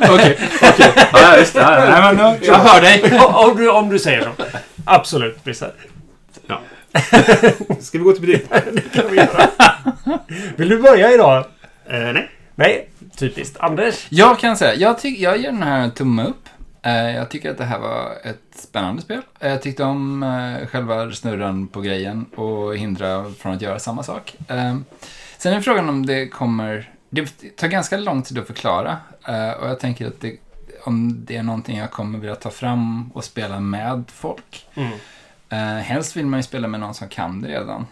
Okej, 0.09 0.37
okej. 0.61 0.93
Ja, 1.13 1.37
just 1.37 1.53
det. 1.53 1.59
Ja, 1.61 1.69
Nej, 1.89 2.15
men, 2.15 2.31
nu- 2.33 2.39
jag 2.45 2.55
hör 2.55 2.81
dig. 2.81 3.19
om, 3.19 3.57
du, 3.57 3.69
om 3.71 3.89
du 3.89 3.99
säger 3.99 4.21
så. 4.21 4.29
Absolut, 4.85 5.43
precis. 5.43 5.67
ska 7.79 7.97
vi 7.97 8.03
gå 8.03 8.11
till 8.11 8.21
betyg? 8.21 8.47
kan 8.93 9.11
vi 9.11 9.15
göra. 9.17 9.49
Vill 10.55 10.69
du 10.69 10.79
börja 10.81 11.11
idag? 11.13 11.37
Eh, 11.89 11.99
nej. 11.99 12.29
Nej, 12.55 12.89
typiskt. 13.17 13.57
Anders? 13.59 14.07
Jag 14.09 14.39
kan 14.39 14.57
säga, 14.57 14.75
jag, 14.75 14.99
tyck, 14.99 15.19
jag 15.19 15.37
ger 15.37 15.51
den 15.51 15.63
här 15.63 15.79
en 15.83 15.91
tumme 15.91 16.23
upp. 16.23 16.49
Eh, 16.83 17.15
jag 17.15 17.29
tycker 17.29 17.51
att 17.51 17.57
det 17.57 17.65
här 17.65 17.79
var 17.79 18.11
ett 18.23 18.41
spännande 18.55 19.01
spel. 19.01 19.21
Eh, 19.39 19.49
Jag 19.49 19.61
tyckte 19.61 19.83
om 19.83 20.23
eh, 20.23 20.67
själva 20.67 21.11
snurran 21.11 21.67
på 21.67 21.81
grejen 21.81 22.25
och 22.25 22.77
hindra 22.77 23.31
från 23.31 23.53
att 23.53 23.61
göra 23.61 23.79
samma 23.79 24.03
sak. 24.03 24.35
Sen 25.37 25.53
är 25.53 25.61
frågan 25.61 25.89
om 25.89 26.05
det 26.05 26.27
kommer... 26.27 26.89
Det 27.09 27.55
tar 27.57 27.67
ganska 27.67 27.97
lång 27.97 28.21
tid 28.21 28.37
att 28.37 28.47
förklara 28.47 28.97
och 29.59 29.69
jag 29.69 29.79
tänker 29.79 30.07
att 30.07 30.21
det, 30.21 30.37
om 30.83 31.25
det 31.25 31.35
är 31.37 31.43
någonting 31.43 31.77
jag 31.77 31.91
kommer 31.91 32.19
vilja 32.19 32.35
ta 32.35 32.49
fram 32.49 33.11
och 33.13 33.23
spela 33.23 33.59
med 33.59 34.03
folk. 34.07 34.67
Mm. 34.73 35.79
Helst 35.83 36.15
vill 36.17 36.25
man 36.25 36.39
ju 36.39 36.43
spela 36.43 36.67
med 36.67 36.79
någon 36.79 36.93
som 36.93 37.07
kan 37.09 37.41
det 37.41 37.47
redan. 37.47 37.85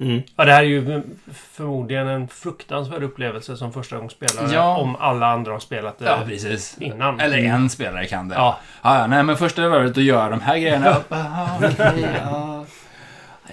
Mm. 0.00 0.22
Ja, 0.36 0.44
det 0.44 0.52
här 0.52 0.60
är 0.62 0.66
ju 0.66 1.02
förmodligen 1.52 2.08
en 2.08 2.28
fruktansvärd 2.28 3.02
upplevelse 3.02 3.56
som 3.56 3.72
första 3.72 3.96
gångs 3.98 4.12
spelare. 4.12 4.48
Ja. 4.54 4.76
Om 4.76 4.96
alla 4.96 5.26
andra 5.26 5.52
har 5.52 5.58
spelat 5.58 5.98
det 5.98 6.04
ja, 6.04 6.18
precis. 6.26 6.76
innan. 6.80 7.20
Eller 7.20 7.38
en 7.38 7.70
spelare 7.70 8.06
kan 8.06 8.28
det. 8.28 8.34
Ja, 8.34 8.58
Ja, 8.82 8.98
ja, 8.98 9.06
nej 9.06 9.22
men 9.22 9.36
första 9.36 9.68
varvet 9.68 9.90
att 9.98 10.02
göra 10.04 10.30
de 10.30 10.40
här 10.40 10.58
grejerna. 10.58 10.96
Aha, 11.08 11.58
ja, 12.24 12.64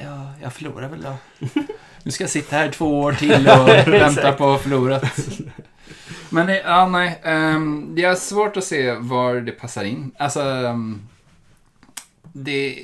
ja, 0.04 0.32
jag 0.42 0.54
förlorar 0.54 0.88
väl 0.88 1.02
då. 1.02 1.16
Nu 2.04 2.12
ska 2.12 2.24
jag 2.24 2.32
sitta 2.32 2.56
här 2.56 2.70
två 2.72 3.00
år 3.02 3.14
till 3.14 3.48
och 3.50 3.68
vänta 3.94 4.32
på 4.32 4.44
att 4.46 4.52
ha 4.52 4.58
förlorat. 4.58 5.04
Men 6.30 6.48
det- 6.48 6.62
ja, 6.66 6.88
nej. 6.88 7.20
ehm, 7.24 7.96
det 7.96 8.04
är 8.04 8.16
svårt 8.16 8.58
att 8.58 8.64
se 8.64 8.92
var 8.94 9.36
det 9.36 9.52
passar 9.52 9.84
in. 9.84 10.12
Alltså, 10.20 10.42
ehm, 10.42 11.02
det, 12.34 12.76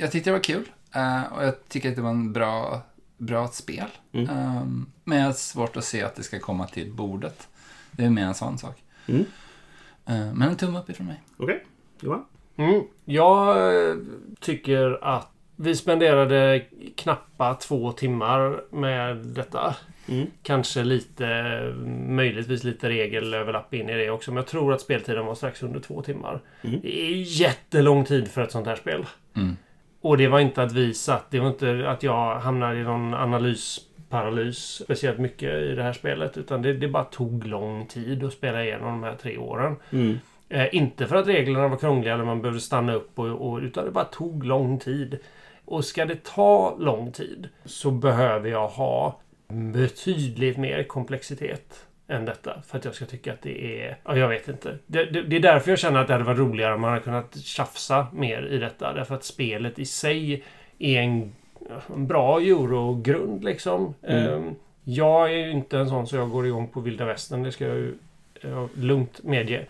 jag 0.00 0.12
tyckte 0.12 0.30
det 0.30 0.34
var 0.34 0.42
kul. 0.44 0.64
Eh, 0.94 1.32
och 1.32 1.44
jag 1.44 1.68
tycker 1.68 1.88
att 1.88 1.96
det 1.96 2.02
var 2.02 2.10
en 2.10 2.32
bra, 2.32 2.82
bra 3.18 3.48
spel. 3.48 3.88
Mm. 4.12 4.28
Ehm, 4.28 4.86
men 5.04 5.18
jag 5.18 5.26
har 5.26 5.32
svårt 5.32 5.76
att 5.76 5.84
se 5.84 6.02
att 6.02 6.16
det 6.16 6.22
ska 6.22 6.38
komma 6.38 6.66
till 6.66 6.92
bordet. 6.92 7.48
Det 7.90 8.04
är 8.04 8.10
mer 8.10 8.24
en 8.24 8.34
sån 8.34 8.58
sak. 8.58 8.82
Mm. 9.06 9.24
Eh, 10.06 10.34
men 10.34 10.42
en 10.42 10.56
tumme 10.56 10.78
upp 10.78 10.90
ifrån 10.90 11.06
mig. 11.06 11.22
Okej. 11.36 11.64
Johan? 12.00 12.24
Mm. 12.56 12.82
Jag 13.04 13.56
eh, 13.88 13.96
tycker 14.40 15.04
att 15.04 15.28
vi 15.56 15.76
spenderade 15.76 16.64
knappa 16.96 17.54
två 17.54 17.92
timmar 17.92 18.64
med 18.70 19.16
detta. 19.16 19.76
Mm. 20.08 20.26
Kanske 20.42 20.82
lite, 20.82 21.26
möjligtvis 22.08 22.64
lite 22.64 22.88
regelöverlapp 22.88 23.74
in 23.74 23.90
i 23.90 23.94
det 23.94 24.10
också. 24.10 24.30
Men 24.30 24.36
jag 24.36 24.46
tror 24.46 24.72
att 24.72 24.80
speltiden 24.80 25.26
var 25.26 25.34
strax 25.34 25.62
under 25.62 25.80
två 25.80 26.02
timmar. 26.02 26.40
Mm. 26.62 26.80
Det 26.80 27.02
är 27.02 27.40
jättelång 27.40 28.04
tid 28.04 28.28
för 28.28 28.42
ett 28.42 28.52
sånt 28.52 28.66
här 28.66 28.76
spel. 28.76 29.06
Mm. 29.34 29.56
Och 30.02 30.16
det 30.16 30.28
var 30.28 30.40
inte 30.40 30.62
att 30.62 30.72
vi 30.72 30.94
satt, 30.94 31.30
det 31.30 31.40
var 31.40 31.48
inte 31.48 31.88
att 31.88 32.02
jag 32.02 32.38
hamnade 32.38 32.80
i 32.80 32.82
någon 32.82 33.14
analysparalys 33.14 34.82
speciellt 34.84 35.18
mycket 35.18 35.54
i 35.54 35.74
det 35.74 35.82
här 35.82 35.92
spelet. 35.92 36.36
Utan 36.36 36.62
det, 36.62 36.72
det 36.72 36.88
bara 36.88 37.04
tog 37.04 37.46
lång 37.46 37.86
tid 37.86 38.24
att 38.24 38.32
spela 38.32 38.64
igenom 38.64 38.86
de 38.86 39.02
här 39.02 39.16
tre 39.16 39.38
åren. 39.38 39.76
Mm. 39.90 40.18
Eh, 40.48 40.74
inte 40.74 41.06
för 41.06 41.16
att 41.16 41.26
reglerna 41.26 41.68
var 41.68 41.76
krångliga 41.76 42.14
eller 42.14 42.24
man 42.24 42.42
behövde 42.42 42.60
stanna 42.60 42.94
upp 42.94 43.18
och, 43.18 43.50
och, 43.50 43.58
utan 43.58 43.84
det 43.84 43.90
bara 43.90 44.04
tog 44.04 44.44
lång 44.44 44.78
tid. 44.78 45.18
Och 45.64 45.84
ska 45.84 46.04
det 46.04 46.24
ta 46.24 46.76
lång 46.78 47.12
tid 47.12 47.48
så 47.64 47.90
behöver 47.90 48.50
jag 48.50 48.68
ha 48.68 49.20
betydligt 49.48 50.56
mer 50.56 50.82
komplexitet 50.82 51.86
än 52.12 52.24
detta. 52.24 52.62
För 52.66 52.78
att 52.78 52.84
jag 52.84 52.94
ska 52.94 53.04
tycka 53.04 53.32
att 53.32 53.42
det 53.42 53.82
är... 53.82 53.96
Ja, 54.04 54.16
jag 54.16 54.28
vet 54.28 54.48
inte. 54.48 54.78
Det, 54.86 55.04
det, 55.04 55.22
det 55.22 55.36
är 55.36 55.40
därför 55.40 55.70
jag 55.70 55.78
känner 55.78 56.00
att 56.00 56.06
det 56.06 56.12
hade 56.12 56.24
varit 56.24 56.38
roligare 56.38 56.74
om 56.74 56.80
man 56.80 56.90
hade 56.90 57.02
kunnat 57.02 57.36
tjafsa 57.36 58.06
mer 58.12 58.42
i 58.42 58.58
detta. 58.58 58.92
Därför 58.92 59.14
att 59.14 59.24
spelet 59.24 59.78
i 59.78 59.84
sig 59.84 60.44
är 60.78 61.00
en, 61.00 61.32
en 61.94 62.06
bra 62.06 62.40
eurogrund 62.40 63.44
liksom. 63.44 63.94
Mm. 64.02 64.34
Ehm, 64.34 64.54
jag 64.84 65.32
är 65.32 65.36
ju 65.36 65.50
inte 65.50 65.78
en 65.78 65.88
sån 65.88 66.06
så 66.06 66.16
jag 66.16 66.30
går 66.30 66.46
igång 66.46 66.68
på 66.68 66.80
vilda 66.80 67.04
västern. 67.04 67.42
Det 67.42 67.52
ska 67.52 67.66
jag 67.66 67.76
ju 67.76 67.94
eh, 68.40 68.66
lugnt 68.74 69.22
medge. 69.22 69.66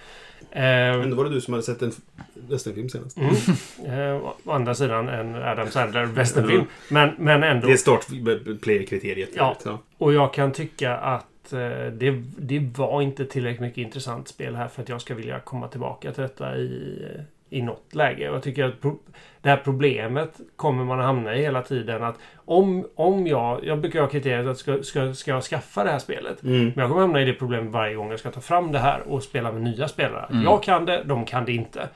Ehm, 0.50 1.00
Ändå 1.00 1.16
var 1.16 1.24
det 1.24 1.30
du 1.30 1.40
som 1.40 1.54
hade 1.54 1.64
sett 1.64 1.82
en 1.82 1.92
westernfilm 2.34 2.88
senast. 2.88 3.18
Mm. 3.18 3.34
Eh, 4.00 4.26
å 4.44 4.52
andra 4.52 4.74
sidan 4.74 5.08
en 5.08 5.34
Adam 5.34 5.70
Sandler 5.70 6.04
westernfilm. 6.04 6.64
Men, 6.88 7.10
men 7.18 7.42
ändå. 7.42 7.66
Det 7.66 7.72
är 7.72 7.76
startplayer-kriteriet. 7.76 9.30
Ja. 9.34 9.56
Ja. 9.64 9.78
Och 9.98 10.12
jag 10.12 10.34
kan 10.34 10.52
tycka 10.52 10.96
att 10.96 11.26
att 11.42 11.52
eh, 11.52 11.86
det, 11.92 12.22
det 12.38 12.58
var 12.58 13.02
inte 13.02 13.26
tillräckligt 13.26 13.60
mycket 13.60 13.78
intressant 13.78 14.28
spel 14.28 14.56
här 14.56 14.68
för 14.68 14.82
att 14.82 14.88
jag 14.88 15.00
ska 15.00 15.14
vilja 15.14 15.40
komma 15.40 15.68
tillbaka 15.68 16.12
till 16.12 16.22
detta 16.22 16.56
i, 16.56 17.06
i 17.50 17.62
något 17.62 17.94
läge. 17.94 18.28
Och 18.28 18.36
jag 18.36 18.42
tycker 18.42 18.64
att 18.64 18.80
det 19.42 19.48
här 19.48 19.56
problemet 19.64 20.40
kommer 20.56 20.84
man 20.84 20.98
att 21.00 21.06
hamna 21.06 21.34
i 21.36 21.42
hela 21.42 21.62
tiden. 21.62 22.02
Att 22.04 22.18
om, 22.44 22.86
om 22.94 23.26
jag... 23.26 23.64
Jag 23.64 23.80
brukar 23.80 24.00
ha 24.00 24.08
kriteriet 24.08 24.46
att 24.46 24.58
ska, 24.58 24.82
ska, 24.82 25.14
ska 25.14 25.30
jag 25.30 25.42
skaffa 25.42 25.84
det 25.84 25.90
här 25.90 25.98
spelet. 25.98 26.42
Mm. 26.42 26.60
Men 26.64 26.72
jag 26.76 26.88
kommer 26.88 27.00
hamna 27.00 27.20
i 27.20 27.24
det 27.24 27.32
problemet 27.32 27.72
varje 27.72 27.94
gång 27.94 28.10
jag 28.10 28.18
ska 28.20 28.30
ta 28.30 28.40
fram 28.40 28.72
det 28.72 28.78
här 28.78 29.00
och 29.08 29.22
spela 29.22 29.52
med 29.52 29.62
nya 29.62 29.88
spelare. 29.88 30.26
Mm. 30.30 30.42
Jag 30.44 30.62
kan 30.62 30.84
det, 30.84 31.02
de 31.04 31.24
kan 31.24 31.44
det 31.44 31.52
inte. 31.52 31.88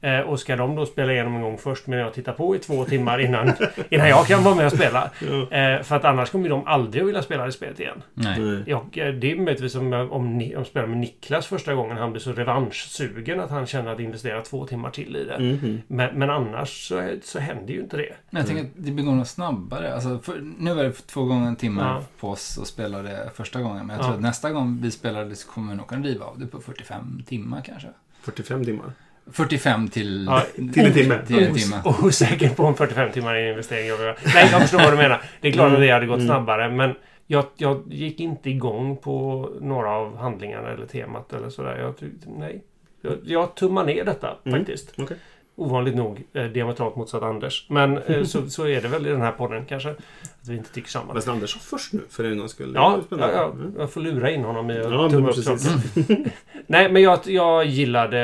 Eh, 0.00 0.20
och 0.20 0.40
ska 0.40 0.56
de 0.56 0.74
då 0.76 0.86
spela 0.86 1.12
igenom 1.12 1.34
en 1.36 1.42
gång 1.42 1.58
först 1.58 1.86
medan 1.86 2.04
jag 2.04 2.14
tittar 2.14 2.32
på 2.32 2.56
i 2.56 2.58
två 2.58 2.84
timmar 2.84 3.18
innan, 3.18 3.52
innan 3.90 4.08
jag 4.08 4.26
kan 4.26 4.42
vara 4.44 4.54
med 4.54 4.66
och 4.66 4.72
spela. 4.72 5.10
Eh, 5.50 5.82
för 5.82 5.96
att 5.96 6.04
annars 6.04 6.30
kommer 6.30 6.48
de 6.48 6.66
aldrig 6.66 7.02
att 7.02 7.08
vilja 7.08 7.22
spela 7.22 7.44
det 7.46 7.52
spelet 7.52 7.80
igen. 7.80 8.02
Nej. 8.14 8.62
Jag, 8.66 8.80
eh, 8.94 9.12
det 9.14 9.32
är 9.32 9.36
möjligtvis 9.36 9.74
om, 9.74 9.92
jag- 9.92 10.12
om, 10.12 10.38
ni, 10.38 10.44
om 10.54 10.60
jag 10.60 10.66
spelar 10.66 10.86
med 10.86 10.98
Niklas 10.98 11.46
första 11.46 11.74
gången. 11.74 11.96
Han 11.96 12.12
blir 12.12 12.20
så 12.20 12.32
revanschsugen 12.32 13.40
att 13.40 13.50
han 13.50 13.66
känner 13.66 13.92
att 13.92 14.00
investera 14.00 14.40
två 14.40 14.66
timmar 14.66 14.90
till 14.90 15.16
i 15.16 15.24
det. 15.24 15.38
Mhm. 15.38 15.82
Men, 15.86 16.18
men 16.18 16.30
annars 16.30 16.91
så, 16.92 17.16
så 17.22 17.38
händer 17.38 17.74
ju 17.74 17.80
inte 17.80 17.96
det. 17.96 18.12
Men 18.30 18.40
jag 18.40 18.46
tänker 18.46 18.64
att 18.64 18.70
det 18.76 18.90
blir 18.92 19.04
nog 19.04 19.26
snabbare. 19.26 19.94
Alltså, 19.94 20.18
för, 20.18 20.40
nu 20.58 20.74
var 20.74 20.84
det 20.84 20.92
två 20.92 21.24
gånger 21.24 21.48
en 21.48 21.56
timme 21.56 21.82
Ja. 21.82 22.02
på 22.20 22.28
oss 22.28 22.58
att 22.58 22.66
spela 22.66 23.02
det 23.02 23.30
första 23.34 23.60
gången. 23.62 23.86
Men 23.86 23.96
jag 23.96 24.02
Ja. 24.02 24.06
tror 24.06 24.14
att 24.16 24.22
nästa 24.22 24.50
gång 24.50 24.78
vi 24.82 24.90
spelar 24.90 25.24
det 25.24 25.36
så 25.36 25.48
kommer 25.48 25.72
vi 25.72 25.76
nog 25.78 25.86
kunna 25.86 26.00
driva 26.02 26.24
av 26.26 26.38
det 26.38 26.46
på 26.46 26.60
45 26.60 27.22
timmar 27.26 27.62
kanske. 27.66 27.88
45 28.22 28.64
timmar. 28.64 28.92
45 29.32 29.88
till, 29.88 30.26
Ja, 30.26 30.42
Till 30.54 30.64
en 30.86 30.92
timme. 30.92 31.18
till 31.26 31.42
en 31.42 31.54
timme. 31.54 31.76
Os- 31.84 32.02
Osäker 32.04 32.48
på 32.50 32.62
om 32.64 32.74
45 32.74 33.12
timmar 33.12 33.34
är 33.34 33.42
en 33.44 33.50
investering. 33.50 34.14
Nej, 34.34 34.48
jag 34.52 34.60
förstår 34.60 34.78
vad 34.78 34.92
du 34.92 34.96
menar. 34.96 35.22
Det 35.40 35.48
är 35.48 35.52
klart 35.52 35.72
att 35.72 35.80
det 35.80 35.90
hade 35.90 36.06
gått 36.06 36.16
Mm. 36.16 36.26
snabbare, 36.28 36.70
men 36.70 36.94
jag, 37.26 37.44
jag 37.56 37.82
gick 37.92 38.20
inte 38.20 38.50
igång 38.50 38.96
på 38.96 39.48
några 39.60 39.90
av 39.90 40.16
handlingarna 40.16 40.68
eller 40.70 40.86
temat 40.86 41.32
eller 41.32 41.50
sådär. 41.50 41.78
Jag 41.78 41.96
tyckte, 41.96 42.28
nej. 42.38 42.64
Jag, 43.04 43.12
jag 43.24 43.54
tummar 43.54 43.84
ner 43.84 44.04
detta 44.04 44.36
Mm. 44.44 44.58
faktiskt. 44.60 44.94
Okej. 44.98 45.16
Ovanligt 45.56 45.94
nog 45.96 46.22
eh, 46.32 46.44
diametralt 46.44 46.96
motsatt 46.96 47.22
Anders. 47.22 47.66
Men 47.68 47.98
eh, 47.98 48.22
så, 48.24 48.50
så 48.50 48.66
är 48.68 48.80
det 48.82 48.88
väl 48.88 49.06
i 49.06 49.10
den 49.10 49.20
här 49.20 49.32
podden 49.32 49.64
kanske. 49.66 49.90
Att 49.90 50.48
vi 50.48 50.56
inte 50.56 50.72
tycker 50.72 50.88
samma. 50.88 51.12
Men 51.14 51.22
Anders 51.26 51.50
sa 51.50 51.58
först 51.58 51.92
nu 51.92 52.00
för 52.10 52.24
en 52.24 52.38
gångs 52.38 52.50
skull. 52.50 52.72
Det 52.72 52.78
Ja, 52.78 53.00
var 53.08 53.18
ja, 53.18 53.32
ja, 53.32 53.44
Mm. 53.50 53.74
jag 53.78 53.92
får 53.92 54.00
lura 54.00 54.30
in 54.30 54.44
honom 54.44 54.70
i 54.70 54.78
att 54.80 54.92
Ja, 54.92 55.10
tumma 55.10 55.28
upp. 55.30 55.36
Nej, 56.66 56.92
men 56.92 57.02
jag, 57.02 57.18
jag 57.24 57.64
gillade... 57.64 58.18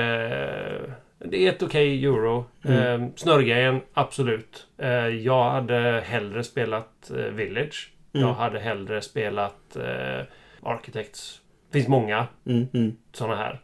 Det 1.19 1.47
är 1.47 1.49
ett 1.49 1.63
okej 1.63 2.05
euro. 2.05 2.45
Mm. 2.65 3.03
Eh, 3.03 3.09
snurrgrejen, 3.17 3.81
absolut. 3.95 4.67
Eh, 4.79 4.89
jag 5.09 5.51
hade 5.51 6.03
hellre 6.07 6.45
spelat 6.45 7.11
eh, 7.11 7.17
Village. 7.17 7.93
Mm. 8.15 8.27
Jag 8.29 8.35
hade 8.35 8.59
hellre 8.59 9.03
spelat 9.03 9.77
eh, 9.77 10.25
Architects. 10.63 11.41
Det 11.71 11.79
finns 11.79 11.89
många 11.89 12.27
Mm, 12.47 12.67
mm. 12.75 12.97
sådana 13.13 13.37
här. 13.37 13.61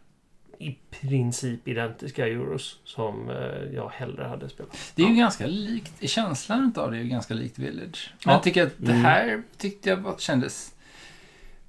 I 0.59 0.77
princip 0.91 1.69
identiska 1.69 2.27
euros 2.27 2.79
som 2.85 3.31
eh, 3.31 3.75
jag 3.75 3.89
hellre 3.89 4.25
hade 4.25 4.49
spelat. 4.49 4.77
Det 4.95 5.03
är 5.03 5.09
ju 5.09 5.15
ganska 5.17 5.47
likt, 5.47 6.09
känslan 6.11 6.73
av 6.77 6.91
det 6.91 6.97
är 6.97 7.03
ju 7.03 7.09
ganska 7.09 7.35
likt 7.35 7.59
Village. 7.59 8.11
Men 8.25 8.31
Ja. 8.31 8.33
jag 8.33 8.43
tycker 8.43 8.63
att 8.67 8.73
det 8.77 8.93
Mm. 8.93 9.05
här 9.05 9.43
tyckte 9.59 9.89
jag 9.91 10.03
bara 10.03 10.19
kändes... 10.19 10.71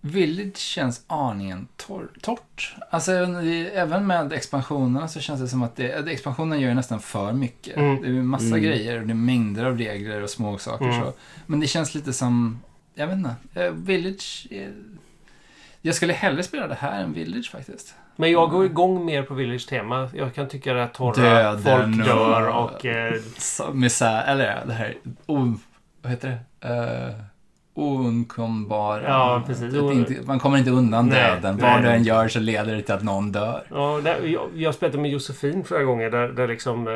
Village 0.02 0.58
känns 0.58 1.04
aningen 1.08 1.67
torr, 1.76 2.10
torrt. 2.21 2.76
Alltså 2.89 3.12
även, 3.12 3.36
även 3.67 4.08
med 4.08 4.34
expansionerna 4.34 5.08
så 5.08 5.19
känns 5.19 5.41
det 5.41 5.48
som 5.48 5.63
att 5.63 5.76
det, 5.76 5.93
att 5.93 6.08
expansionen 6.08 6.60
gör 6.62 6.69
ju 6.69 6.76
nästan 6.76 7.00
för 7.00 7.34
mycket. 7.34 7.78
Mm. 7.78 8.02
Det 8.02 8.08
är 8.08 8.12
ju 8.12 8.24
massa 8.24 8.45
Mm. 8.45 8.62
grejer 8.63 9.00
och 9.02 9.08
det 9.08 9.12
är 9.12 9.15
mängder 9.15 9.65
av 9.65 9.78
regler 9.78 10.21
och 10.21 10.30
små 10.30 10.58
saker 10.58 10.86
Mm. 10.86 11.02
så. 11.02 11.13
Men 11.45 11.60
det 11.60 11.67
känns 11.67 11.95
lite 11.95 12.13
som, 12.13 12.60
jag 12.95 13.08
vet 13.08 13.15
inte, 13.17 13.36
eh, 13.54 13.71
Village... 13.71 14.48
är- 14.52 14.74
Jag 15.86 15.95
skulle 15.95 16.13
hellre 16.13 16.43
spela 16.43 16.67
det 16.67 16.76
här 16.76 17.02
än 17.04 17.13
Village 17.13 17.52
faktiskt. 17.52 17.95
Men 18.15 18.32
jag 18.32 18.50
går 18.50 18.65
igång 18.65 19.06
mer 19.06 19.24
på 19.24 19.34
Village-tema. 19.34 20.10
Jag 20.13 20.34
kan 20.34 20.48
tycka 20.48 20.74
här 20.74 20.88
torra, 20.88 21.54
Döden 21.54 21.93
folk 21.93 22.06
dör 22.06 22.48
och-. 22.48 22.86
Eh, 22.86 23.13
Så, 23.38 23.74
misär, 23.74 24.24
eller 24.28 24.63
det 24.65 24.74
här, 24.74 24.93
o, 25.26 25.54
vad 26.02 26.12
heter 26.12 26.38
det? 26.60 26.67
Uh, 26.69 27.15
Oundkombara. 27.74 29.04
Ja, 29.04 29.43
precis. 29.48 29.74
Att 29.76 29.93
inte, 29.93 30.13
man 30.26 30.39
kommer 30.39 30.58
inte 30.58 30.71
undan 30.71 31.08
Nej, 31.08 31.32
döden. 31.41 31.58
Vad 31.58 31.82
du 31.84 31.89
än 31.89 32.04
gör 32.04 32.28
så 32.28 32.39
leder 32.39 32.76
det 32.76 32.82
till 32.82 32.93
att 32.93 33.04
någon 33.04 33.32
dör. 33.32 33.63
Ja, 33.69 34.02
där, 34.04 34.21
jag, 34.26 34.50
jag 34.56 34.74
spelade 34.76 34.98
med 34.98 35.12
Josefin 35.12 35.63
flera 35.63 35.84
gånger 35.84 36.10
där, 36.10 36.28
där 36.28 36.48
liksom 36.48 36.88
eh, 36.88 36.93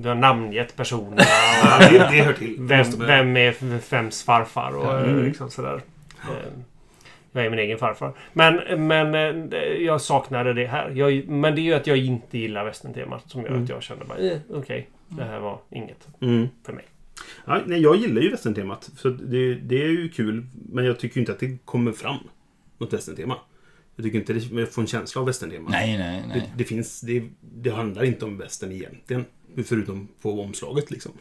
du 0.00 0.08
har 0.08 0.14
namngett 0.14 0.76
personerna. 0.76 1.22
Ja, 1.62 1.76
Och, 1.86 1.92
det, 1.92 1.98
det 1.98 2.22
hör 2.22 2.32
till. 2.32 2.56
vem, 2.58 2.86
vem 2.98 3.36
är 3.36 3.54
vems 3.90 4.22
farfar 4.22 4.76
och 4.76 4.94
eh, 4.98 5.02
Mm. 5.02 5.24
liksom 5.24 5.50
sådär. 5.50 5.80
Eh, 6.22 6.52
Jag 7.32 7.46
är 7.46 7.50
min 7.50 7.58
egen 7.58 7.78
farfar. 7.78 8.12
Men, 8.32 8.86
men 8.86 9.14
eh, 9.52 9.58
jag 9.60 10.00
saknade 10.00 10.52
det 10.52 10.66
här. 10.66 10.90
Jag, 10.90 11.28
men 11.28 11.54
det 11.54 11.60
är 11.60 11.62
ju 11.62 11.74
att 11.74 11.86
jag 11.86 11.96
inte 11.98 12.38
gillar 12.38 12.64
västerntemat 12.64 13.30
som 13.30 13.40
gör 13.42 13.48
Mm. 13.48 13.62
att 13.62 13.68
jag 13.68 13.82
kände 13.82 14.04
bara, 14.04 14.18
eh, 14.18 14.38
okej, 14.50 14.88
det 15.08 15.24
här 15.24 15.40
var 15.40 15.58
inget 15.70 16.08
Mm. 16.20 16.46
för 16.66 16.72
mig. 16.72 16.84
Ja, 17.46 17.60
nej, 17.66 17.80
jag 17.80 17.96
gillar 17.96 18.22
ju 18.22 18.30
västerntemat. 18.30 18.90
Så 18.96 19.08
det, 19.08 19.54
det 19.54 19.82
är 19.84 19.88
ju 19.88 20.08
kul. 20.08 20.46
Men 20.72 20.84
jag 20.84 20.98
tycker 20.98 21.20
inte 21.20 21.32
att 21.32 21.38
det 21.40 21.58
kommer 21.64 21.92
fram 21.92 22.16
något 22.78 22.92
västerntema. 22.92 23.36
Jag 23.96 24.04
tycker 24.04 24.18
inte 24.18 24.32
det, 24.32 24.60
jag 24.60 24.68
får 24.72 24.82
en 24.82 24.88
känsla 24.88 25.20
av 25.20 25.26
västerntema. 25.26 25.70
Nej, 25.70 25.98
nej, 25.98 26.22
Det, 26.22 26.28
nej. 26.38 26.52
det 26.56 26.64
finns... 26.64 27.00
Det, 27.00 27.22
det 27.40 27.70
handlar 27.70 28.04
inte 28.04 28.24
om 28.24 28.38
västern 28.38 28.72
egentligen. 28.72 29.24
Förutom 29.64 30.08
på 30.22 30.40
omslaget 30.40 30.90
liksom. 30.90 31.12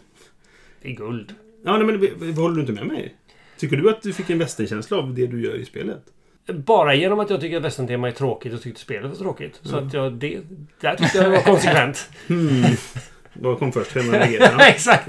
Det 0.81 0.89
är 0.91 0.95
guld. 0.95 1.33
Ja, 1.65 1.77
nej, 1.77 1.85
men 1.87 1.99
vi- 1.99 2.13
vi- 2.19 2.33
håller 2.33 2.55
du 2.55 2.61
inte 2.61 2.73
med 2.73 2.85
mig? 2.87 3.15
Tycker 3.61 3.77
du 3.77 3.89
att 3.89 4.01
du 4.01 4.13
fick 4.13 4.29
en 4.29 4.39
västernkänsla 4.39 4.97
av 4.97 5.13
det 5.13 5.27
du 5.27 5.41
gör 5.43 5.55
i 5.55 5.65
spelet? 5.65 6.03
Bara 6.47 6.95
genom 6.95 7.19
att 7.19 7.29
jag 7.29 7.41
tycker 7.41 7.57
att 7.57 7.63
västerntema 7.63 8.07
är 8.07 8.11
tråkigt 8.11 8.53
och 8.53 8.61
tyckte 8.61 8.81
spelet 8.81 9.09
var 9.09 9.15
tråkigt. 9.17 9.59
Så 9.63 9.73
Mm. 9.77 9.87
att 9.87 9.93
jag, 9.93 10.13
det, 10.13 10.39
där 10.81 10.95
tyckte 10.95 11.17
jag 11.17 11.25
det 11.25 11.29
var 11.29 11.41
konsekvent. 11.43 12.09
Hmm. 12.27 12.63
Vad 13.33 13.59
kom 13.59 13.71
först? 13.71 13.95
Exakt! 14.59 15.07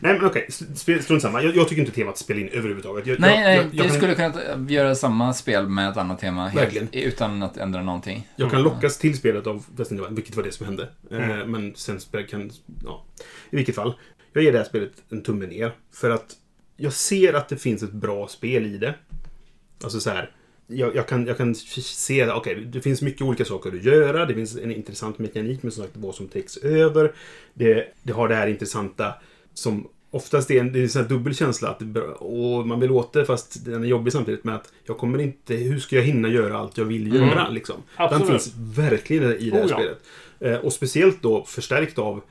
Nej, 0.00 0.12
men 0.14 0.24
okej. 0.26 0.48
Okay. 0.86 1.00
Strunt 1.02 1.22
samma. 1.22 1.42
Jag, 1.42 1.56
jag 1.56 1.68
tycker 1.68 1.82
inte 1.82 1.94
temat 1.94 2.18
spelar 2.18 2.40
in 2.40 2.48
överhuvudtaget. 2.48 3.06
Jag, 3.06 3.20
Nej, 3.20 3.34
jag, 3.34 3.40
nej, 3.44 3.56
jag, 3.56 3.64
jag, 3.64 3.72
du 3.72 3.78
kan, 3.78 3.90
skulle 3.92 4.14
kunna 4.14 4.70
göra 4.70 4.94
samma 4.94 5.34
spel 5.34 5.68
med 5.68 5.88
ett 5.90 5.96
annat 5.96 6.20
tema 6.20 6.48
helt, 6.48 6.94
utan 6.94 7.42
att 7.42 7.56
ändra 7.56 7.82
någonting. 7.82 8.28
jag 8.36 8.50
kan 8.50 8.62
lockas 8.62 8.98
till 8.98 9.16
spelet 9.16 9.46
av 9.46 9.64
västerntemat, 9.76 10.12
vilket 10.12 10.36
var 10.36 10.42
det 10.42 10.52
som 10.52 10.66
hände. 10.66 10.88
Eh, 11.10 11.30
Mm. 11.30 11.50
men 11.50 11.74
sen 11.74 11.98
kan... 12.30 12.50
Ja. 12.84 13.04
I 13.50 13.56
vilket 13.56 13.74
fall. 13.74 13.94
Jag 14.32 14.44
ger 14.44 14.52
det 14.52 14.58
här 14.58 14.64
spelet 14.64 14.92
en 15.10 15.22
tumme 15.22 15.46
ner. 15.46 15.72
För 15.94 16.10
att 16.10 16.26
jag 16.80 16.92
ser 16.92 17.32
att 17.34 17.48
det 17.48 17.56
finns 17.56 17.82
ett 17.82 17.92
bra 17.92 18.28
spel 18.28 18.66
i 18.66 18.78
det. 18.78 18.94
Alltså 19.82 20.00
så 20.00 20.10
här. 20.10 20.30
Jag, 20.66 20.96
jag, 20.96 21.08
kan, 21.08 21.26
jag 21.26 21.36
kan 21.36 21.54
se 21.54 22.22
att 22.22 22.36
okej, 22.36 22.54
det 22.54 22.80
finns 22.80 23.02
mycket 23.02 23.22
olika 23.22 23.44
saker 23.44 23.72
att 23.72 23.84
göra. 23.84 24.26
Det 24.26 24.34
finns 24.34 24.56
en 24.56 24.72
intressant 24.72 25.18
mekanik 25.18 25.62
med 25.62 25.72
som 25.72 25.82
sagt 25.84 25.96
vad 25.96 26.14
som 26.14 26.28
täcks 26.28 26.56
över. 26.56 27.12
Det, 27.54 27.86
det 28.02 28.12
har 28.12 28.28
det 28.28 28.34
här 28.34 28.46
intressanta 28.46 29.14
som 29.54 29.88
oftast 30.10 30.50
är 30.50 30.60
en, 30.60 30.72
det 30.72 30.78
är 30.78 30.82
en 30.82 30.88
sån 30.88 31.02
här 31.02 31.08
dubbel 31.08 31.34
känsla 31.34 31.68
att 31.68 31.82
och 32.18 32.66
man 32.66 32.80
vill 32.80 32.90
åt 32.90 33.12
det 33.12 33.24
fast 33.24 33.64
den 33.64 33.84
är 33.84 33.88
jobbig 33.88 34.12
samtidigt 34.12 34.44
med 34.44 34.54
att 34.54 34.72
jag 34.84 34.98
kommer 34.98 35.18
inte, 35.18 35.54
hur 35.54 35.78
ska 35.78 35.96
jag 35.96 36.02
hinna 36.02 36.28
göra 36.28 36.58
allt 36.58 36.78
jag 36.78 36.84
vill 36.84 37.06
Mm. 37.16 37.28
göra 37.28 37.48
liksom. 37.48 37.76
Den 37.96 38.06
Absolut. 38.06 38.28
finns 38.28 38.54
verkligen 38.56 39.36
i 39.36 39.50
det 39.50 39.56
här 39.56 39.64
Oh, 39.64 39.70
ja. 39.70 39.76
spelet. 39.76 40.02
Eh, 40.40 40.64
och 40.66 40.72
speciellt 40.72 41.22
då 41.22 41.44
förstärkt 41.44 41.98
av 41.98 42.22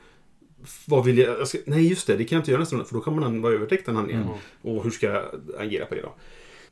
vad 0.86 1.04
vill 1.04 1.18
jag, 1.18 1.40
jag 1.40 1.48
ska, 1.48 1.58
nej 1.66 1.88
just 1.88 2.06
det, 2.06 2.16
det 2.16 2.24
kan 2.24 2.36
jag 2.36 2.40
inte 2.40 2.50
göra 2.50 2.60
nästa 2.60 2.76
runda 2.76 2.88
för 2.88 2.94
då 2.94 3.00
kan 3.00 3.20
man 3.20 3.42
vara 3.42 3.54
övertäckt 3.54 3.86
den 3.86 3.96
handlingen. 3.96 4.22
Mm. 4.22 4.34
Och 4.62 4.84
hur 4.84 4.90
ska 4.90 5.06
jag 5.06 5.24
agera 5.58 5.86
på 5.86 5.94
det 5.94 6.02
då? 6.02 6.14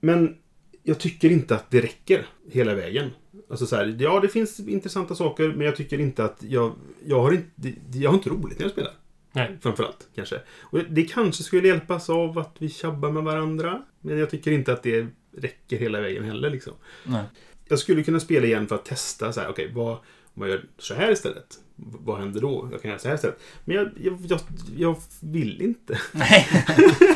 Men 0.00 0.36
jag 0.82 0.98
tycker 0.98 1.30
inte 1.30 1.54
att 1.54 1.70
det 1.70 1.80
räcker 1.80 2.26
hela 2.50 2.74
vägen. 2.74 3.10
Alltså 3.50 3.66
så 3.66 3.76
här, 3.76 3.96
ja 3.98 4.20
det 4.20 4.28
finns 4.28 4.60
intressanta 4.60 5.14
saker 5.14 5.48
men 5.48 5.66
jag 5.66 5.76
tycker 5.76 6.00
inte 6.00 6.24
att 6.24 6.42
jag, 6.42 6.72
jag 7.04 7.22
har 7.22 7.32
inte, 7.32 7.72
jag 7.92 8.10
har 8.10 8.16
inte 8.16 8.30
roligt 8.30 8.58
när 8.58 8.64
jag 8.64 8.72
spelar. 8.72 8.92
Nej. 9.32 9.56
Framförallt 9.60 10.08
kanske. 10.14 10.40
Och 10.60 10.78
det 10.78 11.02
kanske 11.02 11.42
skulle 11.42 11.68
hjälpas 11.68 12.10
av 12.10 12.38
att 12.38 12.56
vi 12.58 12.68
tjabbar 12.68 13.10
med 13.10 13.22
varandra. 13.22 13.82
Men 14.00 14.18
jag 14.18 14.30
tycker 14.30 14.52
inte 14.52 14.72
att 14.72 14.82
det 14.82 15.06
räcker 15.36 15.78
hela 15.78 16.00
vägen 16.00 16.24
heller 16.24 16.50
liksom. 16.50 16.72
Nej. 17.04 17.24
Jag 17.68 17.78
skulle 17.78 18.02
kunna 18.02 18.20
spela 18.20 18.46
igen 18.46 18.66
för 18.66 18.74
att 18.74 18.84
testa 18.84 19.32
så 19.32 19.40
här, 19.40 19.48
okej, 19.48 19.70
vad, 19.74 19.98
om 20.34 20.42
jag 20.42 20.50
gör 20.50 20.64
så 20.78 20.94
här 20.94 21.12
istället? 21.12 21.58
Vad 21.76 22.18
händer 22.18 22.40
då? 22.40 22.68
Jag 22.72 22.82
kan 22.82 22.88
göra 22.88 22.98
så 22.98 23.08
här 23.08 23.14
istället. 23.14 23.40
Men 23.64 23.76
jag, 23.76 23.90
jag, 24.00 24.18
jag, 24.28 24.40
jag 24.76 24.96
vill 25.20 25.62
inte. 25.62 26.00
Nej. 26.12 26.46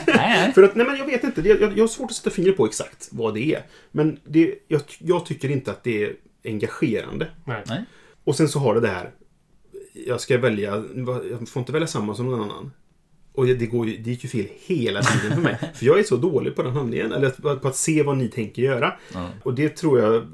nej, 0.06 0.52
För 0.52 0.62
att, 0.62 0.74
nej 0.74 0.86
men 0.86 0.96
jag 0.96 1.06
vet 1.06 1.24
inte. 1.24 1.40
Jag, 1.48 1.60
jag, 1.60 1.78
jag 1.78 1.82
har 1.82 1.88
svårt 1.88 2.10
att 2.10 2.16
sätta 2.16 2.30
fingret 2.30 2.56
på 2.56 2.66
exakt 2.66 3.08
vad 3.12 3.34
det 3.34 3.54
är. 3.54 3.62
Men 3.90 4.20
det, 4.24 4.54
jag, 4.68 4.82
jag 4.98 5.26
tycker 5.26 5.50
inte 5.50 5.70
att 5.70 5.84
det 5.84 6.04
är 6.04 6.16
engagerande. 6.44 7.30
Nej. 7.44 7.84
Och 8.24 8.36
sen 8.36 8.48
så 8.48 8.58
har 8.58 8.74
det 8.74 8.80
det 8.80 8.88
här. 8.88 9.10
Jag 10.06 10.20
ska 10.20 10.38
välja, 10.38 10.84
jag 11.30 11.48
får 11.48 11.60
inte 11.60 11.72
välja 11.72 11.86
samma 11.86 12.14
som 12.14 12.26
någon 12.26 12.40
annan. 12.40 12.72
Och 13.32 13.46
det, 13.46 13.66
går 13.66 13.88
ju, 13.88 13.96
det 13.96 14.10
gick 14.10 14.24
ju 14.24 14.30
fel 14.30 14.46
hela 14.60 15.02
tiden 15.02 15.36
för 15.36 15.42
mig. 15.42 15.58
För 15.74 15.86
jag 15.86 15.98
är 15.98 16.02
så 16.02 16.16
dålig 16.16 16.56
på 16.56 16.62
den 16.62 16.72
handlingen. 16.72 17.12
Eller 17.12 17.30
på 17.30 17.56
på 17.56 17.68
att 17.68 17.76
se 17.76 18.02
vad 18.02 18.16
ni 18.16 18.28
tänker 18.28 18.62
göra. 18.62 18.94
Ja. 19.14 19.28
Och 19.42 19.54
det 19.54 19.68
tror 19.76 20.00
jag, 20.00 20.26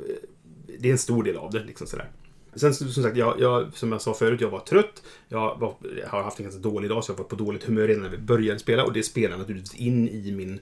det 0.79 0.89
är 0.89 0.93
en 0.93 0.99
stor 0.99 1.23
del 1.23 1.37
av 1.37 1.51
det. 1.51 1.65
Liksom 1.65 1.87
sådär. 1.87 2.11
Sen 2.57 2.75
som 2.75 3.03
sagt, 3.03 3.17
jag, 3.17 3.41
jag, 3.41 3.75
som 3.75 3.93
jag 3.93 4.03
sa 4.03 4.15
förut, 4.15 4.41
jag 4.41 4.51
var 4.51 4.61
trött. 4.61 5.03
Jag, 5.29 5.59
var, 5.59 5.75
jag 6.03 6.09
har 6.09 6.23
haft 6.23 6.39
en 6.39 6.45
ganska 6.45 6.61
dålig 6.61 6.91
dag, 6.91 7.05
så 7.05 7.13
jag 7.13 7.17
var 7.17 7.25
på 7.25 7.37
dåligt 7.37 7.65
humör 7.65 7.87
redan 7.89 8.03
när 8.03 8.11
vi 8.11 8.19
började 8.19 8.59
spela. 8.59 8.85
Och 8.85 8.93
det 8.93 9.03
spelar 9.03 9.37
naturligtvis 9.37 9.75
in 9.75 10.09
i 10.09 10.33
min, 10.33 10.61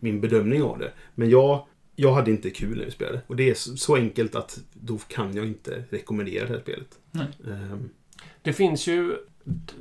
min 0.00 0.20
bedömning 0.20 0.62
av 0.62 0.78
det. 0.78 0.92
Men 1.14 1.30
jag 1.30 1.66
jag 1.96 2.12
hade 2.12 2.30
inte 2.30 2.50
kul 2.50 2.78
när 2.78 2.84
vi 2.84 2.90
spelade. 2.90 3.20
Och 3.26 3.36
det 3.36 3.50
är 3.50 3.54
så 3.54 3.96
enkelt 3.96 4.34
att 4.34 4.60
då 4.72 4.98
kan 4.98 5.36
jag 5.36 5.46
inte 5.46 5.84
rekommendera 5.90 6.46
det 6.46 6.52
här 6.52 6.60
spelet. 6.60 6.98
Ehm, 7.46 7.90
Det 8.42 8.52
finns 8.52 8.86
ju 8.86 9.16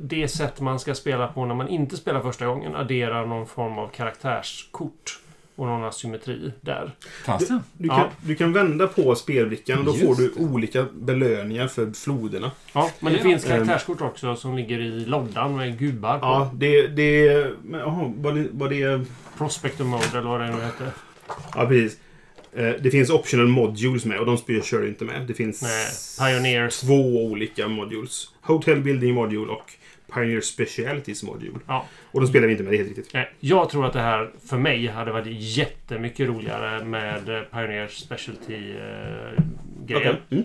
det 0.01 0.27
sätt 0.27 0.61
man 0.61 0.79
ska 0.79 0.95
spela 0.95 1.27
på 1.27 1.45
när 1.45 1.55
man 1.55 1.67
inte 1.67 1.97
spelar 1.97 2.21
första 2.21 2.45
gången. 2.45 2.75
Addera 2.75 3.25
någon 3.25 3.47
form 3.47 3.77
av 3.77 3.87
karaktärskort. 3.87 5.20
Och 5.61 5.67
någon 5.67 5.83
asymmetri 5.83 6.51
där. 6.61 6.91
Fanns 7.25 7.47
det? 7.47 7.59
Du 7.77 7.87
Ja. 7.87 7.95
kan, 7.95 8.07
du 8.21 8.35
kan 8.35 8.53
vända 8.53 8.87
på 8.87 9.15
spelbrickan 9.15 9.79
och 9.79 9.85
då 9.85 9.91
Just 9.91 10.05
får 10.05 10.15
du 10.15 10.27
det. 10.35 10.39
olika 10.43 10.85
belöningar 10.93 11.67
för 11.67 11.91
floderna. 11.93 12.51
Ja, 12.73 12.91
men 12.99 13.13
det 13.13 13.19
Ja. 13.19 13.23
finns 13.23 13.45
karaktärskort 13.45 14.01
också 14.01 14.35
som 14.35 14.55
ligger 14.55 14.79
i 14.79 15.05
loddan 15.05 15.55
med 15.57 15.79
gubbar 15.79 16.19
på. 16.19 16.25
Ja, 16.25 16.51
det... 16.55 16.87
det 16.87 17.47
men, 17.63 17.79
jaha, 17.79 18.13
var 18.17 18.33
det... 18.33 18.47
Var 18.51 18.69
det 18.69 19.05
Prospector 19.37 19.85
Mode 19.85 20.03
eller 20.11 20.29
vad 20.29 20.39
det 20.41 20.47
nu 20.47 20.61
heter. 20.63 20.91
ja, 21.55 21.65
precis. 21.67 21.97
Eh, 22.53 22.69
Det 22.81 22.91
finns 22.91 23.09
optional 23.09 23.47
modules 23.47 24.05
med 24.05 24.19
och 24.19 24.25
de 24.25 24.37
spyr 24.37 24.61
kör 24.61 24.87
inte 24.87 25.05
med. 25.05 25.21
Det 25.27 25.33
finns 25.33 25.61
Nej, 25.61 25.87
Pioneers. 26.33 26.79
två 26.79 27.25
olika 27.25 27.67
modules. 27.67 28.27
Hotel 28.41 28.79
Building 28.81 29.13
Module 29.13 29.51
och 29.51 29.71
Pioneer 30.13 30.41
Specialities 30.41 31.23
Module. 31.23 31.59
Ja. 31.67 31.85
Och 32.11 32.21
de 32.21 32.27
spelar 32.27 32.47
vi 32.47 32.51
inte 32.51 32.63
med, 32.63 32.73
det 32.73 32.77
helt 32.77 32.89
riktigt. 32.89 33.13
Nej, 33.13 33.29
Jag 33.39 33.69
tror 33.69 33.85
att 33.85 33.93
det 33.93 33.99
här 33.99 34.29
för 34.49 34.57
mig 34.57 34.87
hade 34.87 35.11
varit 35.11 35.27
jättemycket 35.57 36.27
roligare 36.27 36.85
med 36.85 37.29
eh, 37.29 37.41
Pioneer 37.41 37.87
Specialty-grejen. 37.87 40.15
Okej. 40.15 40.21
Mm. 40.29 40.43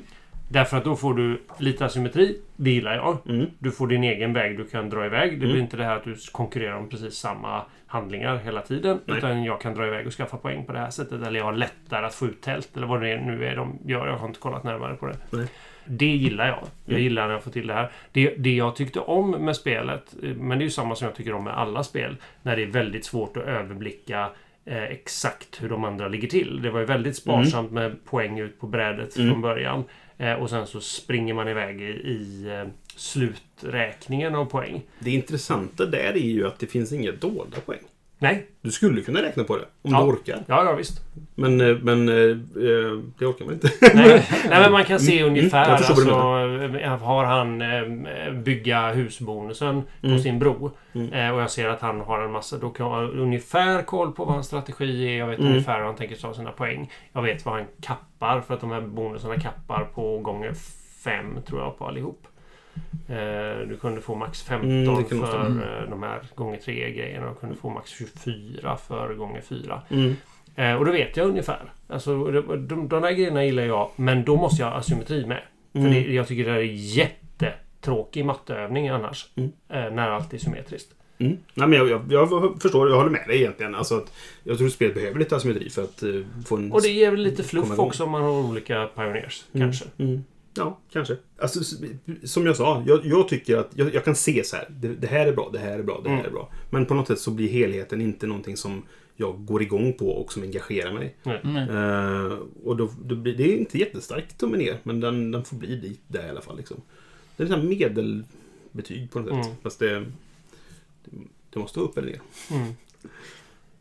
Därför 0.48 0.76
att 0.76 0.84
då 0.84 0.96
får 0.96 1.14
du 1.14 1.42
lite 1.58 1.84
asymmetri. 1.84 2.40
Det 2.56 2.70
gillar 2.70 2.94
jag. 2.94 3.18
Mm. 3.28 3.46
Du 3.58 3.70
får 3.70 3.86
din 3.86 4.04
egen 4.04 4.32
väg 4.32 4.58
du 4.58 4.66
kan 4.66 4.90
dra 4.90 5.06
iväg. 5.06 5.30
Det 5.32 5.36
blir 5.36 5.50
Mm. 5.50 5.62
inte 5.62 5.76
det 5.76 5.84
här 5.84 5.96
att 5.96 6.04
du 6.04 6.16
konkurrerar 6.32 6.76
om 6.76 6.88
precis 6.88 7.14
samma 7.14 7.62
handlingar 7.86 8.36
hela 8.36 8.60
tiden. 8.62 9.00
Nej. 9.04 9.18
Utan 9.18 9.44
jag 9.44 9.60
kan 9.60 9.74
dra 9.74 9.86
iväg 9.86 10.06
och 10.06 10.12
skaffa 10.12 10.36
poäng 10.36 10.64
på 10.66 10.72
det 10.72 10.78
här 10.78 10.90
sättet. 10.90 11.26
Eller 11.26 11.38
jag 11.38 11.44
har 11.44 11.52
lättare 11.52 12.06
att 12.06 12.14
få 12.14 12.26
ut 12.26 12.42
tält. 12.42 12.76
Eller 12.76 12.86
vad 12.86 13.00
det 13.02 13.20
nu 13.20 13.44
är 13.46 13.56
de 13.56 13.78
gör. 13.86 14.06
Jag 14.06 14.16
har 14.16 14.26
inte 14.28 14.40
kollat 14.40 14.64
närmare 14.64 14.94
på 14.94 15.06
det. 15.06 15.16
Nej. 15.30 15.46
Det 15.88 16.06
gillar 16.06 16.46
jag. 16.46 16.58
Jag 16.84 16.92
Mm. 16.92 17.02
gillar 17.02 17.26
när 17.26 17.34
jag 17.34 17.42
får 17.44 17.50
till 17.50 17.66
det 17.66 17.74
här. 17.74 17.90
Det, 18.12 18.34
det 18.38 18.56
jag 18.56 18.76
tyckte 18.76 19.00
om 19.00 19.30
med 19.30 19.56
spelet, 19.56 20.14
men 20.20 20.58
det 20.58 20.62
är 20.62 20.66
ju 20.66 20.70
samma 20.70 20.94
som 20.94 21.04
jag 21.06 21.14
tycker 21.14 21.32
om 21.32 21.44
med 21.44 21.58
alla 21.58 21.84
spel, 21.84 22.16
när 22.42 22.56
det 22.56 22.62
är 22.62 22.66
väldigt 22.66 23.04
svårt 23.04 23.36
att 23.36 23.42
överblicka 23.44 24.30
eh, 24.64 24.82
exakt 24.82 25.62
hur 25.62 25.68
de 25.68 25.84
andra 25.84 26.08
ligger 26.08 26.28
till. 26.28 26.62
Det 26.62 26.70
var 26.70 26.80
ju 26.80 26.86
väldigt 26.86 27.16
sparsamt 27.16 27.72
med 27.72 28.04
poäng 28.04 28.38
ut 28.38 28.60
på 28.60 28.66
brädet 28.66 29.16
Mm. 29.16 29.30
från 29.30 29.40
början. 29.42 29.84
Eh, 30.18 30.32
och 30.32 30.50
sen 30.50 30.66
så 30.66 30.80
springer 30.80 31.34
man 31.34 31.48
iväg 31.48 31.80
i, 31.80 31.84
i 31.90 32.46
eh, 32.48 32.64
sluträkningen 32.96 34.34
av 34.34 34.44
poäng. 34.44 34.82
Det 34.98 35.10
intressanta 35.10 35.86
där 35.86 36.12
är 36.16 36.18
ju 36.30 36.46
att 36.46 36.58
det 36.58 36.66
finns 36.66 36.92
inga 36.92 37.12
dolda 37.12 37.60
poäng. 37.66 37.80
Nej, 38.18 38.46
Du 38.62 38.70
skulle 38.70 39.00
kunna 39.02 39.22
räkna 39.22 39.44
på 39.44 39.56
det 39.56 39.62
om 39.82 39.90
Ja. 39.92 40.00
du 40.00 40.04
orkar. 40.06 40.44
ja, 40.46 40.64
ja 40.64 40.72
visst. 40.74 41.00
Men, 41.34 41.60
eh, 41.60 41.76
men 41.82 42.08
eh, 42.08 42.14
eh, 42.14 42.98
det 43.18 43.26
orkar 43.26 43.44
man 43.44 43.54
inte. 43.54 43.70
Nej, 43.94 44.26
nej 44.30 44.60
men 44.62 44.72
man 44.72 44.84
kan 44.84 45.00
se 45.00 45.18
Mm, 45.20 45.30
ungefär. 45.30 45.68
jag 45.70 45.78
förstår 45.86 46.10
vad 46.10 46.62
alltså, 46.62 46.78
eh, 46.78 46.98
har 46.98 47.24
han 47.24 47.62
eh, 47.62 48.32
bygga 48.32 48.92
husbonusen 48.92 49.82
på 50.00 50.06
Mm. 50.06 50.18
sin 50.18 50.38
bro 50.38 50.70
Mm. 50.94 51.12
eh, 51.12 51.30
och 51.34 51.40
jag 51.40 51.50
ser 51.50 51.68
att 51.68 51.80
han 51.80 52.00
har 52.00 52.22
en 52.22 52.30
massa. 52.32 52.58
Då 52.58 52.70
kan 52.70 52.86
jag 52.90 53.10
ungefär 53.18 53.82
koll 53.82 54.12
på 54.12 54.24
vad 54.24 54.34
hans 54.34 54.46
strategi 54.46 55.06
är. 55.08 55.18
Jag 55.18 55.26
vet 55.26 55.38
Mm. 55.38 55.50
ungefär 55.52 55.78
hur 55.78 55.84
han 55.86 55.96
tänker 55.96 56.16
ta 56.16 56.34
sina 56.34 56.52
poäng. 56.52 56.90
Jag 57.12 57.22
vet 57.22 57.44
vad 57.46 57.54
han 57.54 57.64
kappar 57.82 58.40
för 58.40 58.54
att 58.54 58.60
de 58.60 58.70
här 58.70 58.80
bonusarna 58.80 59.40
kappar 59.40 59.84
på 59.94 60.18
gånger 60.18 60.52
fem 61.04 61.38
tror 61.48 61.60
jag 61.60 61.78
på 61.78 61.86
allihop. 61.86 62.26
Eh, 63.08 63.68
du 63.68 63.76
kunde 63.80 64.00
få 64.00 64.14
max 64.14 64.42
15 64.42 64.70
Mm, 64.70 65.04
för 65.04 65.46
eh, 65.48 65.90
de 65.90 66.02
här 66.02 66.20
gånger 66.34 66.58
tre 66.58 66.90
grejerna 66.92 67.30
och 67.30 67.40
kunde 67.40 67.56
få 67.56 67.70
max 67.70 67.90
24 67.90 68.76
för 68.76 69.14
gånger 69.14 69.40
fyra. 69.40 69.82
Mm. 69.90 70.14
Eh, 70.56 70.74
och 70.74 70.84
då 70.84 70.92
vet 70.92 71.16
jag 71.16 71.28
ungefär. 71.28 71.72
Alltså, 71.88 72.24
de, 72.24 72.66
de, 72.68 72.88
de 72.88 73.02
där 73.02 73.12
grejerna 73.12 73.44
gillar 73.44 73.62
jag, 73.62 73.90
men 73.96 74.24
då 74.24 74.36
måste 74.36 74.62
jag 74.62 74.70
ha 74.70 74.76
asymmetri 74.76 75.26
med. 75.26 75.42
För 75.72 75.78
Mm. 75.78 75.92
det, 75.92 76.00
jag 76.00 76.28
tycker 76.28 76.44
det 76.44 76.50
är 76.50 76.62
jättetråkig 76.62 78.24
matteövning 78.24 78.88
annars. 78.88 79.26
Mm. 79.36 79.50
När 79.68 80.08
allt 80.10 80.34
är 80.34 80.38
symmetriskt. 80.38 80.92
Mm. 81.18 81.36
Nej, 81.54 81.68
men 81.68 81.78
jag, 81.78 81.88
jag, 81.90 82.02
jag 82.08 82.62
förstår, 82.62 82.88
jag 82.88 82.96
håller 82.96 83.10
med 83.10 83.24
dig 83.28 83.36
egentligen. 83.36 83.74
Alltså 83.74 83.96
att 83.96 84.12
jag 84.44 84.56
tror 84.58 84.66
att 84.66 84.72
spelet 84.72 84.94
behöver 84.94 85.18
lite 85.18 85.36
asymmetri 85.36 85.70
för 85.70 85.82
att 85.82 86.02
få 86.46 86.56
en... 86.56 86.72
Och 86.72 86.82
det 86.82 86.88
ger 86.88 87.10
väl 87.10 87.20
lite 87.22 87.42
fluff 87.42 87.78
också 87.78 88.04
om 88.04 88.10
man 88.10 88.22
har 88.22 88.30
olika 88.30 88.86
pioneers. 88.86 89.44
Mm. 89.52 89.66
Kanske. 89.66 89.84
Mm. 89.98 90.24
Ja, 90.56 90.78
kanske. 90.92 91.16
Alltså, 91.38 91.60
som 92.24 92.46
jag 92.46 92.56
sa, 92.56 92.82
jag, 92.86 93.06
jag 93.06 93.28
tycker 93.28 93.56
att 93.56 93.70
jag, 93.74 93.94
jag 93.94 94.04
kan 94.04 94.14
se 94.14 94.44
så 94.44 94.56
här. 94.56 94.66
Det, 94.70 94.88
det 94.88 95.06
här 95.06 95.26
är 95.26 95.32
bra, 95.32 95.50
det 95.52 95.58
här 95.58 95.78
är 95.78 95.82
bra, 95.82 96.00
det 96.04 96.08
här 96.08 96.16
Mm. 96.16 96.26
är 96.26 96.30
bra. 96.30 96.50
Men 96.70 96.86
på 96.86 96.94
något 96.94 97.06
sätt 97.06 97.18
så 97.20 97.30
blir 97.30 97.48
helheten 97.48 98.00
inte 98.00 98.26
någonting 98.26 98.56
som 98.56 98.82
jag 99.16 99.44
går 99.44 99.62
igång 99.62 99.92
på 99.92 100.10
och 100.10 100.32
som 100.32 100.42
engagerar 100.42 100.92
mig. 100.92 101.14
Mm. 101.24 101.56
Eh, 101.56 102.38
och 102.64 102.76
då, 102.76 102.90
då 103.04 103.16
blir, 103.16 103.34
det 103.36 103.42
är 103.52 103.56
inte 103.56 103.78
jättestarkt 103.78 104.38
tummen 104.38 104.58
ner, 104.58 104.78
men 104.82 105.00
den, 105.00 105.30
den 105.30 105.44
får 105.44 105.56
bli 105.56 105.76
dit 105.76 106.00
där 106.08 106.26
i 106.26 106.30
alla 106.30 106.40
fall. 106.40 106.56
Liksom. 106.56 106.76
Det 107.36 107.42
är 107.42 107.56
ett 107.58 107.64
medelbetyg 107.64 109.10
på 109.10 109.18
något 109.18 109.28
sätt. 109.28 109.44
Mm. 109.46 109.56
Fast 109.62 109.78
det, 109.78 110.04
det 111.50 111.58
måste 111.58 111.80
upp 111.80 111.98
eller 111.98 112.08
ner. 112.08 112.20
Mm. 112.50 112.74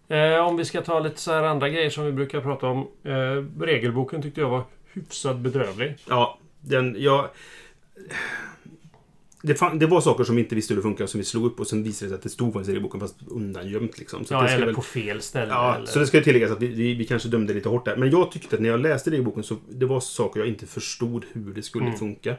Eh, 0.08 0.48
om 0.48 0.58
vi 0.58 0.66
ska 0.66 0.82
ta 0.82 1.00
lite 1.00 1.20
så 1.22 1.32
här 1.32 1.44
andra 1.44 1.70
grejer 1.70 1.90
som 1.90 2.06
vi 2.06 2.12
brukar 2.12 2.42
prata 2.42 2.68
om. 2.68 2.88
Eh, 3.04 3.62
regelboken 3.64 4.22
tyckte 4.22 4.42
jag 4.42 4.50
var 4.50 4.64
hyfsat 4.94 5.38
bedrövlig. 5.38 5.96
Ja, 6.10 6.40
den... 6.66 6.96
Jag, 7.00 7.30
det, 9.42 9.56
fan, 9.56 9.80
det 9.80 9.86
var 9.86 10.02
saker 10.02 10.24
som 10.24 10.36
vi 10.36 10.42
inte 10.42 10.56
visste 10.56 10.74
hur 10.74 10.76
det 10.76 10.82
funkar 10.84 11.06
som 11.06 11.18
vi 11.18 11.24
slog 11.24 11.46
upp 11.46 11.60
och 11.60 11.68
sen 11.68 11.84
visade 11.84 12.06
det 12.06 12.10
sig 12.10 12.16
att 12.16 12.22
det 12.24 12.30
stod 12.30 12.54
faktiskt 12.54 12.70
i 12.70 12.72
regelboken 12.72 13.00
fast 13.00 13.16
undangömt. 13.28 13.98
Liksom. 14.00 14.26
Så 14.26 14.34
Ja, 14.34 14.42
det 14.44 14.50
eller 14.50 14.66
väl- 14.66 14.76
på 14.76 14.82
fel 14.82 15.22
ställe. 15.22 15.52
Ja, 15.52 15.76
eller... 15.76 15.86
så 15.86 16.00
det 16.00 16.08
ska 16.08 16.22
tilläggas 16.22 16.52
att 16.52 16.62
vi, 16.62 16.68
vi, 16.68 16.94
vi 16.94 17.06
kanske 17.06 17.30
dömde 17.30 17.54
lite 17.54 17.70
hårt 17.70 17.86
där. 17.86 17.96
Men 17.98 18.10
jag 18.12 18.32
tyckte 18.32 18.56
att 18.56 18.62
när 18.62 18.70
jag 18.70 18.80
läste 18.80 19.12
regelboken 19.12 19.44
så 19.44 19.56
det 19.70 19.86
var 19.86 20.00
saker 20.00 20.40
jag 20.40 20.50
inte 20.50 20.66
förstod 20.66 21.26
hur 21.34 21.54
det 21.54 21.62
skulle 21.62 21.86
Mm. 21.86 21.98
funka. 21.98 22.36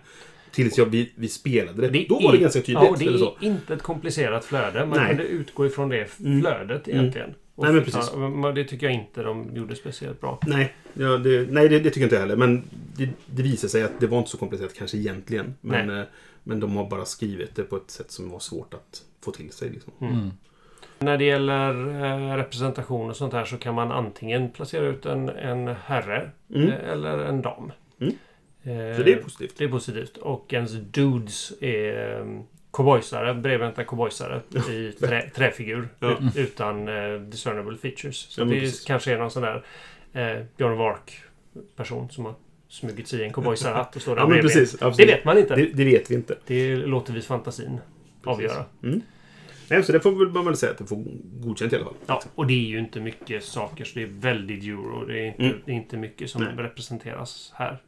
Tills 0.53 0.79
jag, 0.79 0.87
vi, 0.87 1.13
vi 1.17 1.29
spelade 1.29 1.83
det. 1.83 1.89
Det 1.89 2.07
Då 2.09 2.21
var 2.21 2.33
det 2.33 2.39
är- 2.39 2.41
ganska 2.41 2.61
tydligt. 2.61 2.85
Ja, 2.85 2.97
det 2.99 3.05
är 3.07 3.19
så. 3.19 3.37
inte 3.41 3.75
ett 3.75 3.83
komplicerat 3.83 4.45
flöde. 4.45 4.87
Man 4.87 4.99
Nej. 4.99 5.09
kunde 5.09 5.25
utgå 5.25 5.67
ifrån 5.67 5.89
det 5.89 6.21
Mm. 6.21 6.41
flödet 6.41 6.89
Mm. 6.89 7.01
egentligen. 7.01 7.31
Och 7.31 7.37
Nej, 7.57 7.73
men 7.73 7.85
förklara- 7.85 8.03
precis. 8.05 8.17
men 8.43 8.55
Det 8.55 8.65
tycker 8.65 8.87
jag 8.87 8.95
inte 8.95 9.23
de 9.23 9.57
gjorde 9.57 9.77
speciellt 9.77 10.21
bra. 10.21 10.39
Nej, 10.47 10.75
ja, 10.95 11.09
det, 11.19 11.51
nej 11.53 11.69
det, 11.69 11.79
det 11.79 11.91
tycker 11.91 12.01
jag 12.01 12.07
inte 12.07 12.19
heller. 12.19 12.37
Men 12.37 12.63
det, 12.97 13.09
det 13.27 13.43
visade 13.43 13.71
sig 13.71 13.83
att 13.83 14.01
det 14.01 14.07
var 14.07 14.19
inte 14.19 14.31
så 14.31 14.39
komplicerat 14.39 14.75
kanske 14.75 14.97
egentligen. 14.99 15.55
Men, 15.61 15.91
eh, 15.99 16.05
men 16.45 16.61
de 16.61 16.77
har 16.77 16.91
bara 16.91 17.05
skrivit 17.05 17.55
det 17.55 17.63
på 17.63 17.77
ett 17.77 17.91
sätt 17.91 18.11
som 18.11 18.31
var 18.31 18.39
svårt 18.39 18.75
att 18.75 19.03
få 19.25 19.31
till 19.31 19.53
sig. 19.53 19.71
Liksom. 19.71 19.93
Mm. 20.01 20.31
När 20.99 21.19
det 21.19 21.25
gäller 21.25 21.71
eh, 22.05 22.37
representation 22.37 23.11
och 23.11 23.17
sånt 23.17 23.33
här 23.33 23.45
så 23.45 23.57
kan 23.57 23.75
man 23.75 23.93
antingen 23.93 24.51
placera 24.51 24.87
ut 24.87 25.07
en, 25.07 25.29
en 25.29 25.69
herre 25.69 26.31
Mm. 26.55 26.69
eh, 26.69 26.91
eller 26.91 27.19
en 27.19 27.43
dam. 27.43 27.73
Mm. 28.01 28.15
Så 28.97 29.03
det 29.03 29.13
är 29.13 29.23
positivt. 29.23 29.55
det 29.59 29.65
är 29.65 29.69
positivt. 29.69 30.17
Och 30.17 30.53
ens 30.55 30.73
dudes 30.73 31.53
är 31.61 32.43
cowboysare, 32.77 33.35
bredbenta 33.35 33.85
cowboysare 33.85 34.41
i 34.73 34.93
trä, 34.93 35.31
träfigur. 35.35 35.89
Ja. 35.99 36.11
ut- 36.11 36.37
Utan 36.37 36.89
eh, 36.89 37.21
discernible 37.21 37.77
features. 37.77 38.17
Så 38.17 38.41
Ja, 38.41 38.45
det 38.45 38.61
precis. 38.61 38.85
kanske 38.85 39.13
är 39.13 39.19
någon 39.19 39.31
sån 39.31 39.43
där 39.43 39.65
eh, 40.13 40.45
Björn 40.57 40.73
of 40.73 40.81
Ark 40.81 41.21
person 41.77 42.11
som 42.11 42.25
har 42.25 42.35
smugit 42.69 43.09
sig 43.09 43.21
i 43.21 43.25
en 43.25 43.33
cowboysarhatt 43.33 43.97
och 43.97 44.03
står 44.03 44.15
där 44.17 44.23
Ja, 44.23 44.29
men 44.29 44.41
precis. 44.41 44.73
Det 44.97 45.07
vet 45.07 45.25
man 45.25 45.39
inte. 45.39 45.55
Det, 45.55 45.63
Det, 45.63 45.73
det 45.73 45.85
vet 45.85 46.11
vi 46.11 46.15
inte. 46.15 46.37
låter 46.87 47.13
vi 47.13 47.23
fantasin 47.23 47.81
avgöra. 48.25 48.65
Mm. 48.83 49.01
Nej, 49.71 49.83
så 49.83 49.93
det 49.93 50.01
får 50.01 50.13
väl 50.13 50.29
man 50.29 50.45
väl 50.45 50.57
säga 50.57 50.73
att 50.73 50.79
det 50.79 50.85
får 50.87 51.05
godkänt 51.41 51.73
i 51.73 51.77
alla 51.77 51.85
fall. 51.85 51.95
Ja, 52.07 52.23
och 52.35 52.47
det 52.47 52.53
är 52.55 52.69
ju 52.69 52.79
inte 52.79 53.01
mycket 53.01 53.45
saker 53.45 53.85
så 53.85 53.99
det 53.99 54.03
är 54.03 54.07
väldigt 54.11 54.65
euro. 54.65 55.05
Det 55.07 55.19
är 55.21 55.25
inte, 55.27 55.43
Mm. 55.45 55.57
det 55.65 55.73
är 55.73 55.77
inte 55.77 55.97
mycket 55.97 56.31
som 56.31 56.43
Nej. 56.45 56.53
representeras 56.57 57.53
här. 57.55 57.79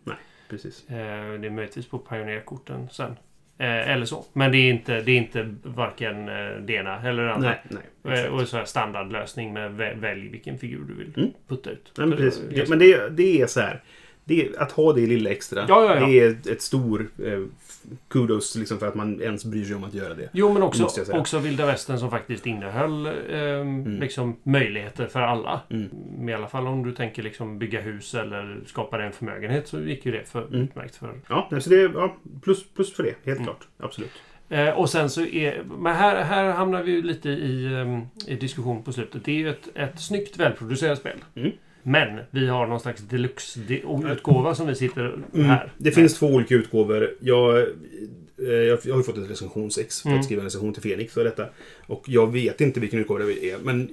Precis. 0.50 0.88
Eh, 0.90 0.94
det 1.40 1.46
är 1.46 1.50
möjligtvis 1.50 1.86
på 1.88 1.98
pionerkorten 1.98 2.88
sen. 2.92 3.16
Eh, 3.58 3.90
eller 3.90 4.04
så. 4.06 4.24
Men 4.32 4.52
det 4.52 4.58
är 4.58 4.70
inte, 4.70 5.00
det 5.00 5.12
är 5.12 5.16
inte 5.16 5.54
varken 5.62 6.28
eh, 6.28 6.34
det 6.66 6.72
ena 6.72 7.08
eller 7.08 7.22
det 7.24 7.32
andra. 7.34 7.54
Nej, 7.68 7.80
nej. 8.02 8.24
Eh, 8.24 8.34
och 8.34 8.48
så 8.48 8.56
här 8.56 8.64
standardlösning 8.64 9.52
med 9.52 9.70
vä- 9.70 10.00
välj 10.00 10.28
vilken 10.28 10.58
figur 10.58 10.84
du 10.88 10.94
vill 10.94 11.12
Mm. 11.16 11.30
putta 11.48 11.70
ut. 11.70 11.92
Nej, 11.98 12.06
men, 12.06 12.18
precis. 12.18 12.42
det 12.54 12.68
men 12.68 12.78
det, 12.78 13.08
det 13.08 13.40
är 13.42 13.46
så 13.46 13.60
här. 13.60 13.82
Det 14.24 14.48
att 14.58 14.72
ha 14.72 14.92
det 14.92 15.06
lilla 15.06 15.30
extra. 15.30 15.64
Ja, 15.68 15.84
ja, 15.84 16.00
ja. 16.00 16.06
Det 16.06 16.20
är 16.20 16.30
ett, 16.30 16.46
ett 16.46 16.62
stor 16.62 17.08
eh, 17.24 17.40
kudos 18.08 18.56
liksom, 18.56 18.78
för 18.78 18.86
att 18.88 18.94
man 18.94 19.20
ens 19.22 19.44
bryr 19.44 19.64
sig 19.64 19.76
om 19.76 19.84
att 19.84 19.94
göra 19.94 20.14
det. 20.14 20.28
Jo, 20.32 20.52
men 20.52 20.62
också, 20.62 20.88
också 21.12 21.38
vilda 21.38 21.66
västern 21.66 21.98
som 21.98 22.10
faktiskt 22.10 22.46
innehöll 22.46 23.06
ehm, 23.30 24.00
liksom, 24.00 24.36
möjligheter 24.42 25.06
för 25.06 25.20
alla. 25.20 25.60
Mm. 25.70 26.28
I 26.28 26.34
alla 26.34 26.48
fall 26.48 26.66
om 26.66 26.84
du 26.84 26.94
tänker 26.94 27.22
liksom 27.22 27.58
bygga 27.58 27.80
hus 27.80 28.14
eller 28.14 28.60
skapa 28.66 29.02
en 29.02 29.12
förmögenhet 29.12 29.68
så 29.68 29.80
gick 29.80 30.06
ju 30.06 30.12
det 30.12 30.28
för, 30.28 30.46
Mm. 30.46 30.60
utmärkt 30.62 30.96
för 30.96 31.14
Ja, 31.28 31.48
så 31.60 31.70
det 31.70 31.76
är 31.80 31.90
ja, 31.94 32.16
plus, 32.42 32.64
plus 32.74 32.94
för 32.96 33.02
det. 33.02 33.14
Helt 33.24 33.26
Mm. 33.38 33.44
klart. 33.44 33.68
Absolut. 33.78 34.10
Eh, 34.48 34.68
och 34.70 34.90
sen 34.90 35.10
så 35.10 35.20
är... 35.20 35.62
Men 35.78 35.96
här, 35.96 36.22
här 36.24 36.52
hamnar 36.52 36.82
vi 36.82 36.92
ju 36.92 37.02
lite 37.02 37.28
i, 37.30 37.74
ehm, 37.74 38.00
i 38.26 38.34
diskussion 38.34 38.82
på 38.82 38.92
slutet. 38.92 39.24
Det 39.24 39.32
är 39.32 39.36
ju 39.36 39.50
ett, 39.50 39.68
ett 39.74 40.00
snyggt 40.00 40.36
välproducerat 40.36 40.98
spel. 40.98 41.18
Mm. 41.86 42.14
Men 42.14 42.24
vi 42.30 42.48
har 42.48 42.66
någon 42.66 42.80
slags 42.80 43.00
deluxe-utgåva 43.02 44.54
som 44.54 44.66
vi 44.66 44.74
sitter 44.74 45.14
Mm. 45.34 45.46
här. 45.46 45.72
Det 45.78 45.90
finns 45.90 46.18
två 46.18 46.26
olika 46.26 46.54
utgåvor. 46.54 47.10
Jag, 47.20 47.66
jag 48.38 48.78
jag 48.84 48.92
har 48.92 48.98
ju 48.98 49.02
fått 49.02 49.18
ett 49.18 49.30
recensionsex 49.30 50.02
för 50.02 50.08
Mm. 50.08 50.18
att 50.20 50.24
skriva 50.24 50.40
en 50.40 50.44
recension 50.46 50.72
till 50.74 50.82
Fenix 50.82 51.16
och 51.16 51.24
detta. 51.24 51.46
Och 51.86 52.04
jag 52.06 52.32
vet 52.32 52.60
inte 52.60 52.80
vilken 52.80 52.98
utgåva 52.98 53.24
det 53.24 53.44
är, 53.50 53.58
men 53.62 53.88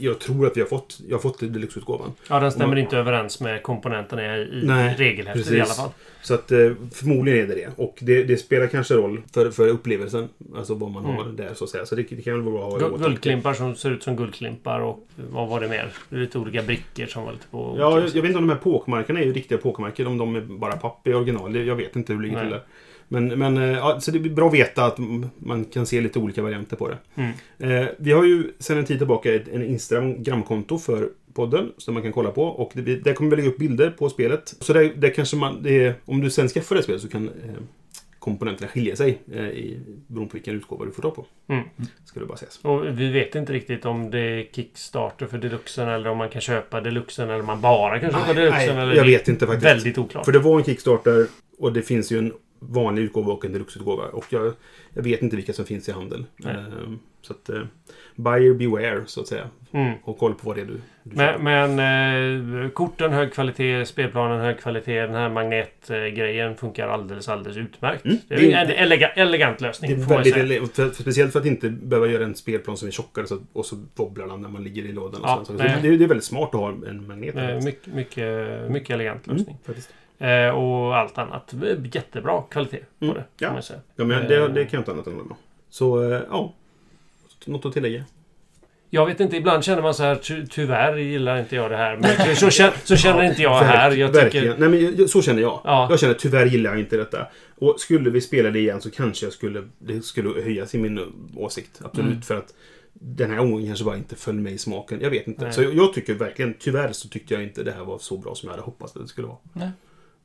jag 0.00 0.18
tror 0.18 0.46
att 0.46 0.56
vi 0.56 0.60
har 0.60 0.68
fått, 0.68 0.98
jag 1.08 1.16
har 1.16 1.22
fått 1.22 1.40
deluxe-utgåvan. 1.40 2.12
Ja, 2.28 2.40
den 2.40 2.52
stämmer 2.52 2.72
Och- 2.74 2.78
inte 2.80 2.96
överens 2.98 3.40
med 3.40 3.62
komponenterna 3.62 4.36
i, 4.38 4.60
Nej, 4.64 4.94
regelhäftet 4.98 5.42
precis. 5.44 5.58
i 5.58 5.60
alla 5.60 5.74
fall. 5.74 5.90
Så 6.22 6.34
att 6.34 6.52
eh, 6.52 6.72
förmodligen 6.94 7.40
är 7.44 7.46
det 7.48 7.54
det. 7.54 7.68
Och 7.76 7.96
det, 8.00 8.24
det 8.24 8.36
spelar 8.36 8.66
kanske 8.66 8.94
roll 8.94 9.22
för, 9.34 9.50
för 9.50 9.68
upplevelsen. 9.68 10.28
Alltså 10.56 10.74
vad 10.74 10.90
man 10.90 11.04
Mm. 11.04 11.16
har 11.16 11.24
där 11.24 11.54
så 11.54 11.64
att 11.64 11.70
säga. 11.70 11.86
Så 11.86 11.94
det, 11.94 12.02
det 12.10 12.22
kan 12.22 12.32
väl 12.32 12.42
vara 12.42 12.78
bra 12.78 12.86
att 12.86 13.00
ha. 13.00 13.08
Guldklimpar 13.08 13.54
som 13.54 13.76
ser 13.76 13.90
ut 13.90 14.02
som 14.02 14.16
guldklimpar 14.16 14.80
och 14.80 15.08
vad 15.30 15.48
var 15.48 15.60
det 15.60 15.68
mer? 15.68 15.92
Lite 16.08 16.38
olika 16.38 16.62
brickor 16.62 17.06
som 17.06 17.24
var 17.24 17.32
lite 17.32 17.46
på... 17.50 17.76
Ja, 17.78 18.00
jag, 18.00 18.08
jag 18.08 18.22
vet 18.22 18.24
inte 18.24 18.38
om 18.38 18.46
de 18.46 18.52
här 18.52 18.60
påkmarkerna 18.60 19.20
är 19.20 19.24
ju 19.24 19.32
riktiga 19.32 19.58
påkmarker. 19.58 20.06
Om 20.06 20.18
de 20.18 20.36
är 20.36 20.40
bara 20.40 20.76
papp 20.76 21.06
i 21.08 21.12
original. 21.12 21.56
Jag 21.66 21.76
vet 21.76 21.96
inte 21.96 22.12
hur 22.12 22.20
det 22.20 22.26
ligger 22.28 22.40
till 22.40 22.50
där. 22.50 22.62
Men, 23.08 23.26
men 23.38 23.56
eh, 23.56 23.64
ja, 23.64 24.00
så 24.00 24.10
det 24.10 24.18
är 24.18 24.34
bra 24.34 24.46
att 24.46 24.54
veta 24.54 24.84
att 24.84 24.98
man 25.38 25.64
kan 25.64 25.86
se 25.86 26.00
lite 26.00 26.18
olika 26.18 26.42
varianter 26.42 26.76
på 26.76 26.88
det. 26.88 26.98
Mm. 27.14 27.32
Eh, 27.58 27.88
vi 27.98 28.12
har 28.12 28.24
ju 28.24 28.52
sedan 28.58 28.78
en 28.78 28.84
tid 28.84 28.98
tillbaka 28.98 29.34
ett 29.34 29.48
en 29.48 29.62
Instagram-konto 29.62 30.78
för 30.78 31.08
podden 31.34 31.72
som 31.78 31.94
man 31.94 32.02
kan 32.02 32.12
kolla 32.12 32.30
på. 32.30 32.44
Och 32.44 32.72
det, 32.74 32.96
där 32.96 33.12
kommer 33.12 33.30
vi 33.30 33.36
lägga 33.36 33.48
upp 33.48 33.58
bilder 33.58 33.90
på 33.90 34.08
spelet. 34.08 34.54
Så 34.60 34.72
där, 34.72 34.92
där 34.96 35.10
kanske 35.10 35.36
man, 35.36 35.62
det 35.62 35.94
om 36.04 36.20
du 36.20 36.30
sen 36.30 36.48
skaffar 36.48 36.76
det 36.76 36.82
spelet 36.82 37.02
så 37.02 37.08
kan 37.08 37.28
eh, 37.28 37.62
komponenterna 38.18 38.68
skilja 38.68 38.96
sig 38.96 39.18
eh, 39.32 39.44
i, 39.44 39.80
beroende 40.06 40.30
på 40.30 40.36
vilken 40.36 40.54
utgåva 40.54 40.84
du 40.84 40.90
får 40.90 41.02
tag 41.02 41.14
på. 41.14 41.26
Mm. 41.48 41.64
Ska 42.04 42.20
det 42.20 42.26
bara 42.26 42.38
sägas. 42.38 42.58
Och 42.62 43.00
vi 43.00 43.12
vet 43.12 43.34
inte 43.34 43.52
riktigt 43.52 43.84
om 43.84 44.10
det 44.10 44.20
är 44.20 44.44
Kickstarter 44.52 45.26
för 45.26 45.38
deluxen 45.38 45.88
eller 45.88 46.10
om 46.10 46.18
man 46.18 46.28
kan 46.28 46.40
köpa 46.40 46.80
deluxen 46.80 47.30
eller 47.30 47.40
om 47.40 47.46
man 47.46 47.60
bara 47.60 48.00
kan 48.00 48.10
köpa 48.10 48.32
deluxen. 48.32 48.78
eller 48.78 48.94
jag 48.94 49.04
vet 49.04 49.28
inte 49.28 49.46
faktiskt. 49.46 49.66
Väldigt 49.66 49.98
oklart. 49.98 50.24
För 50.24 50.32
det 50.32 50.38
var 50.38 50.58
en 50.58 50.64
Kickstarter 50.64 51.26
och 51.58 51.72
det 51.72 51.82
finns 51.82 52.12
ju 52.12 52.18
en 52.18 52.32
vanlig 52.58 53.02
utgåva 53.02 53.32
och 53.32 53.44
en 53.44 53.52
deluxe-utgåva. 53.52 54.04
Och 54.04 54.24
jag, 54.30 54.52
jag 54.94 55.02
vet 55.02 55.22
inte 55.22 55.36
vilka 55.36 55.52
som 55.52 55.64
finns 55.64 55.88
i 55.88 55.92
handel. 55.92 56.24
Ehm, 56.44 56.98
så 57.22 57.32
att... 57.32 57.48
Eh, 57.48 57.62
buyer 58.18 58.54
beware, 58.54 59.02
så 59.06 59.20
att 59.20 59.26
säga. 59.26 59.50
Mm. 59.72 59.92
Och 60.04 60.18
koll 60.18 60.34
på 60.34 60.46
vad 60.48 60.56
det 60.56 60.62
är 60.62 60.66
du... 60.66 60.80
du 61.02 61.16
Men, 61.16 61.44
men 61.74 62.64
eh, 62.64 62.70
korten 62.70 63.12
hög 63.12 63.32
kvalitet, 63.32 63.84
spelplanen 63.86 64.40
hög 64.40 64.58
kvalitet. 64.60 65.00
Den 65.00 65.14
här 65.14 65.28
magnetgrejen 65.28 66.56
funkar 66.56 66.88
alldeles, 66.88 67.28
alldeles 67.28 67.56
utmärkt. 67.58 68.04
Mm. 68.04 68.16
Det 68.28 68.34
är 68.34 68.38
Det 68.38 68.52
är 68.52 68.64
en 68.64 68.70
elega, 68.70 69.08
elegant 69.08 69.58
det 69.58 69.64
lösning. 69.66 69.90
är 69.90 69.94
får 69.96 70.02
man 70.02 70.08
väldigt, 70.22 70.34
säga. 70.34 70.44
ele- 70.44 70.66
för, 70.72 70.90
speciellt 71.02 71.32
för 71.32 71.40
att 71.40 71.46
inte 71.46 71.68
behöva 71.70 72.06
göra 72.06 72.24
en 72.24 72.34
spelplan 72.34 72.76
som 72.76 72.88
är 72.88 72.92
tjockare 72.92 73.26
så, 73.26 73.38
och 73.52 73.66
så 73.66 73.76
wobblar 73.94 74.26
den 74.26 74.40
när 74.42 74.48
man 74.48 74.64
ligger 74.64 74.84
i 74.84 74.92
lådan. 74.92 75.20
Och 75.22 75.28
Ja, 75.28 75.42
så, 75.46 75.52
så 75.58 75.62
det, 75.62 75.78
det 75.82 76.04
är 76.04 76.08
väldigt 76.08 76.24
smart 76.24 76.54
att 76.54 76.60
ha 76.60 76.68
en 76.68 77.06
magnet. 77.06 77.36
Eh, 77.36 77.60
mycket, 77.64 77.94
mycket, 77.94 78.70
mycket 78.70 78.90
elegant 78.90 79.26
lösning. 79.26 79.56
Eh, 80.18 80.48
och 80.48 80.96
allt 80.96 81.18
annat. 81.18 81.52
eh, 81.54 81.60
Jättebra 81.92 82.42
kvalitet 82.50 82.78
på 82.98 83.04
Mm, 83.04 83.14
det. 83.16 83.24
ja. 83.38 83.46
Kan 83.46 83.52
man 83.52 83.62
säga. 83.62 83.80
Ja, 83.96 84.04
men 84.04 84.28
det, 84.28 84.36
Eh. 84.36 84.48
det 84.48 84.64
kan 84.64 84.70
jag 84.72 84.80
inte 84.80 84.90
annat 84.92 85.06
än 85.06 85.12
hålla 85.12 85.24
med. 85.24 85.36
Så, 85.70 86.12
eh, 86.12 86.20
ja. 86.30 86.52
Något 87.46 87.66
att 87.66 87.72
tillägga? 87.72 88.04
Jag 88.90 89.06
vet 89.06 89.20
inte, 89.20 89.36
ibland 89.36 89.64
känner 89.64 89.82
man 89.82 89.94
så 89.94 90.02
här 90.02 90.16
ty 90.16 90.46
tyvärr 90.46 90.96
gillar 90.96 91.38
inte 91.38 91.56
jag 91.56 91.70
det 91.70 91.76
här. 91.76 91.96
Men 91.96 92.36
så, 92.36 92.50
känner, 92.50 92.74
så 92.84 92.96
känner 92.96 93.22
inte 93.30 93.42
jag 93.42 93.58
här. 93.58 93.90
Jag 93.90 94.14
tycker... 94.14 94.54
Nej, 94.58 94.68
men 94.96 95.08
så 95.08 95.22
känner 95.22 95.42
jag. 95.42 95.60
Ja. 95.64 95.86
Jag 95.90 96.00
känner 96.00 96.14
tyvärr 96.14 96.46
gillar 96.46 96.70
jag 96.70 96.80
inte 96.80 96.96
detta. 96.96 97.26
Och 97.58 97.80
skulle 97.80 98.10
vi 98.10 98.20
spela 98.20 98.50
det 98.50 98.58
igen 98.58 98.80
så 98.80 98.90
kanske 98.90 99.26
jag 99.26 99.32
skulle, 99.32 99.62
det 99.78 100.04
skulle 100.04 100.42
höjas 100.42 100.74
i 100.74 100.78
min 100.78 101.00
åsikt. 101.36 101.80
Absolut. 101.84 102.10
Mm. 102.10 102.22
För 102.22 102.36
att 102.36 102.54
den 102.92 103.30
här 103.30 103.38
omgången 103.38 103.66
kanske 103.66 103.84
bara 103.84 103.96
inte 103.96 104.16
föll 104.16 104.34
mig 104.34 104.52
i 104.52 104.58
smaken. 104.58 105.00
Jag 105.00 105.10
vet 105.10 105.26
inte. 105.26 105.44
Nej. 105.44 105.52
Så 105.52 105.62
jag, 105.62 105.74
jag 105.74 105.92
tycker 105.94 106.14
verkligen, 106.14 106.54
tyvärr 106.58 106.92
så 106.92 107.08
tyckte 107.08 107.34
jag 107.34 107.42
inte 107.42 107.62
det 107.62 107.72
här 107.72 107.84
var 107.84 107.98
så 107.98 108.16
bra 108.18 108.34
som 108.34 108.46
jag 108.46 108.52
hade 108.52 108.62
hoppats 108.64 108.96
att 108.96 109.02
det 109.02 109.08
skulle 109.08 109.26
vara. 109.26 109.38
Nej. 109.52 109.70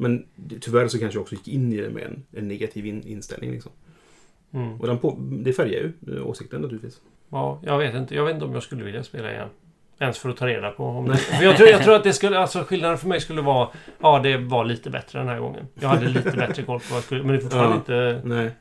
Men 0.02 0.26
tyvärr 0.62 0.88
så 0.88 1.00
kanske 1.00 1.18
jag 1.18 1.22
också 1.22 1.36
gick 1.36 1.48
in 1.48 1.74
i 1.74 1.78
det 1.78 1.90
med 1.90 2.04
en, 2.04 2.24
en 2.32 2.48
negativ 2.48 2.86
in, 2.86 3.08
inställning. 3.08 3.52
Liksom. 3.52 3.72
Mm. 4.54 4.82
Och 4.82 4.88
den 4.88 4.98
på, 4.98 5.18
det 5.20 5.54
färgar 5.54 5.72
ju 5.72 5.94
eh, 6.18 6.28
åsikten 6.28 6.62
naturligtvis. 6.62 7.02
Ja, 7.30 7.60
jag 7.64 7.78
vet 7.78 7.96
inte. 7.96 8.16
Jag 8.16 8.26
vet 8.26 8.34
inte 8.34 8.46
om 8.46 8.54
jag 8.54 8.64
skulle 8.64 8.84
vilja 8.84 9.04
spela 9.04 9.32
igen. 9.32 9.48
Ens 10.00 10.20
för 10.20 10.30
att 10.30 10.38
ta 10.38 10.48
reda 10.48 10.72
på 10.72 10.84
om 10.86 11.08
det... 11.08 11.20
Jag, 11.42 11.58
tror, 11.58 11.70
jag 11.70 11.84
tror 11.84 11.96
att 11.96 12.04
det 12.04 12.14
skulle... 12.14 12.40
Alltså 12.40 12.60
skillnaden 12.64 12.98
för 12.98 13.08
mig 13.08 13.22
skulle 13.22 13.42
vara... 13.42 13.70
Ja, 14.02 14.20
det 14.20 14.38
var 14.38 14.66
lite 14.66 14.90
bättre 14.90 15.20
den 15.20 15.28
här 15.28 15.40
gången. 15.40 15.68
Jag 15.80 15.90
hade 15.90 16.08
lite 16.08 16.32
bättre 16.38 16.64
koll 16.64 16.80
på 16.80 16.86
vad 16.90 16.98
jag 16.98 17.04
skulle... 17.04 17.24
Men 17.24 17.32
det 17.32 17.38
är 17.38 17.42
fortfarande 17.42 17.74
Ja. 17.94 18.10
inte 18.16 18.28
Nej. 18.28 18.52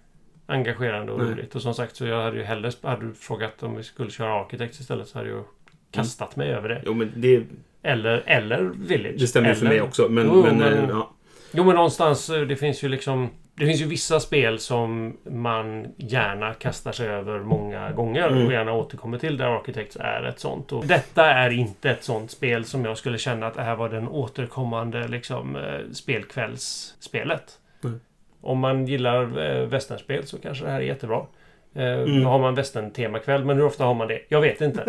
engagerande 0.46 1.12
och 1.12 1.18
Nej. 1.18 1.32
roligt. 1.32 1.54
Och 1.54 1.62
som 1.62 1.74
sagt, 1.74 1.96
så 1.96 2.04
jag 2.06 2.22
hade 2.22 2.36
ju 2.36 2.42
hellre... 2.42 2.70
Hade 2.82 3.06
du 3.06 3.14
frågat 3.14 3.62
om 3.62 3.76
vi 3.76 3.82
skulle 3.82 4.10
köra 4.10 4.32
Architects 4.40 4.80
istället 4.80 5.08
så 5.08 5.18
hade 5.18 5.30
jag 5.30 5.44
kastat 5.90 6.36
mig 6.36 6.48
över 6.50 6.68
det. 6.68 6.82
Jo, 6.86 6.94
men 6.94 7.12
det, 7.16 7.42
Eller, 7.82 8.22
eller 8.26 8.62
Village. 8.76 9.14
det 9.18 9.26
stämmer 9.26 9.48
eller, 9.48 9.58
för 9.58 9.66
mig 9.66 9.80
också. 9.80 10.08
Men, 10.08 10.26
Jo, 10.26 10.42
men, 10.42 10.58
men- 10.58 10.72
eh, 10.78 10.88
ja. 10.88 11.10
Jo, 11.52 11.64
men 11.64 11.74
någonstans. 11.74 12.30
eh, 12.30 12.40
Det 12.40 12.56
finns 12.56 12.84
ju 12.84 12.88
liksom... 12.88 13.30
Det 13.54 13.66
finns 13.66 13.80
ju 13.80 13.86
vissa 13.86 14.20
spel 14.20 14.58
som 14.58 15.16
man 15.30 15.86
gärna 15.96 16.54
kastar 16.54 16.92
sig 16.92 17.08
över 17.08 17.38
många 17.38 17.92
gånger 17.92 18.28
Mm. 18.28 18.46
och 18.46 18.52
gärna 18.52 18.72
återkommer 18.72 19.18
till. 19.18 19.36
Där 19.36 19.46
Architects 19.46 19.96
är 20.00 20.22
ett 20.24 20.40
sånt. 20.40 20.72
Och 20.72 20.86
detta 20.86 21.26
är 21.26 21.50
inte 21.50 21.90
ett 21.90 22.04
sånt 22.04 22.30
spel 22.30 22.64
som 22.64 22.84
jag 22.84 22.98
skulle 22.98 23.18
känna 23.18 23.46
att 23.46 23.54
det 23.54 23.62
här 23.62 23.76
var 23.76 23.88
den 23.88 24.08
återkommande 24.08 25.08
liksom, 25.08 25.56
eh, 25.56 25.62
spelkvällsspelet. 25.92 27.58
Mm. 27.84 28.00
Om 28.40 28.58
man 28.58 28.86
gillar 28.86 29.22
eh, 29.22 29.66
västernspel 29.66 30.26
så 30.26 30.38
kanske 30.38 30.64
det 30.64 30.70
här 30.70 30.80
är 30.80 30.84
jättebra. 30.84 31.26
Mm. 31.74 32.24
Har 32.26 32.38
man 32.38 32.54
västern-temakväll, 32.54 33.44
men 33.44 33.56
hur 33.56 33.64
ofta 33.64 33.84
har 33.84 33.94
man 33.94 34.08
det? 34.08 34.20
Jag 34.28 34.40
vet 34.40 34.60
inte. 34.60 34.84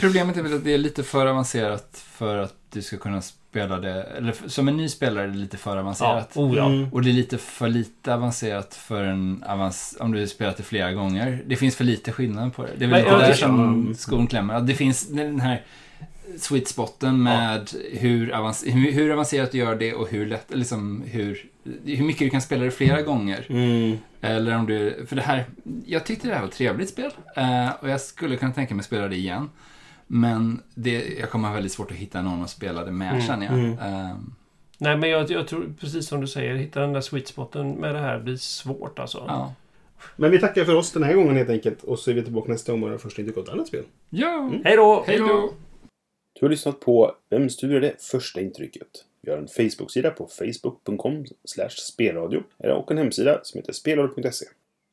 Problemet 0.00 0.36
är 0.36 0.42
väl 0.42 0.54
att 0.54 0.64
det 0.64 0.74
är 0.74 0.78
lite 0.78 1.02
för 1.02 1.26
avancerat 1.26 2.04
för 2.18 2.36
att 2.36 2.54
du 2.72 2.82
ska 2.82 2.96
kunna 2.96 3.20
spela 3.22 3.80
det. 3.80 4.02
Eller 4.02 4.34
som 4.46 4.68
en 4.68 4.76
ny 4.76 4.88
spelare 4.88 5.24
är 5.24 5.28
det 5.28 5.38
lite 5.38 5.56
för 5.56 5.74
ja, 5.74 5.80
avancerat. 5.80 6.36
oh 6.36 6.56
ja. 6.56 6.66
Mm. 6.66 6.92
Och 6.92 7.02
det 7.02 7.10
är 7.10 7.12
lite 7.12 7.38
för 7.38 7.68
lite 7.68 8.14
avancerat 8.14 8.74
för 8.74 9.04
en 9.04 9.44
avans 9.46 9.96
om 10.00 10.12
du 10.12 10.18
har 10.18 10.26
spelat 10.26 10.56
det 10.56 10.62
flera 10.62 10.92
gånger. 10.92 11.42
Det 11.46 11.56
finns 11.56 11.76
för 11.76 11.84
lite 11.84 12.12
skillnad 12.12 12.54
på 12.54 12.62
det. 12.62 12.70
Det 12.76 12.84
är 12.84 12.88
väl 12.88 12.98
lite 12.98 13.10
jag 13.10 13.20
där 13.20 13.26
tycker- 13.32 13.46
som 13.46 13.94
skon 13.98 14.26
klämmer. 14.26 14.60
Det 14.60 14.74
finns 14.74 15.08
den 15.08 15.40
här 15.40 15.62
sweet 16.38 16.68
spoten 16.68 17.22
med 17.22 17.70
hur, 17.92 18.30
avans 18.34 18.64
hur, 18.66 18.92
hur 18.92 19.10
avancerat 19.12 19.52
du 19.52 19.58
gör 19.58 19.74
det 19.74 19.94
och 19.94 20.08
hur 20.10 20.26
lätt, 20.26 20.46
liksom 20.48 21.02
hur, 21.06 21.46
hur 21.84 22.04
mycket 22.04 22.26
du 22.26 22.30
kan 22.30 22.40
spela 22.42 22.64
det 22.64 22.70
flera 22.70 23.02
gånger. 23.02 23.46
Mm. 23.48 23.98
Eller 24.20 24.56
om 24.56 24.66
du, 24.66 25.06
för 25.08 25.16
det 25.16 25.22
här, 25.22 25.44
jag 25.86 26.06
tyckte 26.06 26.28
det 26.28 26.34
här 26.34 26.40
var 26.40 26.48
ett 26.48 26.54
trevligt 26.54 26.88
spel. 26.88 27.10
Eh, 27.36 27.68
och 27.80 27.88
jag 27.90 28.00
skulle 28.00 28.36
kunna 28.36 28.52
tänka 28.52 28.74
mig 28.74 28.80
att 28.80 28.86
spela 28.86 29.08
det 29.08 29.16
igen. 29.16 29.50
Men 30.10 30.62
det, 30.74 31.18
jag 31.18 31.30
kommer 31.30 31.48
ha 31.48 31.54
väldigt 31.54 31.72
svårt 31.72 31.90
att 31.90 31.96
hitta 31.96 32.22
någon 32.22 32.42
att 32.42 32.50
spela 32.50 32.84
det 32.84 32.92
med 32.92 33.10
Mm, 33.12 33.22
känner 33.22 33.46
jag. 33.46 33.54
mm. 33.58 33.72
Eh, 33.78 34.16
Nej, 34.78 34.96
men 34.96 35.10
jag, 35.10 35.30
jag 35.30 35.48
tror 35.48 35.72
precis 35.80 36.08
som 36.08 36.20
du 36.20 36.26
säger, 36.26 36.54
hitta 36.54 36.80
den 36.80 36.92
där 36.92 37.00
sweet 37.00 37.28
spoten 37.28 37.70
med 37.70 37.94
det 37.94 38.00
här 38.00 38.18
blir 38.18 38.36
svårt 38.36 38.98
alltså. 38.98 39.24
ja. 39.28 39.54
Men 40.16 40.30
vi 40.30 40.38
tackar 40.38 40.64
för 40.64 40.74
oss 40.74 40.92
den 40.92 41.02
här 41.02 41.14
gången 41.14 41.36
helt 41.36 41.50
enkelt. 41.50 41.82
Och 41.84 41.98
så 41.98 42.10
är 42.10 42.14
vi 42.14 42.22
tillbaka 42.22 42.52
nästa 42.52 42.72
gång 42.72 42.80
med 42.80 42.90
det 42.90 42.98
första 42.98 43.22
av 43.22 43.28
ett 43.28 43.48
annat 43.48 43.66
spel. 43.68 43.84
Ja! 44.10 44.50
Hej 44.64 44.76
då! 44.76 45.04
Hej 45.06 45.18
då! 45.18 45.52
Du 46.40 46.44
har 46.44 46.50
lyssnat 46.50 46.80
på 46.80 47.12
Vem 47.30 47.50
studerar 47.50 47.80
det 47.80 48.02
första 48.02 48.40
intrycket? 48.40 48.88
Vi 49.22 49.30
har 49.30 49.38
en 49.38 49.48
Facebook-sida 49.48 50.10
på 50.10 50.26
facebook.com 50.38 51.24
spelradio 51.68 52.42
och 52.58 52.90
en 52.90 52.98
hemsida 52.98 53.40
som 53.42 53.58
heter 53.58 53.72
spelradio.se. 53.72 54.46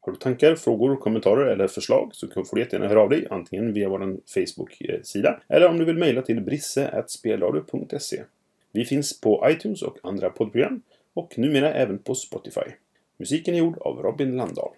Har 0.05 0.11
du 0.11 0.17
tankar, 0.17 0.55
frågor, 0.55 0.95
kommentarer 0.95 1.45
eller 1.45 1.67
förslag 1.67 2.09
så 2.13 2.27
får 2.27 2.55
du 2.55 2.61
jättegärna 2.61 2.87
höra 2.87 3.01
av 3.01 3.09
dig 3.09 3.27
antingen 3.29 3.73
via 3.73 3.89
vår 3.89 4.17
Facebook-sida 4.33 5.41
eller 5.47 5.67
om 5.67 5.77
du 5.77 5.85
vill 5.85 5.97
mejla 5.97 6.21
till 6.21 6.41
brisse.spelradio.se. 6.41 8.23
Vi 8.71 8.85
finns 8.85 9.21
på 9.21 9.47
iTunes 9.49 9.81
och 9.81 9.97
andra 10.03 10.29
poddprogram 10.29 10.81
och 11.13 11.37
numera 11.37 11.73
även 11.73 11.97
på 11.97 12.15
Spotify. 12.15 12.71
Musiken 13.17 13.53
är 13.53 13.59
gjord 13.59 13.77
av 13.77 14.01
Robin 14.03 14.37
Landahl. 14.37 14.71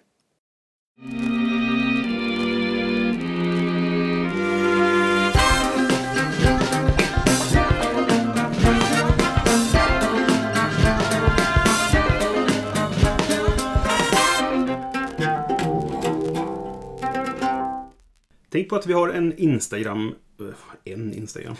Tänk 18.50 18.68
på 18.68 18.76
att 18.76 18.86
vi 18.86 18.92
har 18.92 19.08
en 19.08 19.38
Instagram... 19.38 20.14
eh, 20.40 20.92
En 20.94 21.14
Instagram. 21.14 21.56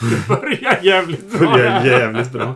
Börjar 0.28 0.78
jävligt 0.82 1.38
bra. 1.38 1.56
Det 1.56 1.68
är 1.68 1.86
jävligt 1.86 2.32
bra. 2.32 2.54